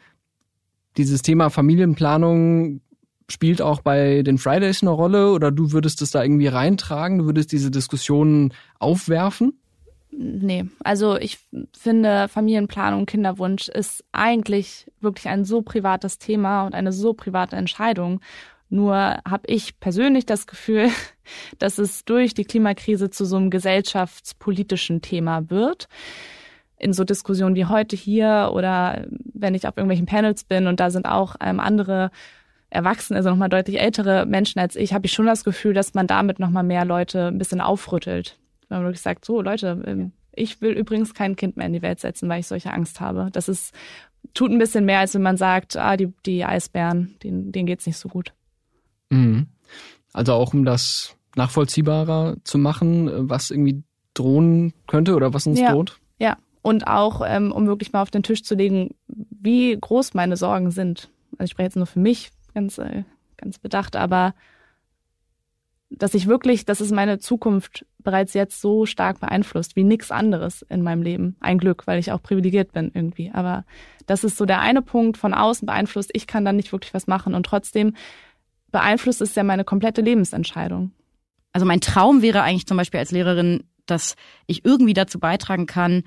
dieses 0.96 1.22
Thema 1.22 1.50
Familienplanung 1.50 2.80
spielt 3.28 3.60
auch 3.60 3.80
bei 3.80 4.22
den 4.22 4.38
Fridays 4.38 4.82
eine 4.82 4.90
Rolle 4.90 5.32
oder 5.32 5.50
du 5.50 5.72
würdest 5.72 6.00
es 6.02 6.10
da 6.10 6.22
irgendwie 6.22 6.46
reintragen, 6.46 7.18
du 7.18 7.26
würdest 7.26 7.52
diese 7.52 7.70
Diskussionen 7.70 8.52
aufwerfen? 8.78 9.58
Nee, 10.18 10.64
also 10.82 11.18
ich 11.18 11.38
finde 11.76 12.28
Familienplanung, 12.28 13.04
Kinderwunsch 13.04 13.68
ist 13.68 14.02
eigentlich 14.12 14.90
wirklich 15.00 15.28
ein 15.28 15.44
so 15.44 15.62
privates 15.62 16.18
Thema 16.18 16.64
und 16.64 16.74
eine 16.74 16.92
so 16.92 17.12
private 17.12 17.56
Entscheidung. 17.56 18.20
Nur 18.68 18.96
habe 18.96 19.46
ich 19.46 19.78
persönlich 19.78 20.24
das 20.24 20.46
Gefühl, 20.46 20.88
dass 21.58 21.78
es 21.78 22.04
durch 22.04 22.32
die 22.32 22.44
Klimakrise 22.44 23.10
zu 23.10 23.24
so 23.24 23.36
einem 23.36 23.50
gesellschaftspolitischen 23.50 25.02
Thema 25.02 25.50
wird. 25.50 25.88
In 26.78 26.92
so 26.92 27.04
Diskussionen 27.04 27.54
wie 27.54 27.64
heute 27.64 27.96
hier 27.96 28.50
oder 28.52 29.06
wenn 29.32 29.54
ich 29.54 29.66
auf 29.66 29.76
irgendwelchen 29.76 30.06
Panels 30.06 30.44
bin 30.44 30.66
und 30.66 30.80
da 30.80 30.90
sind 30.90 31.06
auch 31.06 31.36
ähm, 31.40 31.60
andere 31.60 32.10
Erwachsene, 32.68 33.18
also 33.18 33.30
nochmal 33.30 33.48
deutlich 33.48 33.80
ältere 33.80 34.26
Menschen 34.26 34.58
als 34.58 34.76
ich, 34.76 34.92
habe 34.92 35.06
ich 35.06 35.12
schon 35.12 35.26
das 35.26 35.44
Gefühl, 35.44 35.72
dass 35.72 35.94
man 35.94 36.06
damit 36.06 36.38
nochmal 36.38 36.64
mehr 36.64 36.84
Leute 36.84 37.28
ein 37.28 37.38
bisschen 37.38 37.60
aufrüttelt. 37.60 38.38
Wenn 38.68 38.78
man 38.78 38.86
wirklich 38.86 39.02
sagt, 39.02 39.24
so 39.24 39.40
Leute, 39.40 39.82
ähm, 39.86 40.12
ich 40.32 40.60
will 40.60 40.72
übrigens 40.72 41.14
kein 41.14 41.36
Kind 41.36 41.56
mehr 41.56 41.66
in 41.66 41.72
die 41.72 41.82
Welt 41.82 42.00
setzen, 42.00 42.28
weil 42.28 42.40
ich 42.40 42.46
solche 42.46 42.72
Angst 42.72 43.00
habe. 43.00 43.30
Das 43.32 43.48
ist, 43.48 43.72
tut 44.34 44.50
ein 44.50 44.58
bisschen 44.58 44.84
mehr, 44.84 44.98
als 44.98 45.14
wenn 45.14 45.22
man 45.22 45.36
sagt, 45.36 45.76
ah, 45.76 45.96
die, 45.96 46.12
die 46.26 46.44
Eisbären, 46.44 47.16
denen, 47.22 47.52
denen 47.52 47.66
geht's 47.66 47.86
nicht 47.86 47.96
so 47.96 48.08
gut. 48.08 48.32
Mhm. 49.10 49.46
Also 50.12 50.34
auch 50.34 50.52
um 50.52 50.64
das 50.64 51.16
nachvollziehbarer 51.36 52.36
zu 52.44 52.58
machen, 52.58 53.28
was 53.30 53.50
irgendwie 53.50 53.82
drohen 54.14 54.72
könnte 54.86 55.14
oder 55.14 55.32
was 55.32 55.46
uns 55.46 55.60
ja. 55.60 55.72
droht? 55.72 55.98
Ja, 56.18 56.36
und 56.66 56.88
auch, 56.88 57.22
ähm, 57.24 57.52
um 57.52 57.68
wirklich 57.68 57.92
mal 57.92 58.02
auf 58.02 58.10
den 58.10 58.24
Tisch 58.24 58.42
zu 58.42 58.56
legen, 58.56 58.96
wie 59.06 59.78
groß 59.80 60.14
meine 60.14 60.36
Sorgen 60.36 60.72
sind. 60.72 61.10
Also 61.38 61.44
ich 61.44 61.50
spreche 61.52 61.66
jetzt 61.66 61.76
nur 61.76 61.86
für 61.86 62.00
mich, 62.00 62.30
ganz, 62.54 62.78
äh, 62.78 63.04
ganz 63.36 63.60
bedacht, 63.60 63.94
aber 63.94 64.34
dass 65.90 66.14
ich 66.14 66.26
wirklich, 66.26 66.64
dass 66.64 66.80
es 66.80 66.90
meine 66.90 67.20
Zukunft 67.20 67.86
bereits 68.00 68.34
jetzt 68.34 68.60
so 68.60 68.84
stark 68.84 69.20
beeinflusst 69.20 69.76
wie 69.76 69.84
nichts 69.84 70.10
anderes 70.10 70.62
in 70.62 70.82
meinem 70.82 71.02
Leben. 71.02 71.36
Ein 71.38 71.58
Glück, 71.58 71.86
weil 71.86 72.00
ich 72.00 72.10
auch 72.10 72.20
privilegiert 72.20 72.72
bin 72.72 72.90
irgendwie. 72.92 73.30
Aber 73.32 73.64
das 74.06 74.24
ist 74.24 74.36
so 74.36 74.44
der 74.44 74.58
eine 74.58 74.82
Punkt 74.82 75.18
von 75.18 75.34
außen 75.34 75.66
beeinflusst. 75.66 76.10
Ich 76.14 76.26
kann 76.26 76.44
da 76.44 76.52
nicht 76.52 76.72
wirklich 76.72 76.92
was 76.92 77.06
machen 77.06 77.36
und 77.36 77.46
trotzdem 77.46 77.94
beeinflusst 78.72 79.20
es 79.20 79.36
ja 79.36 79.44
meine 79.44 79.62
komplette 79.62 80.00
Lebensentscheidung. 80.00 80.90
Also 81.52 81.64
mein 81.64 81.80
Traum 81.80 82.22
wäre 82.22 82.42
eigentlich 82.42 82.66
zum 82.66 82.76
Beispiel 82.76 82.98
als 82.98 83.12
Lehrerin, 83.12 83.62
dass 83.86 84.16
ich 84.48 84.64
irgendwie 84.64 84.94
dazu 84.94 85.20
beitragen 85.20 85.66
kann, 85.66 86.02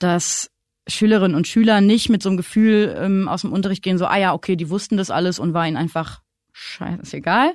dass 0.00 0.50
Schülerinnen 0.88 1.36
und 1.36 1.46
Schüler 1.46 1.80
nicht 1.80 2.08
mit 2.08 2.22
so 2.22 2.28
einem 2.28 2.36
Gefühl 2.36 2.96
ähm, 2.98 3.28
aus 3.28 3.42
dem 3.42 3.52
Unterricht 3.52 3.82
gehen, 3.82 3.98
so, 3.98 4.06
ah 4.06 4.18
ja, 4.18 4.34
okay, 4.34 4.56
die 4.56 4.70
wussten 4.70 4.96
das 4.96 5.10
alles 5.10 5.38
und 5.38 5.54
war 5.54 5.66
ihnen 5.66 5.76
einfach 5.76 6.20
scheißegal, 6.52 7.52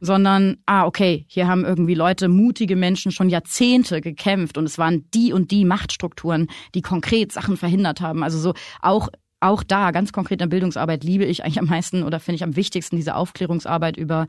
sondern, 0.00 0.58
ah, 0.66 0.84
okay, 0.84 1.24
hier 1.28 1.48
haben 1.48 1.64
irgendwie 1.64 1.94
Leute, 1.94 2.28
mutige 2.28 2.76
Menschen 2.76 3.10
schon 3.10 3.30
Jahrzehnte 3.30 4.00
gekämpft 4.00 4.58
und 4.58 4.64
es 4.66 4.76
waren 4.76 5.08
die 5.14 5.32
und 5.32 5.50
die 5.50 5.64
Machtstrukturen, 5.64 6.48
die 6.74 6.82
konkret 6.82 7.32
Sachen 7.32 7.56
verhindert 7.56 8.00
haben. 8.00 8.22
Also 8.22 8.38
so 8.38 8.54
auch 8.82 9.08
auch 9.40 9.62
da, 9.62 9.90
ganz 9.90 10.12
konkret 10.12 10.40
in 10.40 10.48
der 10.48 10.56
Bildungsarbeit, 10.56 11.04
liebe 11.04 11.26
ich 11.26 11.44
eigentlich 11.44 11.58
am 11.58 11.66
meisten 11.66 12.02
oder 12.02 12.18
finde 12.18 12.36
ich 12.36 12.44
am 12.44 12.56
wichtigsten 12.56 12.96
diese 12.96 13.14
Aufklärungsarbeit 13.14 13.98
über 13.98 14.26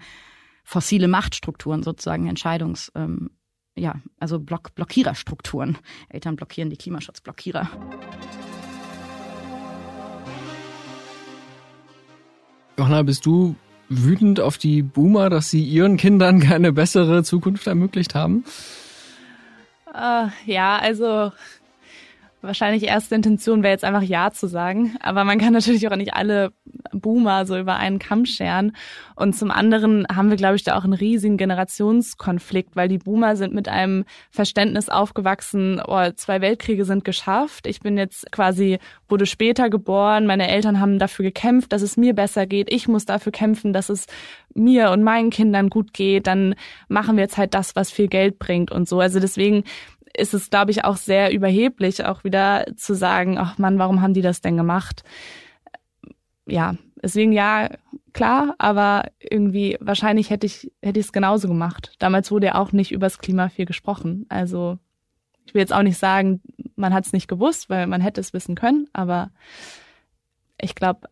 fossile 0.65 1.07
Machtstrukturen 1.07 1.83
sozusagen, 1.83 2.27
Entscheidungs, 2.27 2.91
ähm, 2.95 3.29
ja, 3.75 3.95
also 4.19 4.39
Block, 4.39 4.73
Blockiererstrukturen. 4.75 5.77
Eltern 6.09 6.35
blockieren 6.35 6.69
die 6.69 6.77
Klimaschutzblockierer. 6.77 7.69
Johanna, 12.77 13.03
bist 13.03 13.25
du 13.25 13.55
wütend 13.89 14.39
auf 14.39 14.57
die 14.57 14.81
Boomer, 14.81 15.29
dass 15.29 15.49
sie 15.49 15.63
ihren 15.63 15.97
Kindern 15.97 16.39
keine 16.39 16.73
bessere 16.73 17.23
Zukunft 17.23 17.67
ermöglicht 17.67 18.15
haben? 18.15 18.43
Uh, 19.87 20.29
ja, 20.45 20.77
also 20.77 21.31
wahrscheinlich 22.45 22.83
erste 22.83 23.15
Intention 23.15 23.63
wäre 23.63 23.73
jetzt 23.73 23.83
einfach 23.83 24.01
Ja 24.01 24.31
zu 24.31 24.47
sagen. 24.47 24.95
Aber 25.01 25.23
man 25.23 25.39
kann 25.39 25.53
natürlich 25.53 25.87
auch 25.87 25.95
nicht 25.95 26.13
alle 26.13 26.51
Boomer 26.91 27.45
so 27.45 27.57
über 27.57 27.75
einen 27.75 27.99
Kamm 27.99 28.25
scheren. 28.25 28.75
Und 29.15 29.35
zum 29.35 29.51
anderen 29.51 30.05
haben 30.13 30.29
wir, 30.29 30.37
glaube 30.37 30.55
ich, 30.55 30.63
da 30.63 30.77
auch 30.77 30.83
einen 30.83 30.93
riesigen 30.93 31.37
Generationskonflikt, 31.37 32.75
weil 32.75 32.87
die 32.87 32.97
Boomer 32.97 33.35
sind 33.35 33.53
mit 33.53 33.67
einem 33.67 34.05
Verständnis 34.31 34.89
aufgewachsen, 34.89 35.81
oh, 35.85 36.09
zwei 36.15 36.41
Weltkriege 36.41 36.85
sind 36.85 37.03
geschafft. 37.03 37.67
Ich 37.67 37.79
bin 37.79 37.97
jetzt 37.97 38.31
quasi, 38.31 38.79
wurde 39.07 39.25
später 39.25 39.69
geboren. 39.69 40.25
Meine 40.25 40.49
Eltern 40.49 40.79
haben 40.79 40.99
dafür 40.99 41.23
gekämpft, 41.23 41.71
dass 41.73 41.81
es 41.81 41.97
mir 41.97 42.13
besser 42.13 42.45
geht. 42.45 42.71
Ich 42.71 42.87
muss 42.87 43.05
dafür 43.05 43.31
kämpfen, 43.31 43.73
dass 43.73 43.89
es 43.89 44.07
mir 44.53 44.91
und 44.91 45.03
meinen 45.03 45.29
Kindern 45.29 45.69
gut 45.69 45.93
geht. 45.93 46.27
Dann 46.27 46.55
machen 46.87 47.17
wir 47.17 47.23
jetzt 47.23 47.37
halt 47.37 47.53
das, 47.53 47.75
was 47.75 47.91
viel 47.91 48.07
Geld 48.07 48.39
bringt 48.39 48.71
und 48.71 48.87
so. 48.87 48.99
Also 48.99 49.19
deswegen 49.19 49.63
ist 50.17 50.33
es, 50.33 50.49
glaube 50.49 50.71
ich, 50.71 50.83
auch 50.83 50.97
sehr 50.97 51.31
überheblich, 51.31 52.05
auch 52.05 52.23
wieder 52.23 52.65
zu 52.75 52.95
sagen, 52.95 53.37
ach 53.37 53.57
Mann, 53.57 53.79
warum 53.79 54.01
haben 54.01 54.13
die 54.13 54.21
das 54.21 54.41
denn 54.41 54.57
gemacht? 54.57 55.03
Ja, 56.45 56.75
deswegen 57.01 57.31
ja, 57.31 57.69
klar, 58.13 58.55
aber 58.57 59.05
irgendwie 59.19 59.77
wahrscheinlich 59.79 60.29
hätte 60.29 60.45
ich 60.45 60.71
hätte 60.81 60.99
ich 60.99 61.07
es 61.07 61.13
genauso 61.13 61.47
gemacht. 61.47 61.93
Damals 61.99 62.31
wurde 62.31 62.47
ja 62.47 62.55
auch 62.55 62.71
nicht 62.71 62.91
übers 62.91 63.19
Klima 63.19 63.49
viel 63.49 63.65
gesprochen. 63.65 64.25
Also 64.29 64.77
ich 65.45 65.53
will 65.53 65.61
jetzt 65.61 65.73
auch 65.73 65.83
nicht 65.83 65.97
sagen, 65.97 66.41
man 66.75 66.93
hat 66.93 67.05
es 67.05 67.13
nicht 67.13 67.27
gewusst, 67.27 67.69
weil 67.69 67.87
man 67.87 68.01
hätte 68.01 68.21
es 68.21 68.33
wissen 68.33 68.55
können, 68.55 68.87
aber 68.93 69.31
ich 70.59 70.75
glaube, 70.75 71.07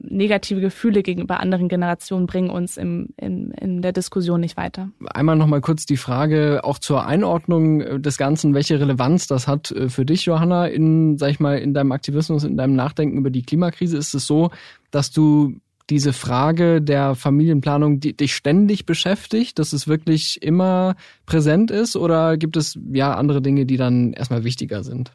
negative 0.00 0.60
Gefühle 0.60 1.02
gegenüber 1.02 1.40
anderen 1.40 1.68
Generationen 1.68 2.26
bringen 2.26 2.50
uns 2.50 2.76
im, 2.76 3.08
in, 3.16 3.50
in 3.52 3.82
der 3.82 3.92
Diskussion 3.92 4.40
nicht 4.40 4.56
weiter. 4.56 4.90
Einmal 5.12 5.36
nochmal 5.36 5.60
kurz 5.60 5.86
die 5.86 5.96
Frage 5.96 6.60
auch 6.64 6.78
zur 6.78 7.06
Einordnung 7.06 8.02
des 8.02 8.16
Ganzen, 8.16 8.54
welche 8.54 8.80
Relevanz 8.80 9.26
das 9.26 9.48
hat 9.48 9.70
äh, 9.72 9.88
für 9.88 10.04
dich, 10.04 10.24
Johanna, 10.24 10.66
in, 10.66 11.18
sag 11.18 11.30
ich 11.30 11.40
mal, 11.40 11.58
in 11.58 11.74
deinem 11.74 11.92
Aktivismus, 11.92 12.44
in 12.44 12.56
deinem 12.56 12.76
Nachdenken 12.76 13.18
über 13.18 13.30
die 13.30 13.42
Klimakrise. 13.42 13.96
Ist 13.96 14.14
es 14.14 14.26
so, 14.26 14.50
dass 14.90 15.10
du 15.10 15.56
diese 15.90 16.12
Frage 16.12 16.82
der 16.82 17.14
Familienplanung 17.14 18.00
die 18.00 18.14
dich 18.14 18.34
ständig 18.34 18.84
beschäftigt, 18.84 19.58
dass 19.58 19.72
es 19.72 19.88
wirklich 19.88 20.42
immer 20.42 20.96
präsent 21.24 21.70
ist 21.70 21.96
oder 21.96 22.36
gibt 22.36 22.56
es 22.56 22.78
ja 22.92 23.14
andere 23.14 23.40
Dinge, 23.40 23.64
die 23.64 23.78
dann 23.78 24.12
erstmal 24.12 24.44
wichtiger 24.44 24.84
sind? 24.84 25.12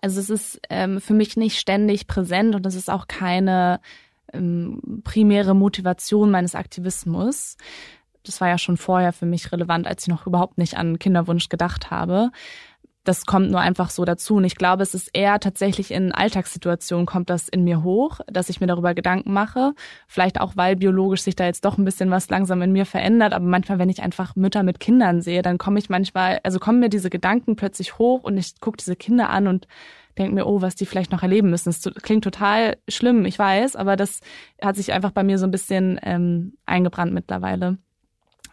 Also 0.00 0.20
es 0.20 0.30
ist 0.30 0.60
ähm, 0.70 1.00
für 1.00 1.14
mich 1.14 1.36
nicht 1.36 1.58
ständig 1.58 2.06
präsent 2.06 2.54
und 2.54 2.64
es 2.66 2.74
ist 2.74 2.90
auch 2.90 3.08
keine 3.08 3.80
ähm, 4.32 5.02
primäre 5.04 5.54
Motivation 5.54 6.30
meines 6.30 6.54
Aktivismus. 6.54 7.56
Das 8.22 8.40
war 8.40 8.48
ja 8.48 8.58
schon 8.58 8.76
vorher 8.76 9.12
für 9.12 9.26
mich 9.26 9.52
relevant, 9.52 9.86
als 9.86 10.02
ich 10.02 10.08
noch 10.08 10.26
überhaupt 10.26 10.58
nicht 10.58 10.76
an 10.76 10.98
Kinderwunsch 10.98 11.48
gedacht 11.48 11.90
habe 11.90 12.30
das 13.08 13.24
kommt 13.24 13.50
nur 13.50 13.60
einfach 13.60 13.88
so 13.88 14.04
dazu. 14.04 14.36
Und 14.36 14.44
ich 14.44 14.56
glaube, 14.56 14.82
es 14.82 14.92
ist 14.92 15.08
eher 15.14 15.40
tatsächlich 15.40 15.90
in 15.92 16.12
Alltagssituationen 16.12 17.06
kommt 17.06 17.30
das 17.30 17.48
in 17.48 17.64
mir 17.64 17.82
hoch, 17.82 18.20
dass 18.26 18.50
ich 18.50 18.60
mir 18.60 18.66
darüber 18.66 18.92
Gedanken 18.94 19.32
mache. 19.32 19.72
Vielleicht 20.06 20.38
auch, 20.38 20.56
weil 20.56 20.76
biologisch 20.76 21.22
sich 21.22 21.34
da 21.34 21.46
jetzt 21.46 21.64
doch 21.64 21.78
ein 21.78 21.86
bisschen 21.86 22.10
was 22.10 22.28
langsam 22.28 22.60
in 22.60 22.70
mir 22.70 22.84
verändert. 22.84 23.32
Aber 23.32 23.46
manchmal, 23.46 23.78
wenn 23.78 23.88
ich 23.88 24.02
einfach 24.02 24.36
Mütter 24.36 24.62
mit 24.62 24.78
Kindern 24.78 25.22
sehe, 25.22 25.40
dann 25.40 25.56
komme 25.56 25.78
ich 25.78 25.88
manchmal, 25.88 26.40
also 26.42 26.58
kommen 26.58 26.80
mir 26.80 26.90
diese 26.90 27.08
Gedanken 27.08 27.56
plötzlich 27.56 27.98
hoch 27.98 28.24
und 28.24 28.36
ich 28.36 28.60
gucke 28.60 28.76
diese 28.76 28.94
Kinder 28.94 29.30
an 29.30 29.46
und 29.46 29.66
denke 30.18 30.34
mir, 30.34 30.46
oh, 30.46 30.60
was 30.60 30.74
die 30.74 30.84
vielleicht 30.84 31.10
noch 31.10 31.22
erleben 31.22 31.48
müssen. 31.48 31.70
Das 31.70 31.90
klingt 32.02 32.24
total 32.24 32.76
schlimm, 32.88 33.24
ich 33.24 33.38
weiß, 33.38 33.74
aber 33.74 33.96
das 33.96 34.20
hat 34.60 34.76
sich 34.76 34.92
einfach 34.92 35.12
bei 35.12 35.22
mir 35.22 35.38
so 35.38 35.46
ein 35.46 35.50
bisschen 35.50 35.98
ähm, 36.02 36.58
eingebrannt 36.66 37.14
mittlerweile. 37.14 37.78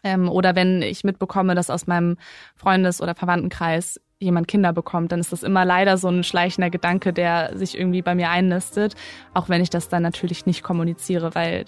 Ähm, 0.05 0.29
oder 0.29 0.55
wenn 0.55 0.83
ich 0.83 1.03
mitbekomme, 1.03 1.55
dass 1.55 1.71
aus 1.71 1.87
meinem 1.87 2.17
Freundes- 2.55 3.01
oder 3.01 3.15
Verwandtenkreis 3.15 3.99
jemand 4.19 4.47
Kinder 4.47 4.73
bekommt, 4.73 5.11
dann 5.11 5.19
ist 5.19 5.31
das 5.31 5.43
immer 5.43 5.65
leider 5.65 5.97
so 5.97 6.07
ein 6.07 6.23
schleichender 6.23 6.69
Gedanke, 6.69 7.13
der 7.13 7.57
sich 7.57 7.77
irgendwie 7.77 8.01
bei 8.01 8.15
mir 8.15 8.29
einnistet, 8.29 8.95
auch 9.33 9.49
wenn 9.49 9.61
ich 9.61 9.69
das 9.69 9.89
dann 9.89 10.03
natürlich 10.03 10.45
nicht 10.45 10.63
kommuniziere, 10.63 11.35
weil 11.35 11.65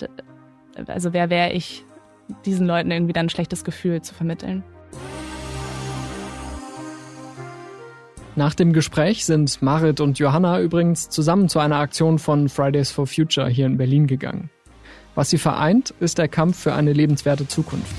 also 0.87 1.13
wer 1.13 1.29
wäre 1.29 1.51
ich, 1.51 1.85
diesen 2.45 2.67
Leuten 2.67 2.91
irgendwie 2.91 3.13
dann 3.13 3.27
ein 3.27 3.29
schlechtes 3.29 3.63
Gefühl 3.63 4.01
zu 4.01 4.13
vermitteln. 4.13 4.63
Nach 8.35 8.53
dem 8.53 8.71
Gespräch 8.71 9.25
sind 9.25 9.63
Marit 9.63 9.99
und 9.99 10.19
Johanna 10.19 10.61
übrigens 10.61 11.09
zusammen 11.09 11.49
zu 11.49 11.57
einer 11.57 11.77
Aktion 11.77 12.19
von 12.19 12.49
Fridays 12.49 12.91
for 12.91 13.07
Future 13.07 13.49
hier 13.49 13.65
in 13.65 13.77
Berlin 13.77 14.05
gegangen. 14.05 14.51
Was 15.15 15.31
sie 15.31 15.39
vereint, 15.39 15.95
ist 15.99 16.19
der 16.19 16.27
Kampf 16.27 16.59
für 16.59 16.73
eine 16.75 16.93
lebenswerte 16.93 17.47
Zukunft. 17.47 17.95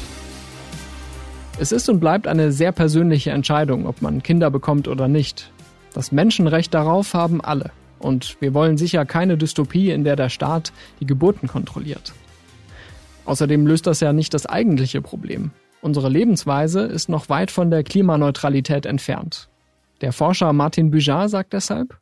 Es 1.61 1.73
ist 1.73 1.89
und 1.89 1.99
bleibt 1.99 2.29
eine 2.29 2.53
sehr 2.53 2.71
persönliche 2.71 3.33
Entscheidung, 3.33 3.87
ob 3.87 4.01
man 4.01 4.23
Kinder 4.23 4.49
bekommt 4.49 4.87
oder 4.87 5.09
nicht. 5.09 5.51
Das 5.93 6.13
Menschenrecht 6.13 6.73
darauf 6.73 7.15
haben 7.15 7.41
alle. 7.41 7.73
Und 7.99 8.37
wir 8.41 8.55
wollen 8.55 8.79
sicher 8.79 9.05
keine 9.05 9.37
Dystopie, 9.37 9.91
in 9.91 10.05
der 10.05 10.15
der 10.15 10.29
Staat 10.29 10.73
die 11.01 11.07
Geburten 11.07 11.49
kontrolliert. 11.49 12.13
Außerdem 13.25 13.67
löst 13.67 13.89
das 13.89 13.99
ja 13.99 14.13
nicht 14.13 14.35
das 14.35 14.47
eigentliche 14.47 15.03
Problem. 15.03 15.51
Unsere 15.81 16.09
Lebensweise 16.09 16.83
ist 16.83 17.09
noch 17.09 17.29
weit 17.29 17.51
von 17.51 17.73
der 17.73 17.83
Klimaneutralität 17.83 18.87
entfernt. 18.87 19.49
Der 20.01 20.13
Forscher 20.13 20.53
Martin 20.53 20.93
Bujar 20.93 21.29
sagt 21.29 21.53
deshalb, 21.55 21.99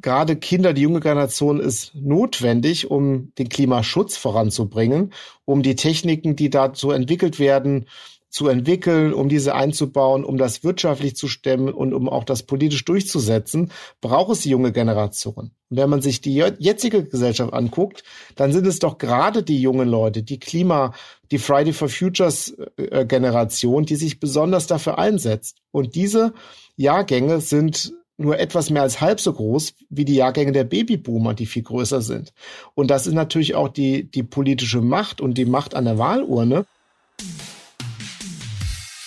gerade 0.00 0.36
Kinder, 0.36 0.72
die 0.72 0.82
junge 0.82 1.00
Generation 1.00 1.60
ist 1.60 1.94
notwendig, 1.94 2.90
um 2.90 3.32
den 3.38 3.48
Klimaschutz 3.50 4.16
voranzubringen, 4.16 5.12
um 5.44 5.62
die 5.62 5.76
Techniken, 5.76 6.36
die 6.36 6.48
dazu 6.48 6.90
entwickelt 6.90 7.38
werden, 7.38 7.86
zu 8.30 8.48
entwickeln, 8.48 9.14
um 9.14 9.28
diese 9.28 9.54
einzubauen, 9.54 10.24
um 10.24 10.36
das 10.36 10.62
wirtschaftlich 10.62 11.16
zu 11.16 11.28
stemmen 11.28 11.72
und 11.72 11.94
um 11.94 12.08
auch 12.08 12.24
das 12.24 12.42
politisch 12.42 12.84
durchzusetzen, 12.84 13.72
braucht 14.00 14.32
es 14.32 14.40
die 14.40 14.50
junge 14.50 14.72
Generation. 14.72 15.52
Und 15.70 15.76
wenn 15.76 15.88
man 15.88 16.02
sich 16.02 16.20
die 16.20 16.34
jetzige 16.34 17.04
Gesellschaft 17.04 17.52
anguckt, 17.52 18.04
dann 18.36 18.52
sind 18.52 18.66
es 18.66 18.78
doch 18.78 18.98
gerade 18.98 19.42
die 19.42 19.60
jungen 19.60 19.88
Leute, 19.88 20.22
die 20.22 20.38
Klima, 20.38 20.92
die 21.30 21.38
Friday 21.38 21.72
for 21.72 21.88
Futures 21.88 22.56
äh, 22.76 23.06
Generation, 23.06 23.86
die 23.86 23.96
sich 23.96 24.20
besonders 24.20 24.66
dafür 24.66 24.98
einsetzt. 24.98 25.58
Und 25.70 25.94
diese 25.94 26.32
Jahrgänge 26.76 27.40
sind 27.40 27.92
nur 28.18 28.38
etwas 28.38 28.68
mehr 28.70 28.82
als 28.82 29.00
halb 29.00 29.20
so 29.20 29.32
groß 29.32 29.74
wie 29.90 30.04
die 30.04 30.16
Jahrgänge 30.16 30.52
der 30.52 30.64
Babyboomer, 30.64 31.34
die 31.34 31.46
viel 31.46 31.62
größer 31.62 32.02
sind. 32.02 32.32
Und 32.74 32.90
das 32.90 33.06
ist 33.06 33.14
natürlich 33.14 33.54
auch 33.54 33.68
die, 33.68 34.10
die 34.10 34.24
politische 34.24 34.80
Macht 34.80 35.20
und 35.20 35.38
die 35.38 35.44
Macht 35.44 35.74
an 35.74 35.84
der 35.84 35.98
Wahlurne. 35.98 36.66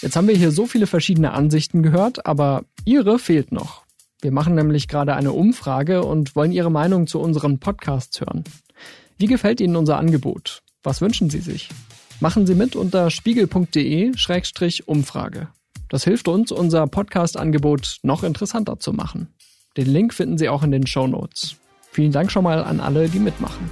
Jetzt 0.01 0.15
haben 0.15 0.27
wir 0.27 0.35
hier 0.35 0.51
so 0.51 0.65
viele 0.65 0.87
verschiedene 0.87 1.31
Ansichten 1.31 1.83
gehört, 1.83 2.25
aber 2.25 2.63
Ihre 2.85 3.19
fehlt 3.19 3.51
noch. 3.51 3.83
Wir 4.21 4.31
machen 4.31 4.55
nämlich 4.55 4.87
gerade 4.87 5.13
eine 5.15 5.31
Umfrage 5.31 6.03
und 6.03 6.35
wollen 6.35 6.51
Ihre 6.51 6.71
Meinung 6.71 7.05
zu 7.05 7.19
unseren 7.19 7.59
Podcasts 7.59 8.19
hören. 8.19 8.43
Wie 9.17 9.27
gefällt 9.27 9.61
Ihnen 9.61 9.75
unser 9.75 9.97
Angebot? 9.97 10.63
Was 10.81 11.01
wünschen 11.01 11.29
Sie 11.29 11.37
sich? 11.39 11.69
Machen 12.19 12.47
Sie 12.47 12.55
mit 12.55 12.75
unter 12.75 13.11
spiegel.de-umfrage. 13.11 15.49
Das 15.89 16.03
hilft 16.03 16.27
uns, 16.27 16.51
unser 16.51 16.87
Podcast-Angebot 16.87 17.97
noch 18.01 18.23
interessanter 18.23 18.79
zu 18.79 18.93
machen. 18.93 19.27
Den 19.77 19.87
Link 19.87 20.15
finden 20.15 20.39
Sie 20.39 20.49
auch 20.49 20.63
in 20.63 20.71
den 20.71 20.87
Show 20.87 21.05
Notes. 21.05 21.57
Vielen 21.91 22.11
Dank 22.11 22.31
schon 22.31 22.43
mal 22.43 22.63
an 22.63 22.79
alle, 22.79 23.09
die 23.09 23.19
mitmachen. 23.19 23.69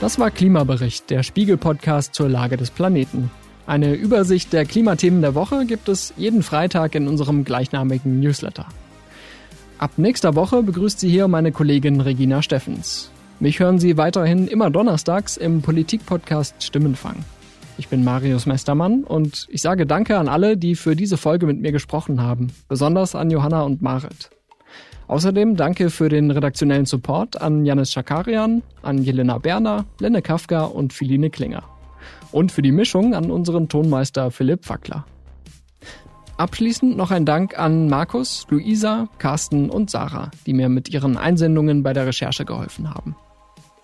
Das 0.00 0.16
war 0.20 0.30
Klimabericht, 0.30 1.10
der 1.10 1.24
Spiegel-Podcast 1.24 2.14
zur 2.14 2.28
Lage 2.28 2.56
des 2.56 2.70
Planeten. 2.70 3.32
Eine 3.66 3.94
Übersicht 3.94 4.52
der 4.52 4.64
Klimathemen 4.64 5.22
der 5.22 5.34
Woche 5.34 5.66
gibt 5.66 5.88
es 5.88 6.14
jeden 6.16 6.44
Freitag 6.44 6.94
in 6.94 7.08
unserem 7.08 7.42
gleichnamigen 7.42 8.20
Newsletter. 8.20 8.66
Ab 9.78 9.90
nächster 9.96 10.36
Woche 10.36 10.62
begrüßt 10.62 11.00
Sie 11.00 11.10
hier 11.10 11.26
meine 11.26 11.50
Kollegin 11.50 12.00
Regina 12.00 12.42
Steffens. 12.42 13.10
Mich 13.40 13.58
hören 13.58 13.80
Sie 13.80 13.96
weiterhin 13.96 14.46
immer 14.46 14.70
donnerstags 14.70 15.36
im 15.36 15.62
Politik-Podcast 15.62 16.62
Stimmenfang. 16.62 17.16
Ich 17.76 17.88
bin 17.88 18.04
Marius 18.04 18.46
Mestermann 18.46 19.02
und 19.02 19.48
ich 19.50 19.62
sage 19.62 19.84
Danke 19.84 20.16
an 20.16 20.28
alle, 20.28 20.56
die 20.56 20.76
für 20.76 20.94
diese 20.94 21.16
Folge 21.16 21.46
mit 21.46 21.60
mir 21.60 21.72
gesprochen 21.72 22.22
haben, 22.22 22.52
besonders 22.68 23.16
an 23.16 23.30
Johanna 23.30 23.62
und 23.62 23.82
Marit. 23.82 24.30
Außerdem 25.08 25.56
danke 25.56 25.88
für 25.88 26.10
den 26.10 26.30
redaktionellen 26.30 26.84
Support 26.84 27.40
an 27.40 27.64
Janis 27.64 27.92
Schakarian, 27.92 28.62
an 28.82 29.02
Jelena 29.02 29.38
Berner, 29.38 29.86
Lenne 30.00 30.20
Kafka 30.20 30.64
und 30.64 30.92
Philine 30.92 31.30
Klinger. 31.30 31.64
Und 32.30 32.52
für 32.52 32.60
die 32.60 32.72
Mischung 32.72 33.14
an 33.14 33.30
unseren 33.30 33.70
Tonmeister 33.70 34.30
Philipp 34.30 34.66
Fackler. 34.66 35.06
Abschließend 36.36 36.96
noch 36.96 37.10
ein 37.10 37.24
Dank 37.24 37.58
an 37.58 37.88
Markus, 37.88 38.46
Luisa, 38.50 39.08
Carsten 39.18 39.70
und 39.70 39.90
Sarah, 39.90 40.30
die 40.46 40.52
mir 40.52 40.68
mit 40.68 40.90
ihren 40.90 41.16
Einsendungen 41.16 41.82
bei 41.82 41.94
der 41.94 42.06
Recherche 42.06 42.44
geholfen 42.44 42.94
haben. 42.94 43.16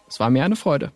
Es 0.06 0.20
war 0.20 0.28
mir 0.28 0.44
eine 0.44 0.56
Freude. 0.56 0.92